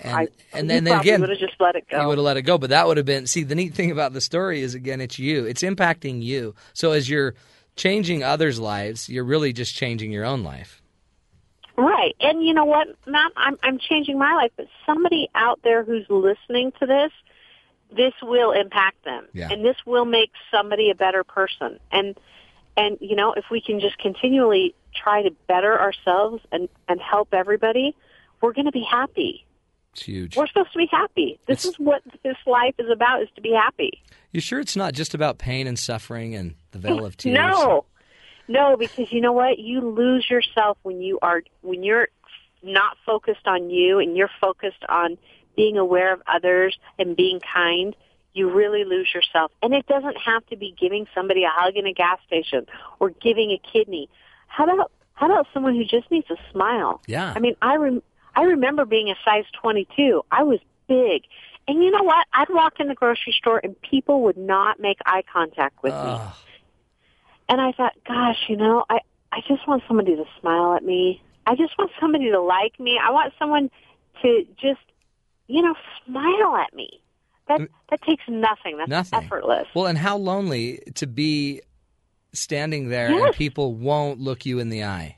And 0.04 0.14
I, 0.16 0.28
and 0.54 0.70
then, 0.70 0.84
then 0.84 1.00
again, 1.00 1.22
would 1.22 1.30
have 1.30 1.40
just 1.40 1.60
let 1.60 1.76
it 1.76 1.88
go. 1.90 2.08
would 2.08 2.18
have 2.18 2.26
let 2.26 2.38
it 2.38 2.44
go, 2.44 2.58
but 2.58 2.70
that 2.70 2.88
would 2.88 2.98
have 2.98 3.06
been 3.06 3.26
see 3.28 3.44
the 3.44 3.56
neat 3.56 3.74
thing 3.74 3.92
about 3.92 4.14
the 4.14 4.22
story 4.22 4.62
is 4.62 4.76
again 4.76 5.02
it's 5.02 5.18
you, 5.18 5.46
it's 5.46 5.64
impacting 5.64 6.22
you. 6.22 6.54
So 6.74 6.92
as 6.92 7.10
you're 7.10 7.34
changing 7.76 8.24
others' 8.24 8.60
lives, 8.60 9.10
you're 9.10 9.24
really 9.24 9.54
just 9.54 9.76
changing 9.76 10.12
your 10.12 10.26
own 10.26 10.44
life. 10.44 10.82
right. 11.76 12.16
And 12.20 12.44
you 12.44 12.54
know 12.54 12.66
what 12.66 12.88
matt 13.06 13.32
i'm 13.36 13.58
i'm 13.64 13.80
changing 13.80 14.18
my 14.18 14.34
life 14.34 14.52
but 14.56 14.68
somebody 14.86 15.30
out 15.36 15.60
there 15.64 15.84
who's 15.84 16.06
listening 16.10 16.72
to 16.80 16.86
this 16.86 17.12
this 17.96 18.14
will 18.22 18.52
impact 18.52 19.04
them. 19.06 19.28
Yeah. 19.34 19.50
and 19.50 19.64
this 19.64 19.78
will 19.86 20.06
make 20.06 20.32
somebody 20.52 20.90
a 20.90 20.96
better 20.96 21.24
person. 21.24 21.80
And 21.92 22.18
and 22.78 22.98
you 23.02 23.16
know 23.16 23.34
if 23.34 23.46
we 23.50 23.62
can 23.62 23.80
just 23.80 23.98
continually 23.98 24.76
try 24.96 25.24
to 25.24 25.32
better 25.48 25.80
ourselves 25.80 26.44
and 26.52 26.70
and 26.88 27.02
help 27.02 27.34
everybody 27.34 27.96
we're 28.42 28.54
going 28.54 28.66
to 28.66 28.72
be 28.72 28.86
happy 28.90 29.46
It's 29.98 30.06
huge. 30.06 30.38
we're 30.38 30.46
supposed 30.48 30.72
to 30.74 30.78
be 30.78 30.88
happy 30.92 31.40
this 31.48 31.66
is 31.66 31.76
what 31.80 32.02
this 32.24 32.38
life 32.46 32.76
is 32.78 32.90
about 32.92 33.24
is 33.24 33.30
to 33.36 33.42
be 33.42 33.52
happy 33.52 34.04
You 34.32 34.40
sure 34.42 34.60
it's 34.60 34.76
not 34.76 34.94
just 34.94 35.16
about 35.16 35.40
pain 35.40 35.66
and 35.66 35.78
suffering 35.80 36.36
and 36.36 36.54
the 36.72 36.78
veil 36.80 37.04
of 37.04 37.18
tears? 37.22 37.36
No, 37.36 37.86
no, 38.48 38.78
because 38.78 39.12
you 39.12 39.20
know 39.22 39.34
what? 39.34 39.58
You 39.60 39.82
lose 39.82 40.30
yourself 40.30 40.78
when 40.84 41.02
you 41.02 41.18
are 41.22 41.42
when 41.62 41.84
you're 41.84 42.08
not 42.64 42.96
focused 43.06 43.46
on 43.48 43.70
you 43.70 44.00
and 44.00 44.16
you're 44.16 44.30
focused 44.40 44.84
on 44.88 45.18
being 45.56 45.78
aware 45.78 46.14
of 46.14 46.22
others 46.28 46.78
and 47.00 47.16
being 47.16 47.40
kind. 47.40 47.96
You 48.34 48.52
really 48.54 48.84
lose 48.84 49.10
yourself, 49.16 49.52
and 49.64 49.74
it 49.74 49.88
doesn't 49.88 50.18
have 50.18 50.46
to 50.48 50.56
be 50.56 50.76
giving 50.80 51.08
somebody 51.16 51.44
a 51.44 51.50
hug 51.50 51.76
in 51.76 51.88
a 51.88 51.94
gas 51.94 52.20
station 52.28 52.68
or 53.00 53.10
giving 53.10 53.50
a 53.52 53.60
kidney. 53.74 54.10
How 54.48 54.66
about 54.66 54.92
how 55.14 55.26
about 55.26 55.48
someone 55.54 55.76
who 55.76 55.84
just 55.84 56.12
needs 56.12 56.30
a 56.30 56.38
smile? 56.52 57.02
Yeah. 57.08 57.34
I 57.36 57.40
mean, 57.40 57.56
I 57.62 57.76
rem- 57.78 58.04
I 58.38 58.44
remember 58.44 58.86
being 58.86 59.10
a 59.10 59.16
size 59.26 59.46
22. 59.62 60.22
I 60.32 60.44
was 60.44 60.60
big. 60.88 61.24
And 61.68 61.84
you 61.84 61.90
know 61.90 62.04
what? 62.04 62.28
I'd 62.32 62.50
walk 62.50 62.80
in 62.80 62.88
the 62.88 62.94
grocery 62.94 63.36
store 63.36 63.60
and 63.62 63.76
people 63.82 64.22
would 64.24 64.38
not 64.38 64.80
make 64.80 65.00
eye 65.08 65.24
contact 65.34 65.82
with 65.82 65.94
me. 65.94 66.20
And 67.50 67.60
I 67.60 67.72
thought, 67.72 67.94
gosh, 68.08 68.38
you 68.48 68.56
know, 68.56 68.86
I 68.90 69.00
I 69.32 69.40
just 69.48 69.68
want 69.68 69.84
somebody 69.88 70.16
to 70.16 70.24
smile 70.40 70.76
at 70.76 70.84
me. 70.84 71.22
I 71.48 71.56
just 71.56 71.78
want 71.80 71.92
somebody 72.00 72.30
to 72.30 72.40
like 72.40 72.80
me. 72.80 73.00
I 73.04 73.12
want 73.12 73.34
someone 73.40 73.72
to 74.22 74.46
just, 74.62 74.80
you 75.48 75.64
know, 75.64 75.74
smile 76.06 76.56
at 76.58 76.74
me. 76.76 77.02
That 77.48 77.62
mm. 77.62 77.68
that 77.90 78.02
takes 78.04 78.24
nothing. 78.28 78.78
That's 78.78 78.90
Nothing. 79.12 79.26
effortless. 79.26 79.68
Well, 79.74 79.88
and 79.88 79.98
how 79.98 80.18
lonely 80.18 80.84
to 80.96 81.08
be 81.08 81.62
standing 82.34 82.90
there 82.90 83.08
and 83.08 83.34
people 83.34 83.74
won't 83.74 84.20
look 84.20 84.46
you 84.46 84.60
in 84.60 84.70
the 84.70 84.84
eye. 84.84 85.18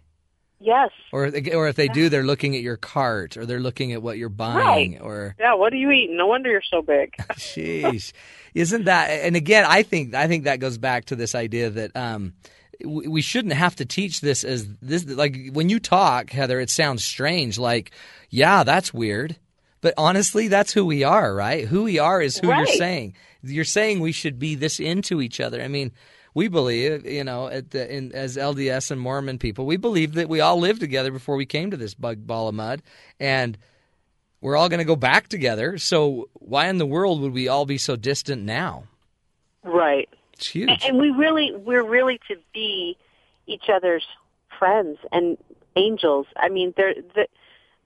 Yes. 0.60 0.92
Or, 1.14 1.32
or 1.54 1.68
if 1.70 1.76
they 1.76 1.88
do, 1.88 2.10
they're 2.10 2.24
looking 2.24 2.56
at 2.56 2.62
your 2.62 2.76
cart 2.76 3.38
or 3.38 3.46
they're 3.46 3.62
looking 3.62 3.94
at 3.94 4.02
what 4.02 4.18
you're 4.18 4.28
buying. 4.30 4.94
Right. 4.94 5.02
Or, 5.02 5.36
Yeah, 5.40 5.54
what 5.54 5.72
are 5.72 5.78
you 5.78 5.90
eating? 5.92 6.18
No 6.18 6.28
wonder 6.28 6.50
you're 6.50 6.62
so 6.70 6.82
big. 6.82 7.16
Jeez. 7.34 8.12
isn't 8.54 8.86
that? 8.86 9.08
And 9.08 9.36
again, 9.36 9.66
I 9.68 9.84
think 9.84 10.14
I 10.14 10.28
think 10.28 10.44
that 10.44 10.60
goes 10.60 10.78
back 10.78 11.06
to 11.06 11.16
this 11.16 11.34
idea 11.34 11.70
that 11.70 11.96
um, 11.96 12.34
we 12.84 13.08
we 13.08 13.22
shouldn't 13.22 13.54
have 13.54 13.78
to 13.78 13.86
teach 13.86 14.20
this 14.20 14.44
as 14.44 14.68
this. 14.82 15.06
Like 15.06 15.52
when 15.54 15.70
you 15.70 15.80
talk, 15.80 16.30
Heather, 16.32 16.60
it 16.60 16.70
sounds 16.70 17.06
strange. 17.06 17.58
Like, 17.58 17.92
yeah, 18.30 18.64
that's 18.64 18.94
weird. 18.94 19.38
But 19.82 19.94
honestly, 19.98 20.50
that's 20.50 20.74
who 20.74 20.86
we 20.86 21.04
are, 21.04 21.34
right? 21.34 21.66
Who 21.66 21.84
we 21.84 22.00
are 22.00 22.22
is 22.22 22.38
who 22.38 22.54
you're 22.54 22.66
saying. 22.66 23.16
You're 23.42 23.64
saying 23.64 24.02
we 24.02 24.12
should 24.12 24.38
be 24.38 24.56
this 24.56 24.78
into 24.78 25.22
each 25.22 25.40
other. 25.40 25.62
I 25.62 25.70
mean, 25.70 25.94
we 26.34 26.48
believe, 26.48 27.06
you 27.06 27.24
know, 27.24 27.48
at 27.48 27.72
the, 27.72 27.94
in, 27.94 28.12
as 28.14 28.38
LDS 28.38 28.92
and 28.92 29.02
Mormon 29.02 29.40
people, 29.40 29.66
we 29.66 29.78
believe 29.78 30.14
that 30.14 30.30
we 30.30 30.42
all 30.42 30.60
lived 30.60 30.80
together 30.80 31.12
before 31.12 31.36
we 31.36 31.46
came 31.46 31.72
to 31.72 31.78
this 31.78 31.94
bug 31.94 32.26
ball 32.26 32.48
of 32.48 32.56
mud, 32.56 32.82
and 33.20 33.58
we're 34.42 34.56
all 34.56 34.70
going 34.70 34.80
to 34.80 34.86
go 34.86 34.96
back 34.96 35.28
together. 35.28 35.78
So 35.78 36.30
why 36.34 36.68
in 36.68 36.78
the 36.78 36.86
world 36.86 37.22
would 37.22 37.34
we 37.34 37.48
all 37.48 37.66
be 37.66 37.78
so 37.78 37.96
distant 37.96 38.44
now? 38.44 38.84
Right. 39.64 40.10
It's 40.34 40.48
huge. 40.48 40.70
And, 40.70 40.84
and 40.84 40.98
we 40.98 41.10
really 41.12 41.54
we're 41.56 41.84
really 41.84 42.20
to 42.30 42.38
be 42.54 42.98
each 43.48 43.70
other's 43.70 44.06
friends 44.58 44.98
and 45.12 45.38
angels. 45.76 46.28
I 46.38 46.50
mean, 46.50 46.74
there 46.78 46.94
the, 47.16 47.28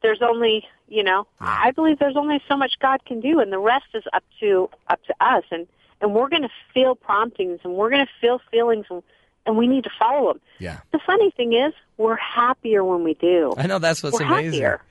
there's 0.02 0.22
only 0.22 0.68
you 0.88 1.04
know 1.04 1.26
I 1.40 1.72
believe 1.72 1.98
there's 1.98 2.18
only 2.18 2.42
so 2.48 2.56
much 2.56 2.74
God 2.80 3.04
can 3.06 3.20
do, 3.20 3.40
and 3.40 3.52
the 3.52 3.60
rest 3.60 3.88
is 3.96 4.04
up 4.14 4.24
to 4.40 4.70
up 4.88 5.04
to 5.06 5.16
us. 5.20 5.44
And 5.50 5.68
and 6.04 6.14
we're 6.14 6.30
going 6.30 6.44
to 6.44 6.50
feel 6.74 6.94
promptings, 6.94 7.62
and 7.64 7.74
we're 7.74 7.90
going 7.90 8.06
to 8.06 8.12
feel 8.22 8.40
feelings, 8.52 8.86
and 8.92 9.02
and 9.48 9.58
we 9.58 9.66
need 9.68 9.84
to 9.86 9.90
follow 9.98 10.34
them. 10.34 10.42
Yeah. 10.60 10.80
The 10.92 11.00
funny 11.06 11.32
thing 11.32 11.54
is, 11.54 11.74
we're 11.98 12.16
happier 12.16 12.84
when 12.84 13.04
we 13.04 13.16
do. 13.16 13.54
I 13.58 13.66
know 13.68 13.80
that's 13.80 14.04
what's 14.04 14.20
we're 14.20 14.26
amazing. 14.28 14.62
Happier. 14.62 14.82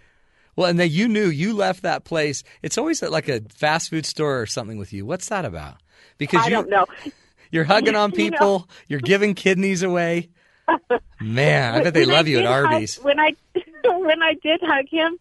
Well, 0.56 0.68
and 0.68 0.78
then 0.78 0.90
you 0.90 1.08
knew 1.08 1.28
you 1.28 1.54
left 1.54 1.82
that 1.84 2.04
place. 2.04 2.42
It's 2.60 2.76
always 2.76 3.02
at 3.02 3.10
like 3.12 3.28
a 3.28 3.40
fast 3.54 3.88
food 3.88 4.04
store 4.04 4.40
or 4.42 4.46
something 4.46 4.76
with 4.76 4.92
you. 4.92 5.06
What's 5.06 5.28
that 5.30 5.44
about? 5.46 5.76
Because 6.18 6.42
I 6.42 6.46
you, 6.46 6.50
don't 6.50 6.68
know. 6.68 6.84
You're 7.50 7.64
hugging 7.64 7.94
on 7.96 8.10
You 8.16 8.30
know- 8.30 8.30
people. 8.30 8.68
You're 8.88 9.00
giving 9.00 9.34
kidneys 9.34 9.82
away. 9.82 10.28
Man, 11.20 11.74
I 11.74 11.82
bet 11.82 11.94
they 11.94 12.00
When 12.06 12.14
love 12.14 12.28
you 12.28 12.38
at 12.38 12.42
did 12.42 12.48
hug- 12.50 12.64
Arby's. 12.72 12.96
when 12.96 13.18
I 13.18 13.32
when 13.84 14.22
I 14.22 14.34
did 14.42 14.60
hug 14.62 14.86
him, 14.90 15.18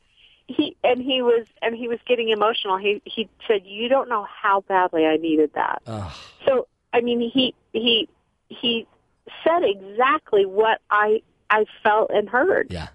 he 0.56 0.76
and 0.84 1.02
he 1.02 1.22
was 1.22 1.46
and 1.62 1.76
he 1.76 1.88
was 1.88 2.00
getting 2.08 2.30
emotional. 2.30 2.78
He 2.78 3.02
he 3.06 3.30
said, 3.48 3.62
"You 3.66 3.90
don't 3.90 4.10
know 4.10 4.26
how 4.42 4.62
badly 4.68 5.06
I 5.06 5.18
needed 5.18 5.52
that." 5.56 5.82
Ugh. 5.88 6.12
So 6.46 6.68
I 6.94 7.02
mean, 7.02 7.32
he 7.34 7.54
he 7.74 8.10
he 8.50 8.88
said 9.44 9.64
exactly 9.64 10.46
what 10.46 10.80
I 10.90 11.22
I 11.50 11.66
felt 11.84 12.12
and 12.14 12.28
heard. 12.30 12.68
Yeah. 12.70 12.90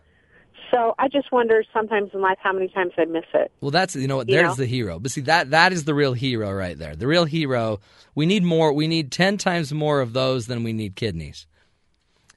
So 0.70 0.94
I 0.98 1.08
just 1.08 1.30
wonder 1.30 1.62
sometimes 1.72 2.10
in 2.12 2.20
life 2.20 2.38
how 2.40 2.52
many 2.52 2.68
times 2.68 2.92
I 2.98 3.04
miss 3.04 3.24
it. 3.34 3.52
Well, 3.60 3.70
that's 3.70 3.94
you 3.94 4.08
know 4.08 4.16
what. 4.16 4.28
You 4.28 4.36
There's 4.36 4.48
know? 4.48 4.54
the 4.54 4.66
hero. 4.66 4.98
But 4.98 5.12
see 5.12 5.20
that 5.22 5.50
that 5.50 5.72
is 5.72 5.84
the 5.84 5.94
real 5.94 6.12
hero 6.12 6.52
right 6.52 6.76
there. 6.76 6.96
The 6.96 7.06
real 7.06 7.24
hero. 7.24 7.80
We 8.14 8.26
need 8.26 8.42
more. 8.42 8.72
We 8.72 8.88
need 8.88 9.12
ten 9.12 9.38
times 9.38 9.72
more 9.72 10.00
of 10.00 10.12
those 10.12 10.46
than 10.46 10.64
we 10.64 10.72
need 10.72 10.96
kidneys. 10.96 11.46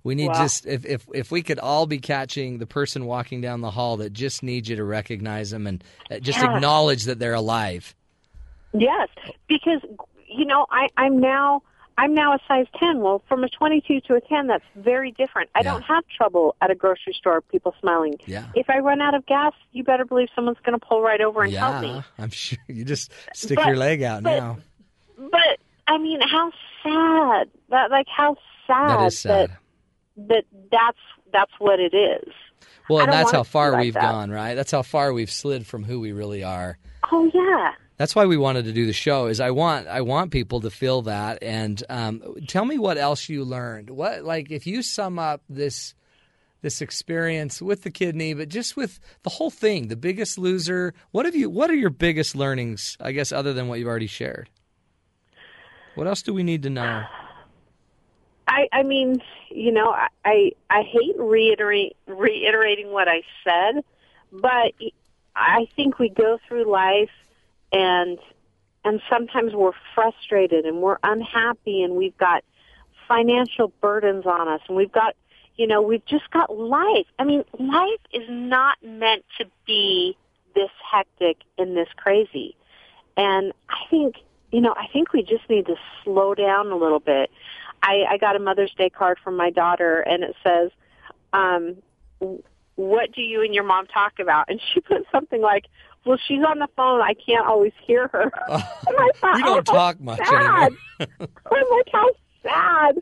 We 0.10 0.16
need 0.16 0.30
Wow. 0.30 0.42
just 0.42 0.66
if, 0.66 0.86
if 0.88 1.06
if 1.14 1.30
we 1.32 1.44
could 1.44 1.60
all 1.60 1.86
be 1.86 2.00
catching 2.00 2.58
the 2.58 2.66
person 2.66 3.06
walking 3.06 3.42
down 3.42 3.62
the 3.62 3.70
hall 3.70 3.98
that 3.98 4.12
just 4.12 4.42
needs 4.42 4.68
you 4.68 4.76
to 4.78 4.84
recognize 4.84 5.52
them 5.52 5.68
and 5.68 5.84
uh, 6.10 6.18
just 6.18 6.40
Yeah. 6.40 6.56
acknowledge 6.56 7.04
that 7.04 7.20
they're 7.20 7.36
alive. 7.36 7.94
Yes, 8.74 9.08
because 9.48 9.82
you 10.28 10.46
know 10.46 10.66
I 10.72 10.88
I'm 10.98 11.20
now 11.20 11.62
I'm 12.00 12.16
now 12.16 12.34
a 12.34 12.40
size 12.48 12.66
10. 12.80 13.02
Well, 13.02 13.22
from 13.28 13.44
a 13.44 13.50
22 13.50 14.02
to 14.08 14.16
a 14.16 14.22
10, 14.22 14.48
that's 14.48 14.64
very 14.78 15.12
different. 15.12 15.50
I 15.54 15.62
don't 15.62 15.82
have 15.84 16.04
trouble 16.08 16.56
at 16.62 16.72
a 16.72 16.76
grocery 16.76 17.14
store, 17.14 17.42
people 17.42 17.76
smiling. 17.80 18.16
Yeah. 18.26 18.46
If 18.56 18.70
I 18.70 18.80
run 18.80 19.02
out 19.02 19.14
of 19.16 19.26
gas, 19.26 19.52
you 19.74 19.84
better 19.84 20.06
believe 20.06 20.30
someone's 20.34 20.60
going 20.66 20.80
to 20.80 20.84
pull 20.86 21.02
right 21.02 21.20
over 21.22 21.44
and 21.44 21.54
help 21.54 21.82
me. 21.82 21.90
Yeah, 21.90 22.02
I'm 22.18 22.30
sure 22.32 22.58
you 22.68 22.86
just 22.86 23.12
stick 23.34 23.58
But- 23.58 23.68
your 23.68 23.76
leg 23.78 24.02
out 24.02 24.24
but- 24.24 24.40
now. 24.40 24.58
But 25.18 25.60
I 25.88 25.98
mean, 25.98 26.22
how 26.22 26.52
sad 26.84 27.50
that 27.70 27.92
like 27.92 28.08
how 28.08 28.38
sad 28.66 28.90
That 29.00 29.06
is 29.08 29.20
sad. 29.20 29.50
that 29.50 29.58
that 30.28 30.44
that's 30.72 30.98
that's 31.32 31.52
what 31.60 31.80
it 31.80 31.96
is. 31.96 32.34
Well, 32.90 33.02
and 33.04 33.12
that's 33.12 33.32
how 33.32 33.42
it 33.42 33.44
to 33.44 33.50
be 33.50 33.52
far 33.52 33.72
like 33.72 33.82
we've 33.82 33.94
that. 33.94 34.02
gone, 34.02 34.32
right? 34.32 34.56
That's 34.56 34.72
how 34.72 34.82
far 34.82 35.14
we've 35.14 35.32
slid 35.32 35.66
from 35.66 35.84
who 35.84 36.00
we 36.00 36.12
really 36.12 36.44
are. 36.44 36.78
Oh 37.12 37.30
yeah. 37.34 37.74
That's 37.98 38.16
why 38.16 38.26
we 38.26 38.38
wanted 38.38 38.66
to 38.66 38.72
do 38.72 38.86
the 38.86 38.94
show. 38.94 39.28
Is 39.28 39.40
I 39.40 39.52
want 39.52 39.88
I 39.88 40.02
want 40.02 40.32
people 40.32 40.62
to 40.62 40.70
feel 40.70 41.04
that. 41.04 41.44
And 41.44 41.82
um, 41.90 42.22
tell 42.48 42.66
me 42.66 42.80
what 42.80 42.98
else 42.98 43.30
you 43.30 43.44
learned. 43.44 43.90
What 43.90 44.24
like 44.24 44.52
if 44.52 44.66
you 44.66 44.82
sum 44.82 45.20
up 45.20 45.42
this 45.50 45.94
this 46.62 46.82
experience 46.82 47.62
with 47.62 47.84
the 47.84 47.92
kidney, 47.92 48.34
but 48.34 48.50
just 48.50 48.76
with 48.76 49.00
the 49.24 49.30
whole 49.30 49.52
thing, 49.52 49.88
the 49.88 49.96
Biggest 49.96 50.38
Loser. 50.38 50.94
What 51.12 51.26
have 51.26 51.36
you? 51.36 51.50
What 51.50 51.70
are 51.70 51.76
your 51.76 51.90
biggest 51.90 52.36
learnings? 52.36 52.98
I 53.00 53.12
guess 53.12 53.32
other 53.32 53.54
than 53.54 53.68
what 53.68 53.80
you've 53.80 53.88
already 53.88 54.08
shared. 54.08 54.50
What 55.96 56.08
else 56.08 56.22
do 56.22 56.34
we 56.34 56.44
need 56.44 56.64
to 56.64 56.70
know? 56.70 57.04
I 58.50 58.68
I 58.74 58.84
mean, 58.84 59.22
you 59.50 59.72
know, 59.72 59.92
I 59.92 60.08
I, 60.26 60.52
I 60.70 60.82
hate 60.82 61.16
reiterating 61.18 62.92
what 62.92 63.08
I 63.08 63.22
said, 63.44 63.84
but 64.32 64.74
I 65.36 65.68
think 65.76 66.00
we 66.00 66.10
go 66.10 66.40
through 66.48 66.70
life 66.70 67.12
and 67.72 68.18
and 68.84 69.02
sometimes 69.10 69.54
we're 69.54 69.72
frustrated 69.94 70.66
and 70.66 70.82
we're 70.82 70.98
unhappy 71.04 71.84
and 71.84 71.96
we've 71.96 72.18
got 72.18 72.44
financial 73.08 73.72
burdens 73.82 74.26
on 74.26 74.48
us 74.48 74.62
and 74.68 74.76
we've 74.76 74.92
got 74.92 75.16
you 75.56 75.68
know, 75.68 75.82
we've 75.82 76.06
just 76.06 76.32
got 76.32 76.56
life. 76.56 77.06
I 77.20 77.26
mean, 77.26 77.44
life 77.60 78.00
is 78.14 78.24
not 78.30 78.78
meant 78.82 79.26
to 79.40 79.46
be 79.68 80.18
this 80.56 80.70
hectic 80.90 81.38
and 81.58 81.76
this 81.76 81.90
crazy. 81.98 82.56
And 83.18 83.52
I 83.70 83.86
think, 83.90 84.16
you 84.54 84.62
know, 84.62 84.74
I 84.78 84.88
think 84.88 85.12
we 85.12 85.22
just 85.22 85.50
need 85.50 85.66
to 85.66 85.76
slow 86.04 86.34
down 86.34 86.72
a 86.72 86.78
little 86.78 87.02
bit. 87.02 87.30
I, 87.82 88.04
I 88.10 88.18
got 88.18 88.36
a 88.36 88.40
Mother's 88.40 88.74
Day 88.78 88.90
card 88.90 89.18
from 89.24 89.36
my 89.38 89.50
daughter, 89.50 90.00
and 90.02 90.24
it 90.24 90.36
says, 90.44 90.72
um, 91.34 91.78
"What 92.76 93.12
do 93.14 93.22
you 93.22 93.42
and 93.42 93.54
your 93.54 93.64
mom 93.64 93.88
talk 93.88 94.20
about?" 94.20 94.46
And 94.50 94.62
she 94.74 94.80
put 94.82 95.06
something 95.12 95.42
like, 95.42 95.66
"Well, 96.06 96.18
she's 96.28 96.44
on 96.44 96.60
the 96.60 96.68
phone. 96.76 97.02
I 97.02 97.14
can't 97.14 97.46
always 97.46 97.74
hear 97.86 98.08
her." 98.08 98.32
and 98.48 98.64
I 98.98 99.10
thought, 99.16 99.36
We 99.36 99.44
don't 99.44 99.70
"Oh, 99.70 99.74
talk 99.74 100.00
much 100.00 100.20
sad." 100.20 100.74
anymore. 101.00 101.30
I'm 101.52 101.78
like, 101.78 101.90
how 101.92 102.10
sad, 102.44 103.02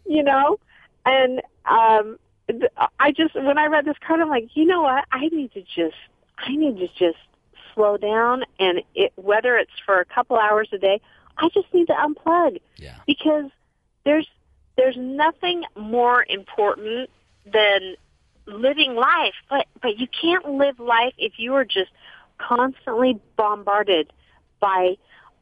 you 0.06 0.22
know? 0.22 0.58
And 1.06 1.40
um, 1.64 2.18
th- 2.48 2.70
I 2.98 3.12
just 3.12 3.34
when 3.34 3.58
I 3.58 3.66
read 3.66 3.84
this 3.84 3.96
card, 4.06 4.20
I'm 4.20 4.28
like, 4.28 4.50
you 4.54 4.64
know 4.64 4.82
what? 4.82 5.04
I 5.10 5.28
need 5.28 5.52
to 5.54 5.62
just, 5.62 5.96
I 6.38 6.54
need 6.54 6.78
to 6.78 6.88
just 6.88 7.18
slow 7.74 7.96
down, 7.96 8.44
and 8.58 8.82
it 8.94 9.12
whether 9.16 9.56
it's 9.56 9.72
for 9.86 10.00
a 10.00 10.04
couple 10.04 10.36
hours 10.36 10.68
a 10.72 10.78
day, 10.78 11.00
I 11.38 11.48
just 11.54 11.72
need 11.72 11.86
to 11.86 11.94
unplug. 11.94 12.60
Yeah. 12.76 12.96
Because 13.06 13.50
there's 14.08 14.28
there's 14.76 14.96
nothing 14.96 15.64
more 15.76 16.24
important 16.28 17.10
than 17.44 17.94
living 18.46 18.94
life, 18.94 19.34
but 19.50 19.66
but 19.82 19.98
you 19.98 20.06
can't 20.20 20.48
live 20.48 20.78
life 20.80 21.12
if 21.18 21.34
you 21.36 21.54
are 21.54 21.64
just 21.64 21.90
constantly 22.38 23.20
bombarded 23.36 24.12
by 24.60 24.94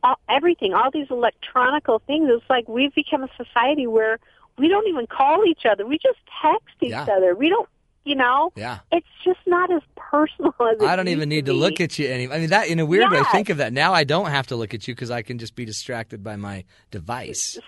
all, 0.02 0.18
everything, 0.28 0.74
all 0.74 0.90
these 0.90 1.06
electronical 1.10 2.00
things. 2.06 2.28
It's 2.32 2.44
like 2.50 2.68
we've 2.68 2.94
become 2.94 3.22
a 3.22 3.28
society 3.36 3.86
where 3.86 4.18
we 4.58 4.68
don't 4.68 4.88
even 4.88 5.06
call 5.06 5.44
each 5.46 5.64
other. 5.70 5.86
We 5.86 5.98
just 5.98 6.18
text 6.42 6.74
each 6.80 6.90
Yeah. 6.90 7.02
other. 7.04 7.34
We 7.34 7.48
don't, 7.48 7.68
you 8.04 8.14
know. 8.14 8.52
Yeah. 8.56 8.78
It's 8.90 9.06
just 9.24 9.40
not 9.46 9.70
as 9.70 9.82
personal 9.96 10.54
as 10.60 10.80
it 10.80 10.82
I 10.82 10.96
don't 10.96 11.08
even 11.08 11.28
need 11.28 11.46
to 11.46 11.52
to 11.52 11.58
look 11.58 11.80
at 11.80 11.98
you 11.98 12.08
anymore. 12.08 12.36
I 12.36 12.40
mean, 12.40 12.50
that 12.50 12.68
in 12.68 12.78
a 12.80 12.86
weird 12.86 13.10
way. 13.12 13.22
Think 13.32 13.50
of 13.50 13.58
that. 13.58 13.72
Now 13.72 13.92
I 13.92 14.04
don't 14.04 14.30
have 14.30 14.46
to 14.48 14.56
look 14.56 14.72
at 14.74 14.88
you 14.88 14.94
because 14.94 15.10
I 15.10 15.22
can 15.22 15.38
just 15.38 15.54
be 15.54 15.64
distracted 15.64 16.24
by 16.24 16.36
my 16.36 16.64
device. 16.90 17.58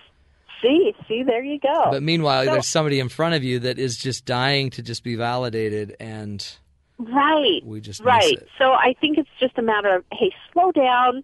See, 0.61 0.93
see, 1.07 1.23
there 1.23 1.43
you 1.43 1.59
go. 1.59 1.87
But 1.91 2.03
meanwhile, 2.03 2.45
So- 2.45 2.51
there's 2.53 2.67
somebody 2.67 2.99
in 2.99 3.09
front 3.09 3.35
of 3.35 3.43
you 3.43 3.59
that 3.59 3.79
is 3.79 3.97
just 3.97 4.25
dying 4.25 4.69
to 4.71 4.81
just 4.83 5.03
be 5.03 5.15
validated, 5.15 5.95
and 5.99 6.45
Right. 6.97 7.61
we 7.63 7.79
just 7.79 8.01
right. 8.03 8.37
So 8.57 8.73
I 8.73 8.93
think 8.99 9.17
it's 9.17 9.29
just 9.39 9.57
a 9.57 9.61
matter 9.61 9.95
of 9.95 10.03
hey, 10.11 10.31
slow 10.51 10.71
down, 10.71 11.23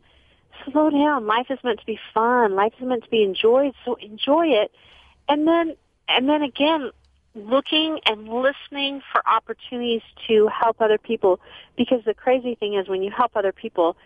slow 0.72 0.90
down. 0.90 1.28
Life 1.28 1.48
is 1.52 1.60
meant 1.64 1.80
to 1.82 1.86
be 1.86 2.00
fun. 2.14 2.56
Life 2.56 2.74
is 2.80 2.86
meant 2.88 3.04
to 3.04 3.10
be 3.10 3.24
enjoyed. 3.24 3.74
So 3.84 3.96
enjoy 3.96 4.48
it, 4.48 4.72
and 5.28 5.46
then 5.48 5.76
and 6.08 6.30
then 6.30 6.44
again, 6.44 6.92
looking 7.34 8.00
and 8.06 8.30
listening 8.30 9.02
for 9.12 9.22
opportunities 9.28 10.04
to 10.28 10.48
help 10.48 10.80
other 10.80 10.98
people. 10.98 11.40
Because 11.76 12.04
the 12.06 12.14
crazy 12.14 12.56
thing 12.56 12.76
is, 12.76 12.88
when 12.88 13.04
you 13.04 13.12
help 13.12 13.36
other 13.36 13.52
people, 13.52 13.98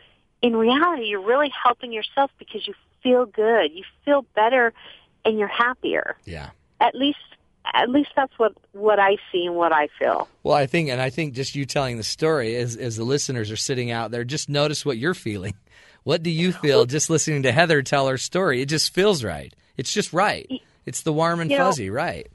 in 0.41 0.55
reality, 0.55 1.03
you're 1.05 1.21
really 1.21 1.49
helping 1.49 1.91
yourself 1.91 2.31
because 2.39 2.65
you 2.67 2.73
feel 3.03 3.25
good. 3.25 3.71
You 3.73 3.83
feel 4.05 4.25
better, 4.33 4.73
and 5.25 5.37
you're 5.39 5.47
happier. 5.47 6.15
Yeah. 6.25 6.49
At 6.79 6.95
least. 6.95 7.17
At 7.71 7.89
least 7.89 8.09
that's 8.15 8.33
what 8.39 8.53
what 8.71 8.97
I 8.99 9.17
see 9.31 9.45
and 9.45 9.55
what 9.55 9.71
I 9.71 9.89
feel. 9.99 10.27
Well, 10.41 10.55
I 10.55 10.65
think, 10.65 10.89
and 10.89 10.99
I 10.99 11.11
think 11.11 11.33
just 11.35 11.55
you 11.55 11.65
telling 11.65 11.97
the 11.97 12.03
story 12.03 12.55
as 12.55 12.75
as 12.75 12.95
the 12.95 13.03
listeners 13.03 13.51
are 13.51 13.57
sitting 13.57 13.91
out 13.91 14.09
there, 14.09 14.23
just 14.23 14.49
notice 14.49 14.83
what 14.85 14.97
you're 14.97 15.13
feeling. 15.13 15.53
What 16.03 16.23
do 16.23 16.31
you 16.31 16.53
feel 16.53 16.85
just 16.85 17.09
listening 17.09 17.43
to 17.43 17.51
Heather 17.51 17.81
tell 17.83 18.07
her 18.07 18.17
story? 18.17 18.61
It 18.61 18.67
just 18.67 18.93
feels 18.93 19.21
right. 19.23 19.53
It's 19.77 19.91
just 19.91 20.13
right. 20.13 20.49
It's 20.85 21.01
the 21.01 21.11
warm 21.11 21.41
and 21.41 21.51
You 21.51 21.57
know- 21.57 21.65
fuzzy, 21.65 21.89
right? 21.89 22.25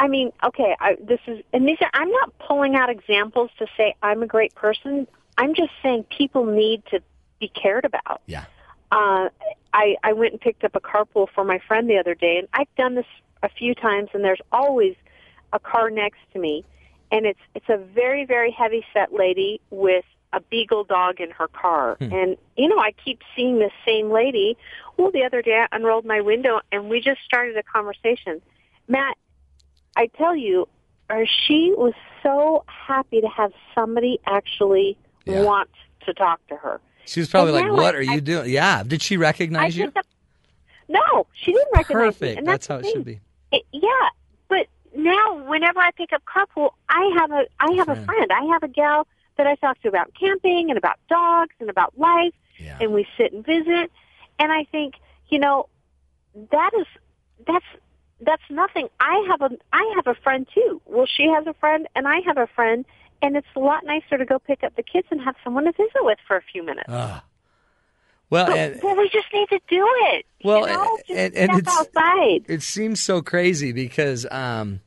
I 0.00 0.08
mean, 0.08 0.32
okay, 0.44 0.76
I, 0.80 0.96
this 1.00 1.20
is, 1.28 1.42
and 1.52 1.66
these 1.68 1.78
are, 1.80 1.90
I'm 1.94 2.10
not 2.10 2.36
pulling 2.40 2.74
out 2.74 2.90
examples 2.90 3.50
to 3.58 3.66
say 3.76 3.94
I'm 4.02 4.22
a 4.24 4.26
great 4.26 4.54
person. 4.56 5.06
I'm 5.38 5.54
just 5.54 5.70
saying 5.82 6.04
people 6.16 6.44
need 6.44 6.82
to 6.90 7.00
be 7.38 7.48
cared 7.48 7.84
about. 7.84 8.20
Yeah. 8.26 8.44
Uh, 8.92 9.28
I, 9.72 9.96
I 10.02 10.12
went 10.12 10.32
and 10.32 10.40
picked 10.40 10.64
up 10.64 10.74
a 10.74 10.80
carpool 10.80 11.28
for 11.34 11.44
my 11.44 11.60
friend 11.66 11.88
the 11.88 11.98
other 11.98 12.14
day, 12.14 12.38
and 12.38 12.48
I've 12.52 12.74
done 12.76 12.94
this 12.96 13.06
a 13.42 13.48
few 13.48 13.74
times, 13.74 14.10
and 14.14 14.24
there's 14.24 14.40
always 14.50 14.96
a 15.52 15.58
car 15.58 15.90
next 15.90 16.18
to 16.32 16.38
me, 16.38 16.64
and 17.12 17.26
it's, 17.26 17.40
it's 17.54 17.68
a 17.68 17.76
very, 17.76 18.24
very 18.24 18.50
heavy 18.50 18.84
set 18.92 19.12
lady 19.12 19.60
with 19.70 20.04
a 20.32 20.40
beagle 20.40 20.84
dog 20.84 21.20
in 21.20 21.30
her 21.30 21.48
car. 21.48 21.96
And, 22.12 22.36
you 22.56 22.68
know, 22.68 22.78
I 22.78 22.92
keep 23.04 23.20
seeing 23.34 23.58
this 23.58 23.72
same 23.84 24.10
lady. 24.10 24.56
Well, 24.96 25.10
the 25.10 25.24
other 25.24 25.42
day 25.42 25.64
I 25.70 25.76
unrolled 25.76 26.04
my 26.04 26.20
window, 26.20 26.60
and 26.70 26.88
we 26.88 27.00
just 27.00 27.20
started 27.24 27.56
a 27.56 27.64
conversation. 27.64 28.40
Matt, 28.86 29.16
I 29.96 30.06
tell 30.06 30.36
you, 30.36 30.68
or 31.08 31.26
she 31.26 31.74
was 31.76 31.94
so 32.22 32.64
happy 32.66 33.20
to 33.20 33.28
have 33.28 33.52
somebody 33.74 34.20
actually 34.24 34.96
want 35.26 35.70
to 36.06 36.14
talk 36.14 36.46
to 36.46 36.56
her. 36.56 36.80
She 37.10 37.18
was 37.20 37.28
probably 37.28 37.58
And 37.60 37.70
like, 37.72 37.76
"What 37.76 37.94
I- 37.96 37.98
are 37.98 38.02
you 38.02 38.20
doing?" 38.20 38.50
Yeah. 38.50 38.82
Did 38.84 39.02
she 39.02 39.16
recognize 39.16 39.76
you? 39.76 39.92
no, 40.88 41.26
she 41.32 41.52
didn't 41.52 41.68
recognize 41.74 42.02
me. 42.02 42.06
Perfect. 42.28 42.38
And 42.38 42.46
That's 42.46 42.66
how 42.66 42.76
it 42.76 42.82
thing. 42.82 42.92
should 42.92 43.04
be. 43.04 43.20
It- 43.52 43.64
yeah, 43.72 44.08
but 44.48 44.66
now 44.94 45.34
whenever 45.48 45.80
I 45.80 45.90
pick 45.92 46.12
up 46.12 46.22
carpool, 46.24 46.70
I 46.88 47.10
have 47.18 47.30
a 47.32 47.46
I 47.58 47.72
have 47.72 47.88
a 47.88 47.94
Friend. 47.94 48.06
friend. 48.06 48.32
I 48.32 48.44
have 48.52 48.62
a 48.62 48.68
gal 48.68 49.06
that 49.36 49.46
I 49.46 49.56
talk 49.56 49.80
to 49.82 49.88
about 49.88 50.12
camping 50.18 50.70
and 50.70 50.78
about 50.78 50.98
dogs 51.08 51.54
and 51.60 51.68
about 51.68 51.98
life, 51.98 52.34
yeah. 52.58 52.78
and 52.80 52.92
we 52.92 53.06
sit 53.16 53.32
and 53.32 53.44
visit. 53.44 53.90
And 54.38 54.52
I 54.52 54.64
think 54.64 54.94
you 55.30 55.38
know 55.40 55.68
that 56.52 56.70
is 56.74 56.86
that's 57.46 57.64
that's 58.20 58.42
nothing. 58.50 58.88
I 59.00 59.26
have 59.28 59.40
a 59.42 59.50
I 59.72 59.92
have 59.96 60.06
a 60.06 60.14
friend 60.14 60.46
too. 60.54 60.80
Well, 60.86 61.06
she 61.06 61.26
has 61.26 61.44
a 61.48 61.54
friend, 61.54 61.88
and 61.96 62.06
I 62.06 62.20
have 62.20 62.38
a 62.38 62.46
friend, 62.46 62.84
and 63.22 63.36
it's 63.36 63.46
a 63.56 63.60
lot 63.60 63.84
nicer 63.84 64.18
to 64.18 64.24
go 64.24 64.38
pick 64.38 64.62
up 64.62 64.76
the 64.76 64.82
kids 64.82 65.06
and 65.10 65.20
have 65.20 65.36
someone 65.44 65.64
to 65.64 65.72
visit 65.72 66.02
with 66.02 66.18
for 66.26 66.36
a 66.36 66.42
few 66.42 66.64
minutes. 66.64 66.88
Ah. 66.88 67.24
Well, 68.30 68.46
but, 68.46 68.56
and, 68.56 68.80
well, 68.82 68.96
we 68.96 69.08
just 69.08 69.26
need 69.34 69.48
to 69.48 69.60
do 69.68 69.84
it. 70.12 70.24
Well, 70.44 70.60
you 70.60 70.66
know? 70.66 70.98
and, 71.08 71.34
and 71.34 71.58
it's, 71.58 71.68
outside. 71.68 72.44
it 72.48 72.62
seems 72.62 73.00
so 73.00 73.22
crazy 73.22 73.72
because 73.72 74.24
um, 74.30 74.80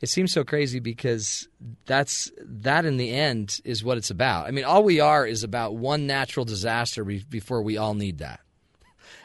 it 0.00 0.08
seems 0.10 0.32
so 0.32 0.44
crazy 0.44 0.80
because 0.80 1.48
that's 1.86 2.30
that 2.38 2.84
in 2.84 2.98
the 2.98 3.10
end 3.10 3.60
is 3.64 3.82
what 3.82 3.96
it's 3.96 4.10
about. 4.10 4.46
I 4.46 4.50
mean, 4.50 4.64
all 4.64 4.82
we 4.82 5.00
are 5.00 5.26
is 5.26 5.44
about 5.44 5.76
one 5.76 6.06
natural 6.06 6.44
disaster 6.44 7.02
before 7.04 7.62
we 7.62 7.78
all 7.78 7.94
need 7.94 8.18
that. 8.18 8.40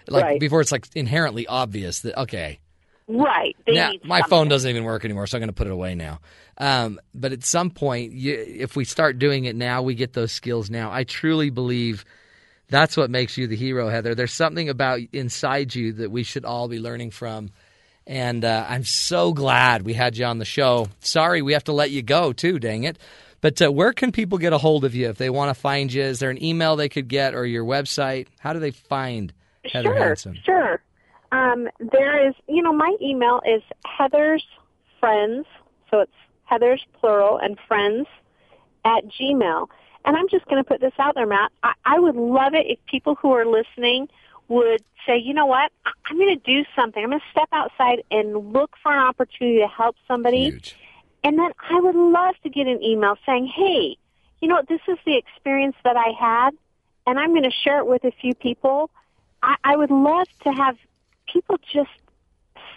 Like 0.07 0.23
Right. 0.23 0.39
before 0.39 0.61
it's 0.61 0.71
like 0.71 0.87
inherently 0.95 1.47
obvious 1.47 1.99
that 2.01 2.17
okay, 2.21 2.59
Right. 3.07 3.55
Now, 3.67 3.91
my 4.03 4.19
something. 4.19 4.29
phone 4.29 4.47
doesn't 4.47 4.69
even 4.69 4.83
work 4.83 5.05
anymore, 5.05 5.27
so 5.27 5.37
I'm 5.37 5.41
going 5.41 5.49
to 5.49 5.53
put 5.53 5.67
it 5.67 5.73
away 5.73 5.93
now. 5.93 6.19
Um, 6.57 6.99
but 7.13 7.33
at 7.33 7.43
some 7.43 7.69
point, 7.69 8.13
you, 8.13 8.33
if 8.33 8.75
we 8.75 8.85
start 8.85 9.19
doing 9.19 9.45
it 9.45 9.55
now, 9.55 9.83
we 9.83 9.93
get 9.93 10.13
those 10.13 10.31
skills 10.31 10.69
now. 10.69 10.91
I 10.91 11.03
truly 11.03 11.51
believe 11.51 12.03
that's 12.69 12.97
what 12.97 13.11
makes 13.11 13.37
you 13.37 13.45
the 13.47 13.55
hero, 13.55 13.89
Heather. 13.89 14.15
There's 14.15 14.33
something 14.33 14.69
about 14.69 15.01
inside 15.13 15.75
you 15.75 15.93
that 15.93 16.09
we 16.09 16.23
should 16.23 16.45
all 16.45 16.67
be 16.67 16.79
learning 16.79 17.11
from. 17.11 17.51
And 18.07 18.43
uh, 18.45 18.65
I'm 18.67 18.83
so 18.83 19.33
glad 19.33 19.83
we 19.83 19.93
had 19.93 20.17
you 20.17 20.25
on 20.25 20.39
the 20.39 20.45
show. 20.45 20.87
Sorry, 20.99 21.41
we 21.41 21.53
have 21.53 21.63
to 21.65 21.73
let 21.73 21.91
you 21.91 22.01
go 22.01 22.33
too. 22.33 22.59
Dang 22.59 22.83
it! 22.83 22.99
But 23.41 23.61
uh, 23.61 23.71
where 23.71 23.93
can 23.93 24.11
people 24.11 24.37
get 24.37 24.53
a 24.53 24.57
hold 24.59 24.85
of 24.85 24.93
you 24.93 25.09
if 25.09 25.17
they 25.17 25.29
want 25.29 25.55
to 25.55 25.59
find 25.59 25.91
you? 25.91 26.03
Is 26.03 26.19
there 26.19 26.29
an 26.29 26.43
email 26.43 26.75
they 26.75 26.89
could 26.89 27.07
get 27.07 27.33
or 27.33 27.45
your 27.45 27.65
website? 27.65 28.27
How 28.39 28.53
do 28.53 28.59
they 28.59 28.71
find 28.71 29.33
Heather 29.71 29.89
sure, 29.89 29.97
Hansen? 29.97 30.39
Sure. 30.43 30.79
Um, 31.31 31.67
there 31.79 32.27
is, 32.27 32.35
you 32.47 32.61
know, 32.61 32.73
my 32.73 32.95
email 33.01 33.41
is 33.45 33.61
Heather's 33.85 34.45
Friends, 34.99 35.45
so 35.89 35.99
it's 36.01 36.11
Heather's 36.45 36.85
plural 36.99 37.37
and 37.37 37.57
friends 37.67 38.07
at 38.83 39.03
Gmail. 39.07 39.67
And 40.05 40.15
I'm 40.15 40.29
just 40.29 40.45
going 40.45 40.63
to 40.63 40.67
put 40.67 40.81
this 40.81 40.93
out 40.99 41.15
there, 41.15 41.25
Matt. 41.25 41.51
I, 41.63 41.73
I 41.83 41.99
would 41.99 42.15
love 42.15 42.53
it 42.53 42.67
if 42.67 42.79
people 42.85 43.15
who 43.15 43.31
are 43.31 43.45
listening 43.45 44.07
would 44.47 44.83
say, 45.07 45.17
you 45.17 45.33
know 45.33 45.47
what, 45.47 45.71
I'm 46.05 46.17
going 46.17 46.37
to 46.37 46.43
do 46.43 46.63
something. 46.75 47.03
I'm 47.03 47.09
going 47.09 47.19
to 47.19 47.25
step 47.31 47.49
outside 47.51 48.03
and 48.11 48.53
look 48.53 48.71
for 48.81 48.91
an 48.91 48.99
opportunity 48.99 49.59
to 49.59 49.67
help 49.67 49.95
somebody. 50.07 50.51
Huge. 50.51 50.75
And 51.23 51.39
then 51.39 51.51
I 51.71 51.79
would 51.79 51.95
love 51.95 52.35
to 52.43 52.49
get 52.49 52.67
an 52.67 52.83
email 52.83 53.15
saying, 53.25 53.47
hey, 53.47 53.97
you 54.41 54.47
know, 54.47 54.61
this 54.69 54.81
is 54.87 54.97
the 55.05 55.17
experience 55.17 55.75
that 55.83 55.97
I 55.97 56.11
had, 56.19 56.51
and 57.07 57.17
I'm 57.17 57.31
going 57.31 57.43
to 57.43 57.51
share 57.63 57.79
it 57.79 57.87
with 57.87 58.03
a 58.03 58.11
few 58.11 58.35
people. 58.35 58.91
I, 59.41 59.55
I 59.63 59.75
would 59.75 59.89
love 59.89 60.27
to 60.43 60.51
have 60.51 60.77
people 61.35 61.57
just 61.73 61.89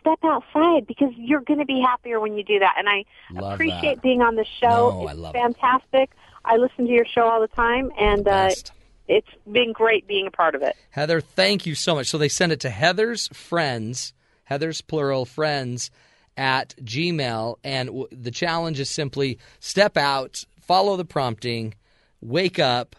step 0.00 0.18
outside 0.24 0.86
because 0.86 1.12
you're 1.16 1.40
going 1.40 1.60
to 1.60 1.64
be 1.66 1.80
happier 1.80 2.18
when 2.20 2.36
you 2.36 2.42
do 2.44 2.58
that. 2.58 2.74
And 2.78 2.88
I 2.88 3.04
Love 3.32 3.54
appreciate 3.54 3.96
that. 3.96 4.02
being 4.02 4.20
on 4.22 4.34
the 4.36 4.44
show. 4.60 4.90
No, 4.90 5.06
I 5.06 5.12
it's 5.12 5.20
love 5.20 5.34
it. 5.34 5.38
fantastic. 5.38 6.10
I 6.44 6.56
listen 6.56 6.86
to 6.86 6.92
your 6.92 7.04
show 7.04 7.22
all 7.22 7.40
the 7.40 7.48
time, 7.48 7.90
and 7.98 8.26
uh, 8.26 8.50
it's 9.06 9.28
been 9.50 9.72
great 9.72 10.06
being 10.06 10.26
a 10.26 10.30
part 10.30 10.54
of 10.54 10.62
it. 10.62 10.76
Heather, 10.90 11.20
thank 11.20 11.66
you 11.66 11.74
so 11.74 11.94
much. 11.94 12.06
So 12.08 12.16
they 12.18 12.28
send 12.28 12.52
it 12.52 12.60
to 12.60 12.70
Heather's 12.70 13.28
friends, 13.28 14.12
Heather's 14.44 14.80
plural 14.80 15.24
friends 15.24 15.90
at 16.36 16.74
Gmail, 16.82 17.56
and 17.64 17.88
w- 17.88 18.08
the 18.12 18.30
challenge 18.30 18.80
is 18.80 18.88
simply 18.88 19.38
step 19.60 19.96
out, 19.96 20.44
follow 20.60 20.96
the 20.96 21.04
prompting, 21.04 21.74
wake 22.20 22.58
up, 22.58 22.96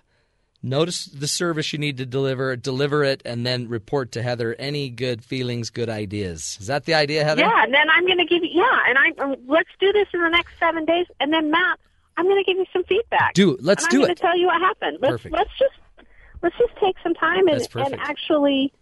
notice 0.62 1.06
the 1.06 1.28
service 1.28 1.72
you 1.74 1.80
need 1.80 1.98
to 1.98 2.06
deliver, 2.06 2.56
deliver 2.56 3.04
it, 3.04 3.22
and 3.26 3.46
then 3.46 3.68
report 3.68 4.12
to 4.14 4.22
Heather 4.22 4.56
any 4.60 4.90
good 4.90 5.24
feelings, 5.24 5.70
good 5.70 5.90
ideas. 5.90 6.58
Is 6.60 6.68
that 6.68 6.86
the 6.86 6.94
idea, 6.94 7.24
Heather? 7.24 7.42
Yeah, 7.42 7.64
and 7.64 7.74
then 7.74 7.90
I'm 7.90 8.06
going 8.06 8.18
to 8.18 8.26
give 8.26 8.44
you 8.44 8.50
yeah, 8.54 8.80
and 8.88 8.98
I 8.98 9.24
um, 9.24 9.36
let's 9.48 9.70
do 9.80 9.92
this 9.92 10.08
in 10.14 10.22
the 10.22 10.30
next 10.30 10.52
seven 10.60 10.86
days, 10.86 11.06
and 11.20 11.32
then 11.34 11.52
Matt, 11.52 11.80
I'm 12.18 12.26
going 12.26 12.44
to 12.44 12.50
give 12.50 12.58
you 12.58 12.66
some 12.74 12.84
feedback. 12.84 13.34
Do. 13.34 13.58
Let's 13.62 13.88
do 13.88 13.98
I'm 13.98 14.04
going 14.04 14.16
to 14.16 14.22
tell 14.22 14.38
you 14.38 14.48
what 14.48 14.62
happened. 14.62 14.98
Let's 15.02 15.12
Perfect. 15.14 15.36
let's 15.36 15.52
just 15.58 16.08
let's 16.42 16.58
just 16.58 16.76
take 16.78 16.96
some 17.04 17.14
time 17.14 17.48
and, 17.48 17.68
and 17.76 17.96
actually 17.96 18.74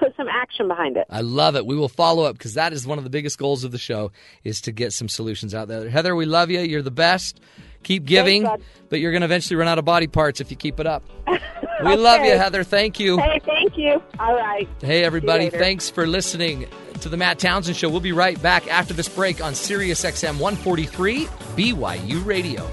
put 0.00 0.16
some 0.16 0.26
action 0.28 0.66
behind 0.66 0.96
it. 0.96 1.06
I 1.10 1.20
love 1.20 1.54
it. 1.54 1.64
We 1.66 1.76
will 1.76 1.88
follow 1.88 2.24
up 2.24 2.36
because 2.36 2.54
that 2.54 2.72
is 2.72 2.86
one 2.86 2.98
of 2.98 3.04
the 3.04 3.10
biggest 3.10 3.38
goals 3.38 3.62
of 3.62 3.70
the 3.70 3.78
show 3.78 4.10
is 4.42 4.60
to 4.62 4.72
get 4.72 4.92
some 4.92 5.08
solutions 5.08 5.54
out 5.54 5.68
there. 5.68 5.88
Heather, 5.88 6.16
we 6.16 6.26
love 6.26 6.50
you. 6.50 6.60
You're 6.60 6.82
the 6.82 6.90
best. 6.90 7.40
Keep 7.82 8.04
giving, 8.04 8.46
but 8.90 9.00
you're 9.00 9.12
going 9.12 9.22
to 9.22 9.26
eventually 9.26 9.56
run 9.56 9.68
out 9.68 9.78
of 9.78 9.84
body 9.84 10.06
parts 10.06 10.40
if 10.40 10.50
you 10.50 10.56
keep 10.56 10.80
it 10.80 10.86
up. 10.86 11.04
We 11.82 11.96
love 11.96 12.26
you, 12.26 12.32
Heather. 12.36 12.62
Thank 12.62 13.00
you. 13.00 13.16
Hey, 13.16 13.40
thank 13.42 13.78
you. 13.78 14.02
All 14.18 14.34
right. 14.34 14.68
Hey, 14.82 15.02
everybody. 15.02 15.48
Thanks 15.48 15.88
for 15.88 16.06
listening 16.06 16.66
to 17.00 17.08
the 17.08 17.16
Matt 17.16 17.38
Townsend 17.38 17.74
Show. 17.74 17.88
We'll 17.88 18.00
be 18.00 18.12
right 18.12 18.40
back 18.42 18.68
after 18.68 18.92
this 18.92 19.08
break 19.08 19.42
on 19.42 19.54
Sirius 19.54 20.04
XM 20.04 20.38
143 20.38 21.24
BYU 21.24 22.26
Radio. 22.26 22.68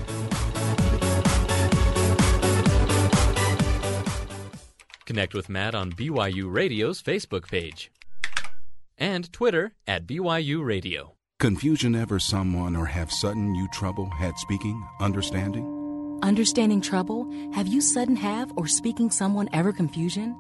Connect 5.07 5.33
with 5.33 5.47
Matt 5.47 5.73
on 5.73 5.93
BYU 5.93 6.51
Radio's 6.51 7.01
Facebook 7.01 7.47
page 7.47 7.89
and 8.97 9.31
Twitter 9.31 9.71
at 9.87 10.05
BYU 10.05 10.65
Radio. 10.65 11.13
Confusion 11.39 11.95
ever 11.95 12.19
someone 12.19 12.75
or 12.75 12.87
have 12.87 13.09
sudden 13.09 13.55
you 13.55 13.69
trouble 13.71 14.09
had 14.09 14.37
speaking, 14.37 14.85
understanding? 14.99 16.19
Understanding 16.23 16.81
trouble? 16.81 17.25
Have 17.53 17.67
you 17.67 17.79
sudden 17.79 18.17
have 18.17 18.51
or 18.57 18.67
speaking 18.67 19.09
someone 19.09 19.47
ever 19.53 19.71
confusion? 19.71 20.35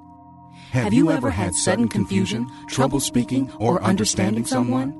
Have, 0.71 0.91
you, 0.91 1.11
ever 1.11 1.29
had 1.29 1.55
sudden 1.55 1.87
confusion, 1.87 2.45
trouble 2.67 2.99
speaking, 2.99 3.49
or 3.61 3.81
understanding 3.81 4.45
someone? 4.45 4.93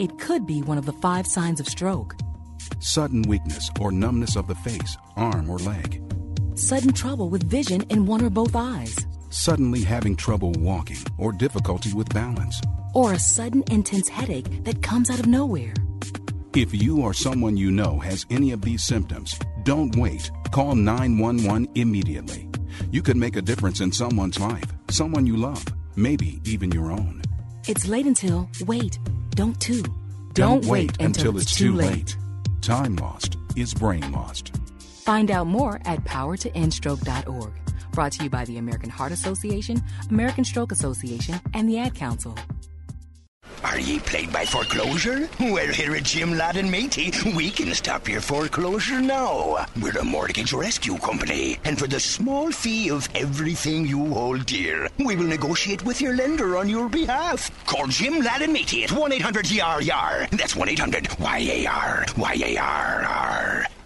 It 0.00 0.18
could 0.18 0.46
be 0.46 0.62
one 0.62 0.78
of 0.78 0.86
the 0.86 0.94
five 0.94 1.28
signs 1.28 1.60
of 1.60 1.68
stroke. 1.68 2.16
Sudden 2.80 3.22
weakness 3.22 3.70
or 3.80 3.92
numbness 3.92 4.34
of 4.34 4.48
the 4.48 4.56
face, 4.56 4.96
arm, 5.14 5.48
or 5.48 5.58
leg. 5.58 6.02
Sudden 6.54 6.92
trouble 6.92 7.30
with 7.30 7.44
vision 7.44 7.82
in 7.88 8.04
one 8.04 8.22
or 8.22 8.28
both 8.28 8.54
eyes. 8.54 8.94
Suddenly 9.30 9.82
having 9.82 10.14
trouble 10.14 10.52
walking 10.58 10.98
or 11.16 11.32
difficulty 11.32 11.94
with 11.94 12.08
balance. 12.10 12.60
Or 12.94 13.14
a 13.14 13.18
sudden 13.18 13.64
intense 13.70 14.08
headache 14.08 14.64
that 14.64 14.82
comes 14.82 15.08
out 15.08 15.18
of 15.18 15.26
nowhere. 15.26 15.72
If 16.54 16.74
you 16.74 17.00
or 17.00 17.14
someone 17.14 17.56
you 17.56 17.70
know 17.70 17.98
has 18.00 18.26
any 18.28 18.52
of 18.52 18.60
these 18.60 18.82
symptoms, 18.84 19.38
don't 19.62 19.96
wait. 19.96 20.30
Call 20.50 20.74
911 20.74 21.68
immediately. 21.74 22.50
You 22.90 23.00
could 23.00 23.16
make 23.16 23.36
a 23.36 23.42
difference 23.42 23.80
in 23.80 23.90
someone's 23.90 24.38
life, 24.38 24.70
someone 24.90 25.26
you 25.26 25.38
love, 25.38 25.64
maybe 25.96 26.42
even 26.44 26.70
your 26.70 26.92
own. 26.92 27.22
It's 27.66 27.88
late 27.88 28.04
until, 28.06 28.50
wait, 28.66 28.98
don't 29.30 29.58
too. 29.58 29.82
Don't, 30.34 30.64
wait 30.66 31.00
until 31.00 31.38
it's 31.38 31.56
too 31.56 31.72
late. 31.72 32.16
Time 32.60 32.96
lost 32.96 33.38
is 33.56 33.72
brain 33.72 34.12
lost. 34.12 34.52
Find 35.02 35.30
out 35.32 35.48
more 35.48 35.80
at 35.84 36.04
powertoendstroke.org. 36.04 37.52
Brought 37.90 38.12
to 38.12 38.22
you 38.22 38.30
by 38.30 38.44
the 38.44 38.58
American 38.58 38.88
Heart 38.88 39.10
Association, 39.10 39.82
American 40.10 40.44
Stroke 40.44 40.70
Association, 40.70 41.40
and 41.54 41.68
the 41.68 41.78
Ad 41.78 41.96
Council. 41.96 42.38
Are 43.64 43.80
ye 43.80 43.98
plagued 43.98 44.32
by 44.32 44.44
foreclosure? 44.44 45.28
Well, 45.40 45.72
here 45.72 45.96
at 45.96 46.04
Jim 46.04 46.38
Ladd 46.38 46.56
and 46.56 46.70
Matey, 46.70 47.12
we 47.36 47.50
can 47.50 47.74
stop 47.74 48.08
your 48.08 48.20
foreclosure 48.20 49.00
now. 49.00 49.66
We're 49.80 49.98
a 49.98 50.04
mortgage 50.04 50.52
rescue 50.52 50.96
company, 50.98 51.58
and 51.64 51.76
for 51.76 51.88
the 51.88 51.98
small 51.98 52.52
fee 52.52 52.88
of 52.90 53.08
everything 53.16 53.84
you 53.84 54.06
hold 54.14 54.46
dear, 54.46 54.88
we 55.04 55.16
will 55.16 55.26
negotiate 55.26 55.84
with 55.84 56.00
your 56.00 56.14
lender 56.14 56.56
on 56.56 56.68
your 56.68 56.88
behalf. 56.88 57.50
Call 57.66 57.88
Jim 57.88 58.20
Ladd 58.20 58.42
and 58.42 58.52
Matey 58.52 58.84
at 58.84 58.90
1-800-YAR-YAR. 58.90 60.28
That's 60.30 60.54
1-800-YAR. 60.54 62.06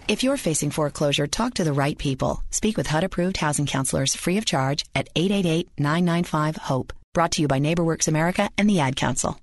If 0.07 0.23
you're 0.23 0.37
facing 0.37 0.71
foreclosure, 0.71 1.27
talk 1.27 1.55
to 1.55 1.65
the 1.65 1.73
right 1.73 1.97
people. 1.97 2.41
Speak 2.49 2.77
with 2.77 2.87
HUD 2.87 3.03
approved 3.03 3.35
housing 3.35 3.65
counselors 3.65 4.15
free 4.15 4.37
of 4.37 4.45
charge 4.45 4.85
at 4.95 5.09
888 5.17 5.69
995 5.77 6.55
HOPE. 6.55 6.93
Brought 7.13 7.31
to 7.33 7.41
you 7.41 7.49
by 7.49 7.59
NeighborWorks 7.59 8.07
America 8.07 8.49
and 8.57 8.69
the 8.69 8.79
Ad 8.79 8.95
Council. 8.95 9.37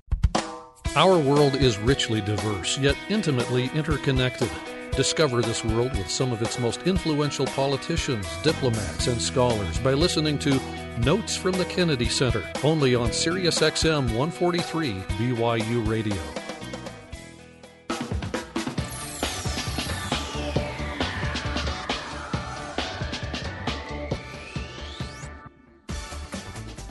Our 0.97 1.19
world 1.19 1.55
is 1.55 1.77
richly 1.77 2.23
diverse, 2.23 2.79
yet 2.79 2.97
intimately 3.11 3.71
interconnected. 3.75 4.49
Discover 4.93 5.43
this 5.43 5.63
world 5.63 5.93
with 5.99 6.09
some 6.09 6.33
of 6.33 6.41
its 6.41 6.59
most 6.59 6.81
influential 6.87 7.45
politicians, 7.45 8.27
diplomats, 8.43 9.07
and 9.07 9.21
scholars 9.21 9.79
by 9.81 9.93
listening 9.93 10.39
to 10.39 10.59
Notes 11.01 11.37
from 11.37 11.53
the 11.53 11.67
Kennedy 11.67 12.09
Center, 12.09 12.43
only 12.63 12.95
on 12.95 13.13
Sirius 13.13 13.59
XM 13.59 14.17
143 14.17 14.93
BYU 15.19 15.87
Radio. 15.87 16.44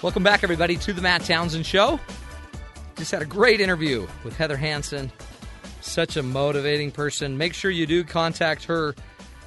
Welcome 0.04 0.22
back, 0.22 0.44
everybody, 0.44 0.76
to 0.76 0.92
the 0.92 1.02
Matt 1.02 1.24
Townsend 1.24 1.66
Show. 1.66 1.98
Just 2.98 3.12
had 3.12 3.22
a 3.22 3.26
great 3.26 3.62
interview 3.62 4.06
with 4.26 4.36
Heather 4.36 4.58
Hansen. 4.58 5.10
Such 5.80 6.18
a 6.18 6.24
motivating 6.24 6.92
person. 6.92 7.38
Make 7.38 7.54
sure 7.54 7.72
you 7.72 7.86
do 7.86 8.04
contact 8.04 8.66
her 8.66 8.96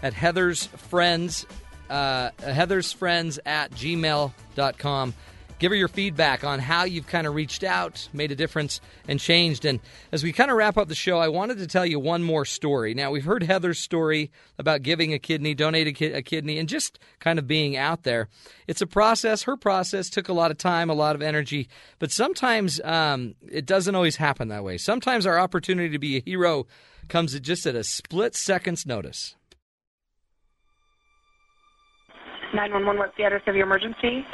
at 0.02 0.14
Heather's 0.14 0.64
Friends, 0.64 1.44
uh, 1.90 2.30
Heather's 2.38 2.90
Friends 2.90 3.38
at 3.44 3.70
gmail.com. 3.72 5.14
Give 5.58 5.72
her 5.72 5.76
your 5.76 5.88
feedback 5.88 6.44
on 6.44 6.58
how 6.58 6.84
you've 6.84 7.06
kind 7.06 7.26
of 7.26 7.34
reached 7.34 7.64
out, 7.64 8.10
made 8.12 8.30
a 8.30 8.34
difference, 8.34 8.80
and 9.08 9.18
changed. 9.18 9.64
And 9.64 9.80
as 10.12 10.22
we 10.22 10.30
kind 10.32 10.50
of 10.50 10.56
wrap 10.58 10.76
up 10.76 10.88
the 10.88 10.94
show, 10.94 11.18
I 11.18 11.28
wanted 11.28 11.56
to 11.58 11.66
tell 11.66 11.86
you 11.86 11.98
one 11.98 12.22
more 12.22 12.44
story. 12.44 12.92
Now, 12.92 13.10
we've 13.10 13.24
heard 13.24 13.42
Heather's 13.42 13.78
story 13.78 14.30
about 14.58 14.82
giving 14.82 15.14
a 15.14 15.18
kidney, 15.18 15.54
ki- 15.54 16.12
a 16.12 16.20
kidney, 16.20 16.58
and 16.58 16.68
just 16.68 16.98
kind 17.20 17.38
of 17.38 17.46
being 17.46 17.74
out 17.74 18.02
there. 18.02 18.28
It's 18.66 18.82
a 18.82 18.86
process. 18.86 19.44
Her 19.44 19.56
process 19.56 20.10
took 20.10 20.28
a 20.28 20.34
lot 20.34 20.50
of 20.50 20.58
time, 20.58 20.90
a 20.90 20.94
lot 20.94 21.16
of 21.16 21.22
energy, 21.22 21.68
but 21.98 22.12
sometimes 22.12 22.78
um, 22.82 23.34
it 23.50 23.64
doesn't 23.64 23.94
always 23.94 24.16
happen 24.16 24.48
that 24.48 24.62
way. 24.62 24.76
Sometimes 24.76 25.24
our 25.24 25.38
opportunity 25.38 25.88
to 25.88 25.98
be 25.98 26.18
a 26.18 26.22
hero 26.22 26.66
comes 27.08 27.34
at 27.34 27.40
just 27.40 27.64
at 27.64 27.74
a 27.74 27.82
split 27.82 28.34
second's 28.34 28.84
notice. 28.84 29.36
911, 32.52 32.98
what's 32.98 33.16
the 33.16 33.24
address 33.24 33.42
of 33.46 33.54
your 33.54 33.64
emergency? 33.66 34.24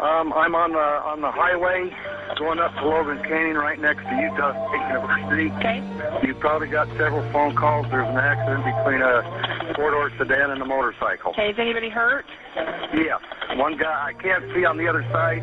Um, 0.00 0.32
I'm 0.32 0.54
on 0.54 0.72
the 0.72 0.88
on 1.04 1.20
the 1.20 1.30
highway 1.30 1.92
going 2.38 2.58
up 2.58 2.72
to 2.76 2.88
Logan 2.88 3.22
Canyon, 3.28 3.56
right 3.56 3.78
next 3.78 4.02
to 4.08 4.14
Utah 4.16 4.56
State 4.68 4.86
University. 4.88 5.48
Okay. 5.60 5.78
You 6.26 6.34
probably 6.34 6.68
got 6.68 6.88
several 6.96 7.20
phone 7.30 7.54
calls. 7.54 7.86
There's 7.90 8.08
an 8.08 8.16
accident 8.16 8.64
between 8.64 9.02
a 9.02 9.20
four-door 9.76 10.10
sedan 10.16 10.50
and 10.50 10.62
a 10.62 10.64
motorcycle. 10.64 11.32
Okay, 11.32 11.50
is 11.50 11.58
anybody 11.58 11.90
hurt? 11.90 12.24
Yeah, 12.96 13.18
one 13.56 13.76
guy 13.76 14.08
I 14.10 14.12
can't 14.14 14.44
see 14.54 14.64
on 14.64 14.78
the 14.78 14.88
other 14.88 15.02
side, 15.12 15.42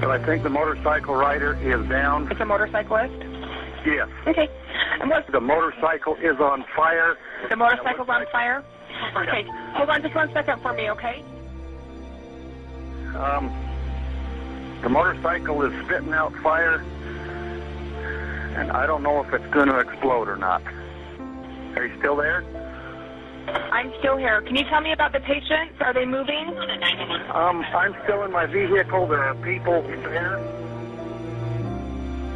but 0.00 0.10
I 0.10 0.24
think 0.24 0.42
the 0.42 0.50
motorcycle 0.50 1.14
rider 1.16 1.56
is 1.56 1.88
down. 1.88 2.30
It's 2.30 2.40
a 2.40 2.44
motorcyclist? 2.44 3.14
Yes. 3.86 4.08
Okay. 4.26 4.48
And 5.00 5.08
what's 5.08 5.30
The 5.32 5.40
motorcycle 5.40 6.14
is 6.16 6.38
on 6.40 6.64
fire. 6.76 7.16
the 7.48 7.56
motorcycle's 7.56 8.08
on 8.08 8.26
fire? 8.30 8.62
Okay. 9.16 9.46
Hold 9.74 9.88
on 9.88 10.02
just 10.02 10.14
one 10.14 10.30
second 10.34 10.60
for 10.60 10.72
me, 10.74 10.90
okay? 10.90 11.24
Um, 13.16 13.48
The 14.82 14.88
motorcycle 14.88 15.62
is 15.62 15.84
spitting 15.84 16.12
out 16.12 16.32
fire, 16.36 16.76
and 18.56 18.70
I 18.70 18.86
don't 18.86 19.02
know 19.02 19.20
if 19.24 19.32
it's 19.32 19.46
going 19.52 19.68
to 19.68 19.78
explode 19.80 20.28
or 20.28 20.36
not. 20.36 20.62
Are 21.76 21.84
you 21.84 21.98
still 21.98 22.14
there? 22.14 22.44
I'm 23.72 23.92
still 23.98 24.16
here. 24.16 24.40
Can 24.42 24.56
you 24.56 24.64
tell 24.64 24.80
me 24.80 24.92
about 24.92 25.12
the 25.12 25.20
patients? 25.20 25.74
Are 25.80 25.92
they 25.92 26.04
moving? 26.04 26.56
Um, 27.30 27.62
I'm 27.74 27.96
still 28.04 28.22
in 28.22 28.30
my 28.30 28.46
vehicle. 28.46 29.06
There 29.06 29.22
are 29.22 29.34
people 29.36 29.82
there. 29.82 30.38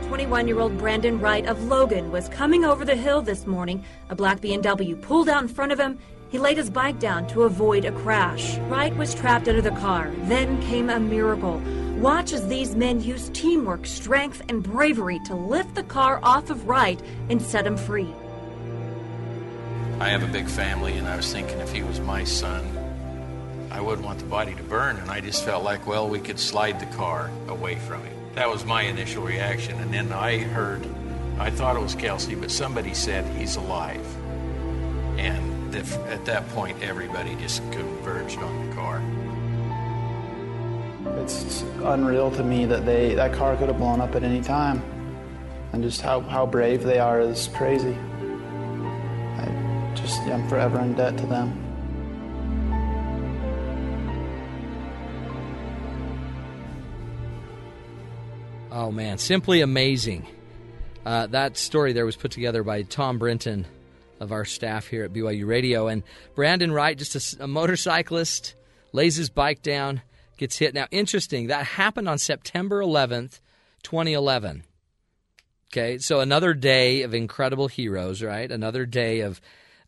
21 0.09 0.47
year 0.49 0.61
old 0.61 0.77
Brandon 0.77 1.19
Wright 1.19 1.47
of 1.47 1.63
Logan 1.65 2.11
was 2.11 2.29
coming 2.29 2.65
over 2.65 2.85
the 2.85 2.97
hill 2.97 3.23
this 3.23 3.47
morning. 3.47 3.85
A 4.11 4.15
black 4.15 4.41
BMW 4.41 5.01
pulled 5.01 5.29
out 5.29 5.43
in 5.43 5.49
front 5.49 5.73
of 5.73 5.79
him. 5.79 5.99
He 6.33 6.39
laid 6.39 6.57
his 6.57 6.71
bike 6.71 6.99
down 6.99 7.27
to 7.27 7.43
avoid 7.43 7.85
a 7.85 7.93
crash. 7.93 8.57
Wright 8.61 8.97
was 8.97 9.15
trapped 9.15 9.49
under 9.49 9.61
the 9.61 9.71
car. 9.73 10.11
Then 10.23 10.63
came 10.63 10.89
a 10.89 10.99
miracle. 10.99 11.61
Watch 11.99 12.33
as 12.33 12.49
these 12.49 12.75
men 12.75 13.03
use 13.03 13.29
teamwork, 13.35 13.85
strength, 13.85 14.41
and 14.49 14.63
bravery 14.63 15.21
to 15.27 15.35
lift 15.35 15.75
the 15.75 15.83
car 15.83 16.21
off 16.23 16.49
of 16.49 16.67
Wright 16.67 16.99
and 17.29 17.41
set 17.41 17.67
him 17.67 17.77
free. 17.77 18.11
I 20.01 20.09
have 20.09 20.23
a 20.23 20.27
big 20.27 20.49
family, 20.49 20.97
and 20.97 21.07
I 21.07 21.17
was 21.17 21.31
thinking 21.31 21.61
if 21.61 21.71
he 21.71 21.83
was 21.83 22.01
my 22.01 22.25
son, 22.25 22.67
I 23.71 23.83
wouldn't 23.83 24.07
want 24.07 24.19
the 24.19 24.25
body 24.25 24.55
to 24.55 24.63
burn, 24.63 24.97
and 24.97 25.11
I 25.11 25.21
just 25.21 25.45
felt 25.45 25.63
like, 25.65 25.87
well, 25.87 26.09
we 26.09 26.19
could 26.19 26.41
slide 26.41 26.81
the 26.81 26.97
car 26.97 27.31
away 27.49 27.75
from 27.75 28.03
him. 28.05 28.17
That 28.37 28.49
was 28.49 28.65
my 28.65 28.85
initial 28.85 29.23
reaction, 29.23 29.79
and 29.81 29.93
then 29.93 30.11
I 30.13 30.39
heard, 30.39 30.87
I 31.39 31.51
thought 31.51 31.77
it 31.77 31.83
was 31.83 31.95
Kelsey, 31.95 32.37
but 32.37 32.51
somebody 32.51 32.95
said 32.95 33.27
he's 33.37 33.57
alive. 33.57 34.07
And 35.19 35.62
at 35.75 36.25
that 36.27 36.49
point, 36.51 36.83
everybody 36.83 37.35
just 37.37 37.63
converged 37.73 38.39
on 38.39 38.69
the 38.69 38.75
car. 38.75 39.03
It's 41.21 41.63
unreal 41.83 42.31
to 42.33 42.43
me 42.43 42.65
that 42.67 42.87
they 42.87 43.15
that 43.15 43.33
car 43.33 43.57
could 43.57 43.69
have 43.69 43.79
blown 43.79 44.01
up 44.01 44.15
at 44.15 44.23
any 44.23 44.41
time, 44.41 44.83
and 45.73 45.83
just 45.83 46.01
how, 46.01 46.21
how 46.21 46.47
brave 46.47 46.83
they 46.83 46.99
are 46.99 47.21
is 47.21 47.49
crazy. 47.55 47.97
I 49.37 49.93
just 49.95 50.21
I'm 50.23 50.49
forever 50.49 50.81
in 50.81 50.95
debt 50.95 51.17
to 51.19 51.27
them. 51.27 51.59
Oh 58.71 58.91
man, 58.91 59.19
simply 59.19 59.61
amazing. 59.61 60.27
Uh, 61.05 61.27
that 61.27 61.57
story 61.57 61.93
there 61.93 62.07
was 62.07 62.17
put 62.17 62.31
together 62.31 62.63
by 62.63 62.83
Tom 62.83 63.19
Brenton 63.19 63.67
of 64.23 64.33
our 64.33 64.45
staff 64.45 64.87
here 64.87 65.05
at 65.05 65.13
BYU 65.13 65.47
Radio, 65.47 65.89
and 65.89 66.03
Brandon 66.35 66.73
Wright, 66.73 66.97
just 66.97 67.35
a, 67.35 67.45
a 67.45 67.47
motorcyclist, 67.49 68.55
lays 68.93 69.17
his 69.17 69.31
bike 69.31 69.63
down, 69.63 70.03
gets 70.37 70.59
hit. 70.59 70.75
Now, 70.75 70.87
interesting, 70.91 71.49
that 71.49 71.67
happened 71.67 72.09
on 72.09 72.19
September 72.19 72.81
11th, 72.81 73.41
2011. 73.83 74.63
Okay, 75.73 75.99
so 75.99 76.21
another 76.21 76.55
day 76.55 77.03
of 77.03 77.15
incredible 77.15 77.67
heroes, 77.67 78.23
right? 78.23 78.51
Another 78.51 78.87
day 78.87 79.21
of 79.21 79.41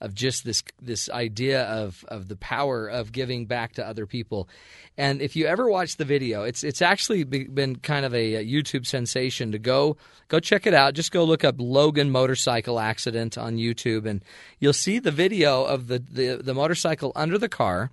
of 0.04 0.14
just 0.14 0.44
this 0.44 0.62
this 0.80 1.08
idea 1.08 1.62
of 1.64 2.04
of 2.08 2.28
the 2.28 2.36
power 2.36 2.86
of 2.86 3.10
giving 3.10 3.46
back 3.46 3.72
to 3.72 3.86
other 3.86 4.06
people. 4.06 4.48
And 4.96 5.22
if 5.22 5.34
you 5.34 5.46
ever 5.46 5.68
watch 5.68 5.96
the 5.96 6.04
video, 6.04 6.44
it's 6.44 6.62
it's 6.62 6.82
actually 6.82 7.24
been 7.24 7.76
kind 7.76 8.04
of 8.04 8.14
a, 8.14 8.44
YouTube 8.44 8.86
sensation. 8.86 9.52
To 9.52 9.58
go 9.58 9.96
go 10.28 10.38
check 10.38 10.66
it 10.66 10.74
out. 10.74 10.94
Just 10.94 11.10
go 11.10 11.24
look 11.24 11.42
up 11.42 11.56
Logan 11.58 12.10
motorcycle 12.10 12.78
accident 12.78 13.38
on 13.38 13.56
YouTube, 13.56 14.06
and 14.06 14.22
you'll 14.60 14.72
see 14.72 14.98
the 14.98 15.10
video 15.10 15.64
of 15.64 15.88
the 15.88 15.98
the, 15.98 16.40
the 16.42 16.54
motorcycle 16.54 17.10
under 17.16 17.38
the 17.38 17.48
car. 17.48 17.90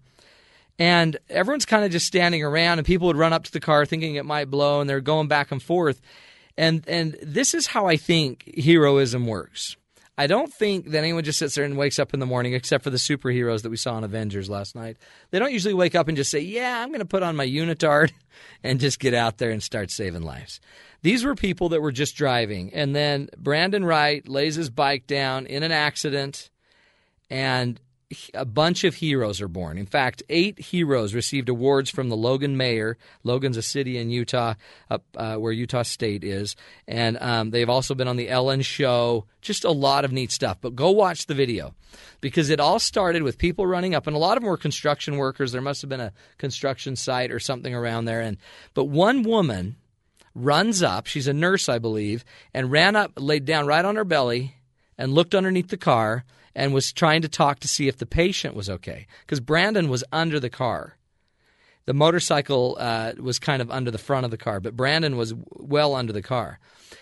And 0.78 1.18
everyone's 1.30 1.66
kind 1.66 1.86
of 1.86 1.91
just 1.91 2.07
standing 2.07 2.43
around, 2.43 2.80
and 2.80 2.86
people 2.86 3.07
would 3.07 3.18
run 3.18 3.34
up 3.34 3.43
to 3.43 3.51
the 3.51 3.59
car 3.59 3.86
thinking 3.86 4.16
it 4.16 4.26
might 4.26 4.49
blow, 4.49 4.82
and 4.82 4.89
they're 4.89 5.01
going 5.01 5.28
back 5.28 5.51
and 5.51 5.62
forth. 5.62 6.01
And 6.57 6.84
and 6.88 7.18
this 7.24 7.53
is 7.53 7.68
how 7.68 7.88
I 7.88 7.97
think 7.97 8.53
heroism 8.57 9.28
works. 9.28 9.78
I 10.22 10.28
don't 10.28 10.54
think 10.54 10.92
that 10.92 11.00
anyone 11.00 11.24
just 11.24 11.40
sits 11.40 11.56
there 11.56 11.66
and 11.66 11.76
wakes 11.76 11.98
up 11.98 12.14
in 12.14 12.20
the 12.20 12.28
morning, 12.28 12.54
except 12.54 12.84
for 12.84 12.92
the 12.92 12.98
superheroes 12.98 13.64
that 13.64 13.72
we 13.72 13.76
saw 13.76 13.98
in 13.98 14.04
Avengers 14.04 14.52
last 14.52 14.76
night. 14.76 14.98
They 15.32 15.40
don't 15.40 15.52
usually 15.52 15.74
wake 15.74 15.96
up 15.96 16.08
and 16.08 16.16
just 16.16 16.30
say, 16.30 16.42
Yeah, 16.42 16.80
I'm 16.80 16.90
going 16.90 17.00
to 17.00 17.06
put 17.06 17.24
on 17.24 17.36
my 17.36 17.48
unitard 17.48 18.12
and 18.64 18.80
just 18.80 19.00
get 19.00 19.16
out 19.16 19.40
there 19.40 19.50
and 19.50 19.64
start 19.64 19.90
saving 19.90 20.22
lives. 20.22 20.62
These 21.02 21.26
were 21.26 21.34
people 21.34 21.70
that 21.70 21.82
were 21.82 21.92
just 21.92 22.16
driving. 22.16 22.72
And 22.72 22.96
then 22.96 23.30
Brandon 23.36 23.84
Wright 23.84 24.28
lays 24.28 24.54
his 24.54 24.70
bike 24.70 25.08
down 25.08 25.48
in 25.48 25.64
an 25.64 25.72
accident, 25.72 26.52
and 27.32 27.82
a 28.34 28.45
bunch 28.45 28.84
of 28.84 28.95
heroes 28.95 29.41
are 29.41 29.47
born. 29.47 29.78
In 29.78 29.86
fact, 29.86 30.24
eight 30.30 30.59
heroes 30.59 31.14
received 31.14 31.49
awards 31.49 31.89
from 31.89 32.09
the 32.09 32.16
Logan 32.16 32.57
mayor. 32.57 32.97
Logan's 33.24 33.57
a 33.57 33.62
city 33.62 33.97
in 33.97 34.09
Utah, 34.09 34.55
up 34.89 35.03
uh, 35.16 35.36
where 35.36 35.51
Utah 35.51 35.84
State 35.84 36.24
is, 36.24 36.55
and 36.88 37.18
um, 37.22 37.51
they've 37.51 37.70
also 37.70 37.95
been 37.95 38.07
on 38.07 38.18
the 38.18 38.30
Ellen 38.30 38.62
Show. 38.62 39.26
Just 39.41 39.64
a 39.64 39.72
lot 39.72 40.05
of 40.05 40.12
neat 40.12 40.32
stuff. 40.32 40.57
But 40.62 40.76
go 40.76 40.91
watch 40.91 41.26
the 41.26 41.34
video 41.34 41.74
because 42.22 42.49
it 42.49 42.59
all 42.59 42.80
started 42.80 43.24
with 43.24 43.38
people 43.38 43.66
running 43.66 43.95
up, 43.95 44.07
and 44.07 44.16
a 44.16 44.20
lot 44.20 44.38
of 44.38 44.43
them 44.43 44.49
were 44.49 44.57
construction 44.57 45.18
workers. 45.18 45.51
There 45.51 45.62
must 45.62 45.82
have 45.82 45.89
been 45.89 46.01
a 46.01 46.14
construction 46.38 46.95
site 46.95 47.32
or 47.32 47.39
something 47.39 47.74
around 47.74 48.05
there, 48.05 48.22
and 48.22 48.38
but 48.74 48.86
one 48.86 49.24
woman 49.24 49.78
runs 50.34 50.82
up. 50.82 51.07
She's 51.07 51.28
a 51.28 51.34
nurse, 51.34 51.70
I 51.70 51.80
believe, 51.80 52.24
and 52.53 52.72
ran 52.72 52.95
up, 52.95 53.14
laid 53.18 53.45
down 53.45 53.68
right 53.68 53.84
on 53.84 53.95
her 53.95 54.05
belly, 54.05 54.55
and 55.02 55.14
looked 55.16 55.34
underneath 55.34 55.70
the 55.70 55.78
car 55.78 56.24
and 56.56 56.74
was 56.74 56.93
trying 56.93 57.24
to 57.24 57.28
talk 57.28 57.60
to 57.60 57.68
see 57.68 57.88
if 57.88 57.97
the 57.97 58.06
patient 58.06 58.56
was 58.56 58.70
okay 58.70 59.08
because 59.22 59.39
Brandon 59.39 59.89
was 59.89 60.04
under 60.12 60.39
the 60.39 60.49
car. 60.49 60.95
The 61.86 61.95
motorcycle 61.95 62.78
uh, 62.80 63.14
was 63.20 63.39
kind 63.39 63.64
of 63.64 63.72
under 63.72 63.89
the 63.89 63.97
front 63.97 64.26
of 64.26 64.32
the 64.32 64.38
car, 64.38 64.60
but 64.60 64.78
Brandon 64.78 65.18
was 65.18 65.34
well 65.49 65.95
under 65.95 66.14
the 66.14 66.22
car. 66.22 66.60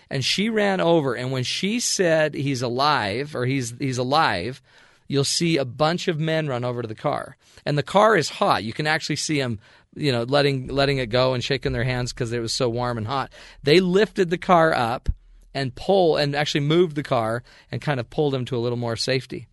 And 0.08 0.24
she 0.24 0.48
ran 0.48 0.80
over, 0.80 1.14
and 1.14 1.30
when 1.30 1.44
she 1.44 1.78
said 1.78 2.34
he's 2.34 2.62
alive 2.62 3.36
or 3.36 3.44
he's 3.44 3.74
he's 3.78 3.98
alive, 3.98 4.62
you'll 5.06 5.22
see 5.22 5.58
a 5.58 5.66
bunch 5.66 6.08
of 6.08 6.18
men 6.18 6.48
run 6.48 6.64
over 6.64 6.80
to 6.80 6.88
the 6.88 6.94
car, 6.94 7.36
and 7.66 7.76
the 7.76 7.82
car 7.82 8.16
is 8.16 8.30
hot. 8.30 8.64
You 8.64 8.72
can 8.72 8.86
actually 8.86 9.16
see 9.16 9.38
them, 9.38 9.60
you 9.94 10.10
know, 10.10 10.22
letting 10.22 10.68
letting 10.68 10.98
it 10.98 11.10
go 11.10 11.34
and 11.34 11.44
shaking 11.44 11.72
their 11.72 11.84
hands 11.84 12.14
because 12.14 12.32
it 12.32 12.40
was 12.40 12.54
so 12.54 12.70
warm 12.70 12.96
and 12.96 13.06
hot. 13.06 13.30
They 13.62 13.80
lifted 13.80 14.30
the 14.30 14.38
car 14.38 14.72
up 14.72 15.10
and 15.54 15.74
pull 15.74 16.16
and 16.16 16.34
actually 16.34 16.60
moved 16.60 16.96
the 16.96 17.02
car 17.02 17.42
and 17.70 17.80
kind 17.80 18.00
of 18.00 18.10
pulled 18.10 18.34
him 18.34 18.44
to 18.46 18.56
a 18.56 18.60
little 18.60 18.78
more 18.78 18.96
safety. 18.96 19.46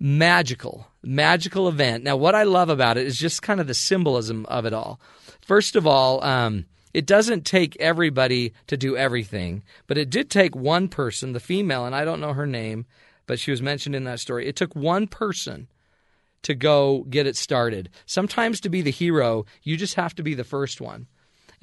Magical, 0.00 0.88
magical 1.02 1.68
event. 1.68 2.04
Now, 2.04 2.16
what 2.16 2.34
I 2.34 2.42
love 2.42 2.68
about 2.68 2.98
it 2.98 3.06
is 3.06 3.18
just 3.18 3.42
kind 3.42 3.60
of 3.60 3.66
the 3.66 3.74
symbolism 3.74 4.44
of 4.46 4.66
it 4.66 4.72
all. 4.72 5.00
First 5.40 5.76
of 5.76 5.86
all, 5.86 6.22
um, 6.24 6.66
it 6.92 7.06
doesn't 7.06 7.44
take 7.44 7.76
everybody 7.80 8.52
to 8.66 8.76
do 8.76 8.96
everything, 8.96 9.62
but 9.86 9.98
it 9.98 10.10
did 10.10 10.30
take 10.30 10.54
one 10.54 10.88
person, 10.88 11.32
the 11.32 11.40
female, 11.40 11.86
and 11.86 11.94
I 11.94 12.04
don't 12.04 12.20
know 12.20 12.32
her 12.32 12.46
name, 12.46 12.86
but 13.26 13.38
she 13.38 13.50
was 13.50 13.62
mentioned 13.62 13.94
in 13.94 14.04
that 14.04 14.20
story. 14.20 14.46
It 14.46 14.56
took 14.56 14.74
one 14.74 15.06
person 15.06 15.68
to 16.42 16.54
go 16.54 17.04
get 17.10 17.26
it 17.26 17.36
started. 17.36 17.90
Sometimes 18.06 18.60
to 18.60 18.68
be 18.68 18.82
the 18.82 18.90
hero, 18.90 19.44
you 19.62 19.76
just 19.76 19.94
have 19.94 20.14
to 20.16 20.22
be 20.22 20.34
the 20.34 20.44
first 20.44 20.80
one. 20.80 21.06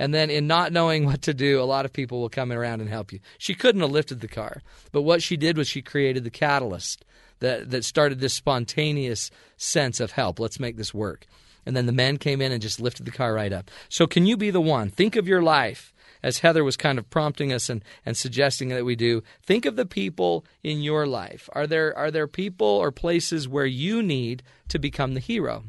And 0.01 0.15
then, 0.15 0.31
in 0.31 0.47
not 0.47 0.73
knowing 0.73 1.05
what 1.05 1.21
to 1.21 1.33
do, 1.35 1.61
a 1.61 1.63
lot 1.63 1.85
of 1.85 1.93
people 1.93 2.21
will 2.21 2.27
come 2.27 2.51
around 2.51 2.81
and 2.81 2.89
help 2.89 3.13
you. 3.13 3.19
She 3.37 3.53
couldn't 3.53 3.81
have 3.81 3.91
lifted 3.91 4.19
the 4.19 4.27
car, 4.27 4.63
but 4.91 5.03
what 5.03 5.21
she 5.21 5.37
did 5.37 5.57
was 5.57 5.67
she 5.67 5.83
created 5.83 6.23
the 6.23 6.31
catalyst 6.31 7.05
that 7.37 7.69
that 7.69 7.85
started 7.85 8.19
this 8.19 8.33
spontaneous 8.33 9.29
sense 9.57 9.99
of 9.99 10.13
help. 10.13 10.39
Let's 10.39 10.59
make 10.59 10.75
this 10.75 10.91
work. 10.91 11.27
And 11.67 11.77
then 11.77 11.85
the 11.85 11.91
men 11.91 12.17
came 12.17 12.41
in 12.41 12.51
and 12.51 12.63
just 12.63 12.81
lifted 12.81 13.05
the 13.05 13.11
car 13.11 13.35
right 13.35 13.53
up. 13.53 13.69
So, 13.89 14.07
can 14.07 14.25
you 14.25 14.37
be 14.37 14.49
the 14.49 14.59
one? 14.59 14.89
Think 14.89 15.15
of 15.15 15.27
your 15.27 15.43
life 15.43 15.93
as 16.23 16.39
Heather 16.39 16.63
was 16.63 16.77
kind 16.77 16.97
of 16.97 17.07
prompting 17.11 17.53
us 17.53 17.69
and, 17.69 17.83
and 18.03 18.17
suggesting 18.17 18.69
that 18.69 18.83
we 18.83 18.95
do, 18.95 19.21
think 19.43 19.67
of 19.67 19.75
the 19.75 19.85
people 19.85 20.43
in 20.63 20.81
your 20.81 21.05
life. 21.05 21.47
Are 21.53 21.67
there 21.67 21.95
are 21.95 22.09
there 22.09 22.27
people 22.27 22.65
or 22.65 22.91
places 22.91 23.47
where 23.47 23.67
you 23.67 24.01
need 24.01 24.41
to 24.69 24.79
become 24.79 25.13
the 25.13 25.19
hero? 25.19 25.65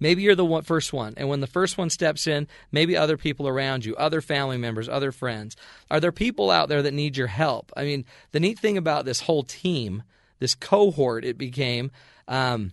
Maybe 0.00 0.22
you're 0.22 0.34
the 0.34 0.44
one, 0.44 0.62
first 0.62 0.92
one. 0.92 1.14
And 1.16 1.28
when 1.28 1.40
the 1.40 1.46
first 1.46 1.78
one 1.78 1.90
steps 1.90 2.26
in, 2.26 2.48
maybe 2.72 2.96
other 2.96 3.16
people 3.16 3.46
around 3.46 3.84
you, 3.84 3.94
other 3.96 4.20
family 4.20 4.56
members, 4.56 4.88
other 4.88 5.12
friends. 5.12 5.56
Are 5.90 6.00
there 6.00 6.10
people 6.10 6.50
out 6.50 6.68
there 6.68 6.82
that 6.82 6.94
need 6.94 7.16
your 7.16 7.26
help? 7.26 7.70
I 7.76 7.84
mean, 7.84 8.06
the 8.32 8.40
neat 8.40 8.58
thing 8.58 8.78
about 8.78 9.04
this 9.04 9.20
whole 9.20 9.42
team, 9.42 10.02
this 10.38 10.54
cohort 10.54 11.24
it 11.24 11.36
became, 11.36 11.90
um, 12.26 12.72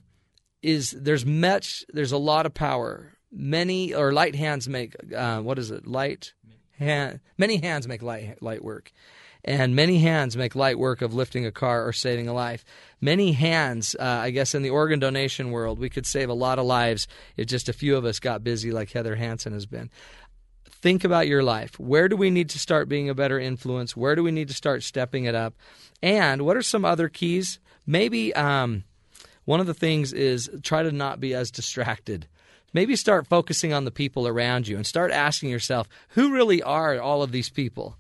is 0.64 0.92
there's 0.92 1.26
much, 1.26 1.86
there's 1.90 2.14
a 2.14 2.18
lot 2.18 2.46
of 2.46 2.54
power. 2.54 3.14
Many, 3.30 3.94
or 3.94 4.14
light 4.14 4.36
hands 4.36 4.70
make, 4.70 4.96
uh, 5.14 5.42
what 5.42 5.60
is 5.60 5.70
it, 5.70 5.86
light? 5.86 6.34
Hand, 6.80 7.20
many 7.38 7.58
hands 7.58 7.88
make 7.88 8.02
light, 8.02 8.42
light 8.42 8.64
work 8.64 8.94
and 9.44 9.76
many 9.76 10.00
hands 10.00 10.38
make 10.38 10.56
light 10.56 10.80
work 10.80 11.02
of 11.02 11.14
lifting 11.14 11.46
a 11.46 11.52
car 11.52 11.86
or 11.86 11.94
saving 11.94 12.28
a 12.28 12.34
life. 12.34 12.66
Many 13.00 13.32
hands, 13.34 13.96
uh, 14.00 14.04
I 14.04 14.32
guess, 14.32 14.56
in 14.56 14.62
the 14.62 14.70
organ 14.70 15.00
donation 15.00 15.52
world, 15.52 15.80
we 15.80 15.90
could 15.90 16.06
save 16.06 16.30
a 16.30 16.34
lot 16.34 16.60
of 16.60 16.66
lives 16.66 17.08
if 17.36 17.48
just 17.48 17.70
a 17.70 17.74
few 17.74 17.96
of 17.96 18.06
us 18.06 18.20
got 18.20 18.44
busy, 18.44 18.72
like 18.72 18.92
Heather 18.92 19.16
Hansen 19.16 19.54
has 19.54 19.66
been. 19.66 19.90
Think 20.70 21.04
about 21.04 21.28
your 21.28 21.44
life. 21.44 21.80
Where 21.80 22.08
do 22.08 22.16
we 22.16 22.30
need 22.30 22.50
to 22.50 22.60
start 22.60 22.90
being 22.90 23.10
a 23.10 23.16
better 23.16 23.40
influence? 23.40 23.98
Where 23.98 24.16
do 24.16 24.24
we 24.24 24.32
need 24.32 24.48
to 24.50 24.54
start 24.54 24.84
stepping 24.84 25.26
it 25.26 25.36
up? 25.36 25.56
And 26.02 26.44
what 26.44 26.58
are 26.58 26.62
some 26.62 26.86
other 26.86 27.10
keys? 27.10 27.60
Maybe 27.86 28.34
um, 28.36 28.84
one 29.46 29.60
of 29.60 29.66
the 29.66 29.74
things 29.74 30.14
is 30.14 30.50
try 30.64 30.84
to 30.84 30.92
not 30.92 31.20
be 31.20 31.34
as 31.34 31.52
distracted 31.52 32.28
maybe 32.74 32.96
start 32.96 33.26
focusing 33.28 33.74
on 33.74 33.86
the 33.86 33.92
people 33.92 34.28
around 34.28 34.68
you 34.68 34.76
and 34.76 34.86
start 34.86 35.12
asking 35.12 35.50
yourself, 35.50 35.88
who 36.10 36.32
really 36.32 36.62
are 36.62 37.00
all 37.00 37.24
of 37.24 37.32
these 37.32 37.50
people? 37.50 37.98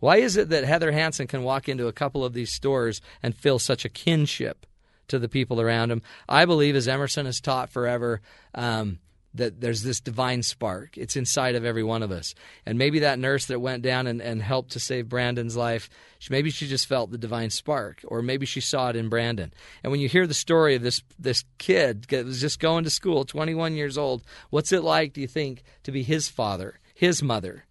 Why 0.00 0.18
is 0.18 0.36
it 0.36 0.48
that 0.50 0.64
Heather 0.64 0.92
Hansen 0.92 1.26
can 1.26 1.42
walk 1.42 1.68
into 1.68 1.88
a 1.88 1.92
couple 1.92 2.24
of 2.24 2.32
these 2.32 2.52
stores 2.52 3.00
and 3.22 3.34
feel 3.34 3.58
such 3.58 3.84
a 3.84 3.88
kinship 3.88 4.66
to 5.08 5.18
the 5.18 5.28
people 5.28 5.60
around 5.60 5.90
him? 5.90 6.02
I 6.28 6.44
believe, 6.44 6.76
as 6.76 6.88
Emerson 6.88 7.26
has 7.26 7.40
taught 7.40 7.70
forever, 7.70 8.20
um, 8.54 8.98
that 9.34 9.60
there's 9.60 9.82
this 9.82 10.00
divine 10.00 10.42
spark. 10.42 10.96
It's 10.96 11.16
inside 11.16 11.54
of 11.54 11.64
every 11.64 11.82
one 11.82 12.02
of 12.02 12.10
us. 12.10 12.34
And 12.64 12.78
maybe 12.78 13.00
that 13.00 13.18
nurse 13.18 13.46
that 13.46 13.60
went 13.60 13.82
down 13.82 14.06
and, 14.06 14.20
and 14.22 14.42
helped 14.42 14.72
to 14.72 14.80
save 14.80 15.08
Brandon's 15.08 15.56
life, 15.56 15.90
maybe 16.30 16.50
she 16.50 16.66
just 16.66 16.86
felt 16.86 17.10
the 17.10 17.18
divine 17.18 17.50
spark, 17.50 18.00
or 18.06 18.22
maybe 18.22 18.46
she 18.46 18.60
saw 18.60 18.90
it 18.90 18.96
in 18.96 19.08
Brandon. 19.08 19.52
And 19.82 19.90
when 19.90 20.00
you 20.00 20.08
hear 20.08 20.26
the 20.26 20.34
story 20.34 20.74
of 20.74 20.82
this 20.82 21.02
this 21.18 21.44
kid 21.58 22.04
that 22.04 22.24
was 22.24 22.40
just 22.40 22.60
going 22.60 22.84
to 22.84 22.90
school, 22.90 23.24
21 23.24 23.74
years 23.74 23.98
old, 23.98 24.22
what's 24.50 24.72
it 24.72 24.82
like, 24.82 25.12
do 25.12 25.20
you 25.20 25.28
think, 25.28 25.62
to 25.82 25.92
be 25.92 26.02
his 26.02 26.28
father, 26.28 26.80
his 26.94 27.22
mother? 27.22 27.64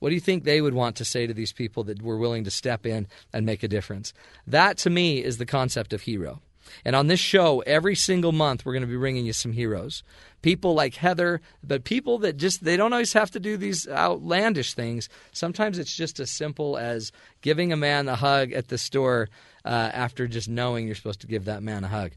What 0.00 0.08
do 0.08 0.14
you 0.14 0.20
think 0.20 0.42
they 0.42 0.60
would 0.60 0.74
want 0.74 0.96
to 0.96 1.04
say 1.04 1.26
to 1.26 1.34
these 1.34 1.52
people 1.52 1.84
that 1.84 2.02
were 2.02 2.18
willing 2.18 2.44
to 2.44 2.50
step 2.50 2.84
in 2.84 3.06
and 3.32 3.46
make 3.46 3.62
a 3.62 3.68
difference? 3.68 4.12
That, 4.46 4.76
to 4.78 4.90
me, 4.90 5.22
is 5.22 5.38
the 5.38 5.46
concept 5.46 5.92
of 5.92 6.02
hero. 6.02 6.40
And 6.84 6.96
on 6.96 7.06
this 7.06 7.20
show, 7.20 7.60
every 7.60 7.94
single 7.94 8.32
month, 8.32 8.64
we're 8.64 8.72
going 8.72 8.82
to 8.82 8.88
be 8.88 8.96
bringing 8.96 9.26
you 9.26 9.32
some 9.32 9.52
heroes. 9.52 10.02
People 10.42 10.74
like 10.74 10.94
Heather, 10.94 11.40
but 11.62 11.84
people 11.84 12.18
that 12.18 12.36
just, 12.36 12.64
they 12.64 12.76
don't 12.76 12.92
always 12.92 13.12
have 13.12 13.30
to 13.32 13.40
do 13.40 13.56
these 13.56 13.88
outlandish 13.88 14.74
things. 14.74 15.08
Sometimes 15.32 15.78
it's 15.78 15.94
just 15.94 16.20
as 16.20 16.30
simple 16.30 16.78
as 16.78 17.12
giving 17.42 17.72
a 17.72 17.76
man 17.76 18.08
a 18.08 18.16
hug 18.16 18.52
at 18.52 18.68
the 18.68 18.78
store 18.78 19.28
uh, 19.64 19.90
after 19.92 20.26
just 20.26 20.48
knowing 20.48 20.86
you're 20.86 20.94
supposed 20.94 21.20
to 21.20 21.26
give 21.26 21.44
that 21.44 21.62
man 21.62 21.84
a 21.84 21.88
hug. 21.88 22.12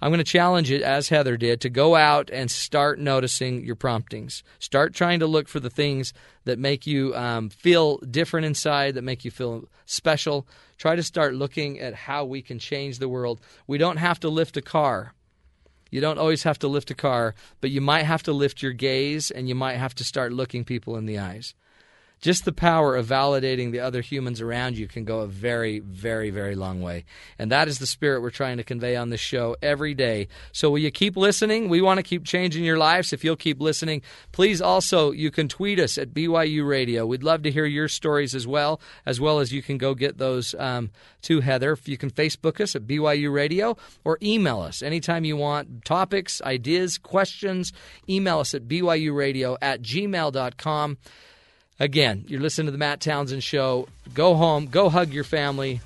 I'm 0.00 0.10
going 0.10 0.18
to 0.18 0.24
challenge 0.24 0.70
it, 0.70 0.82
as 0.82 1.08
Heather 1.08 1.36
did, 1.36 1.60
to 1.62 1.70
go 1.70 1.94
out 1.94 2.30
and 2.32 2.50
start 2.50 2.98
noticing 2.98 3.64
your 3.64 3.76
promptings. 3.76 4.42
Start 4.58 4.94
trying 4.94 5.20
to 5.20 5.26
look 5.26 5.48
for 5.48 5.60
the 5.60 5.70
things 5.70 6.12
that 6.44 6.58
make 6.58 6.86
you 6.86 7.14
um, 7.14 7.50
feel 7.50 7.98
different 7.98 8.46
inside, 8.46 8.94
that 8.94 9.02
make 9.02 9.24
you 9.24 9.30
feel 9.30 9.68
special. 9.86 10.46
Try 10.76 10.96
to 10.96 11.02
start 11.02 11.34
looking 11.34 11.78
at 11.80 11.94
how 11.94 12.24
we 12.24 12.42
can 12.42 12.58
change 12.58 12.98
the 12.98 13.08
world. 13.08 13.40
We 13.66 13.78
don't 13.78 13.98
have 13.98 14.20
to 14.20 14.28
lift 14.28 14.56
a 14.56 14.62
car. 14.62 15.14
You 15.90 16.00
don't 16.00 16.18
always 16.18 16.42
have 16.42 16.58
to 16.60 16.68
lift 16.68 16.90
a 16.90 16.94
car, 16.94 17.34
but 17.60 17.70
you 17.70 17.80
might 17.80 18.02
have 18.02 18.22
to 18.24 18.32
lift 18.32 18.62
your 18.62 18.72
gaze 18.72 19.30
and 19.30 19.48
you 19.48 19.54
might 19.54 19.76
have 19.76 19.94
to 19.96 20.04
start 20.04 20.32
looking 20.32 20.64
people 20.64 20.96
in 20.96 21.06
the 21.06 21.18
eyes 21.18 21.54
just 22.20 22.44
the 22.44 22.52
power 22.52 22.96
of 22.96 23.06
validating 23.06 23.70
the 23.70 23.80
other 23.80 24.00
humans 24.00 24.40
around 24.40 24.76
you 24.76 24.88
can 24.88 25.04
go 25.04 25.20
a 25.20 25.26
very, 25.26 25.78
very, 25.78 26.30
very 26.30 26.54
long 26.54 26.82
way. 26.82 27.04
And 27.38 27.52
that 27.52 27.68
is 27.68 27.78
the 27.78 27.86
spirit 27.86 28.22
we're 28.22 28.30
trying 28.30 28.56
to 28.56 28.64
convey 28.64 28.96
on 28.96 29.10
this 29.10 29.20
show 29.20 29.56
every 29.62 29.94
day. 29.94 30.28
So 30.52 30.70
will 30.70 30.78
you 30.78 30.90
keep 30.90 31.16
listening? 31.16 31.68
We 31.68 31.80
want 31.80 31.98
to 31.98 32.02
keep 32.02 32.24
changing 32.24 32.64
your 32.64 32.78
lives. 32.78 33.12
If 33.12 33.24
you'll 33.24 33.36
keep 33.36 33.60
listening, 33.60 34.02
please 34.32 34.60
also, 34.60 35.12
you 35.12 35.30
can 35.30 35.48
tweet 35.48 35.78
us 35.78 35.96
at 35.96 36.12
BYU 36.12 36.68
Radio. 36.68 37.06
We'd 37.06 37.22
love 37.22 37.42
to 37.42 37.50
hear 37.50 37.66
your 37.66 37.88
stories 37.88 38.34
as 38.34 38.46
well, 38.46 38.80
as 39.06 39.20
well 39.20 39.38
as 39.38 39.52
you 39.52 39.62
can 39.62 39.78
go 39.78 39.94
get 39.94 40.18
those 40.18 40.54
um, 40.54 40.90
to 41.22 41.40
Heather. 41.40 41.78
You 41.84 41.96
can 41.96 42.10
Facebook 42.10 42.60
us 42.60 42.74
at 42.74 42.86
BYU 42.86 43.32
Radio 43.32 43.76
or 44.04 44.18
email 44.22 44.60
us 44.60 44.82
anytime 44.82 45.24
you 45.24 45.36
want 45.36 45.84
topics, 45.84 46.42
ideas, 46.42 46.98
questions. 46.98 47.72
Email 48.08 48.40
us 48.40 48.54
at 48.54 48.66
BYU 48.66 49.14
Radio 49.14 49.56
at 49.62 49.82
gmail.com. 49.82 50.98
Again, 51.80 52.24
you're 52.26 52.40
listening 52.40 52.66
to 52.66 52.72
the 52.72 52.78
Matt 52.78 53.00
Townsend 53.00 53.44
Show. 53.44 53.86
Go 54.12 54.34
home, 54.34 54.66
go 54.66 54.88
hug 54.88 55.12
your 55.12 55.22
family, 55.22 55.80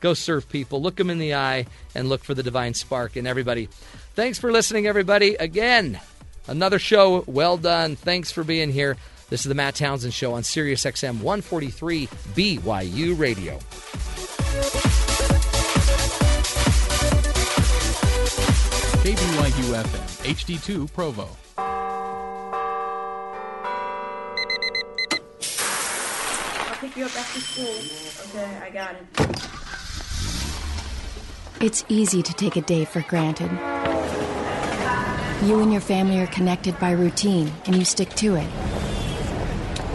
go 0.00 0.12
serve 0.12 0.46
people, 0.48 0.82
look 0.82 0.96
them 0.96 1.08
in 1.08 1.18
the 1.18 1.34
eye, 1.34 1.64
and 1.94 2.08
look 2.08 2.22
for 2.22 2.34
the 2.34 2.42
divine 2.42 2.74
spark 2.74 3.16
in 3.16 3.26
everybody. 3.26 3.70
Thanks 4.14 4.38
for 4.38 4.52
listening, 4.52 4.86
everybody. 4.86 5.36
Again, 5.36 5.98
another 6.48 6.78
show 6.78 7.24
well 7.26 7.56
done. 7.56 7.96
Thanks 7.96 8.30
for 8.30 8.44
being 8.44 8.70
here. 8.70 8.98
This 9.30 9.40
is 9.40 9.48
the 9.48 9.54
Matt 9.54 9.74
Townsend 9.74 10.12
Show 10.12 10.34
on 10.34 10.42
Sirius 10.42 10.84
XM 10.84 11.22
143 11.22 12.06
BYU 12.06 13.18
Radio. 13.18 13.58
KBYU 19.02 19.82
FM, 19.82 20.34
HD2 20.34 20.92
Provo. 20.92 21.47
Pick 26.88 26.96
you 26.96 27.04
up 27.04 27.16
after 27.16 27.40
school. 27.40 27.74
Okay, 28.30 28.56
I 28.62 28.70
got 28.70 28.94
it. 28.94 29.04
It's 31.60 31.84
easy 31.88 32.22
to 32.22 32.32
take 32.32 32.56
a 32.56 32.60
day 32.62 32.84
for 32.84 33.02
granted. 33.02 33.50
You 35.46 35.60
and 35.60 35.72
your 35.72 35.80
family 35.80 36.20
are 36.20 36.26
connected 36.28 36.78
by 36.78 36.92
routine, 36.92 37.52
and 37.66 37.76
you 37.76 37.84
stick 37.84 38.10
to 38.10 38.36
it. 38.36 38.48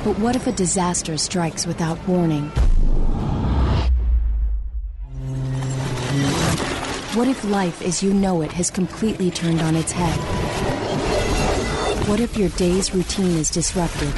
But 0.03 0.19
what 0.19 0.35
if 0.35 0.45
a 0.47 0.51
disaster 0.51 1.17
strikes 1.17 1.65
without 1.65 2.05
warning? 2.07 2.49
What 7.15 7.27
if 7.27 7.43
life 7.45 7.81
as 7.81 8.03
you 8.03 8.13
know 8.13 8.41
it 8.41 8.51
has 8.53 8.69
completely 8.69 9.31
turned 9.31 9.61
on 9.61 9.75
its 9.75 9.91
head? 9.91 10.19
What 12.07 12.19
if 12.19 12.37
your 12.37 12.49
day's 12.49 12.93
routine 12.93 13.37
is 13.37 13.49
disrupted 13.49 14.13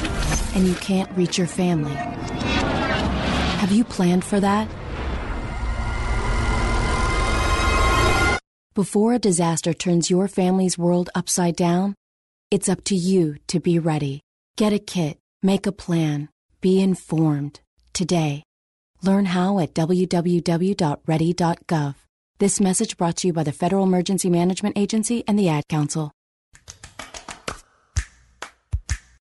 and 0.54 0.66
you 0.66 0.74
can't 0.74 1.10
reach 1.16 1.38
your 1.38 1.46
family? 1.46 1.96
Have 3.56 3.72
you 3.72 3.84
planned 3.84 4.24
for 4.24 4.38
that? 4.40 4.68
Before 8.74 9.14
a 9.14 9.18
disaster 9.18 9.72
turns 9.72 10.10
your 10.10 10.28
family's 10.28 10.76
world 10.76 11.08
upside 11.14 11.56
down, 11.56 11.94
it's 12.50 12.68
up 12.68 12.84
to 12.84 12.94
you 12.94 13.36
to 13.46 13.58
be 13.58 13.78
ready. 13.78 14.20
Get 14.56 14.74
a 14.74 14.78
kit, 14.78 15.18
make 15.42 15.66
a 15.66 15.72
plan, 15.72 16.28
be 16.60 16.82
informed 16.82 17.60
today. 17.94 18.42
Learn 19.02 19.24
how 19.24 19.58
at 19.58 19.72
www.ready.gov. 19.74 20.74
This 22.38 22.60
message 22.60 22.98
brought 22.98 23.16
to 23.16 23.28
you 23.28 23.32
by 23.32 23.44
the 23.44 23.52
Federal 23.52 23.84
Emergency 23.84 24.28
Management 24.28 24.76
Agency 24.76 25.24
and 25.26 25.38
the 25.38 25.48
Ad 25.48 25.64
Council. 25.68 26.12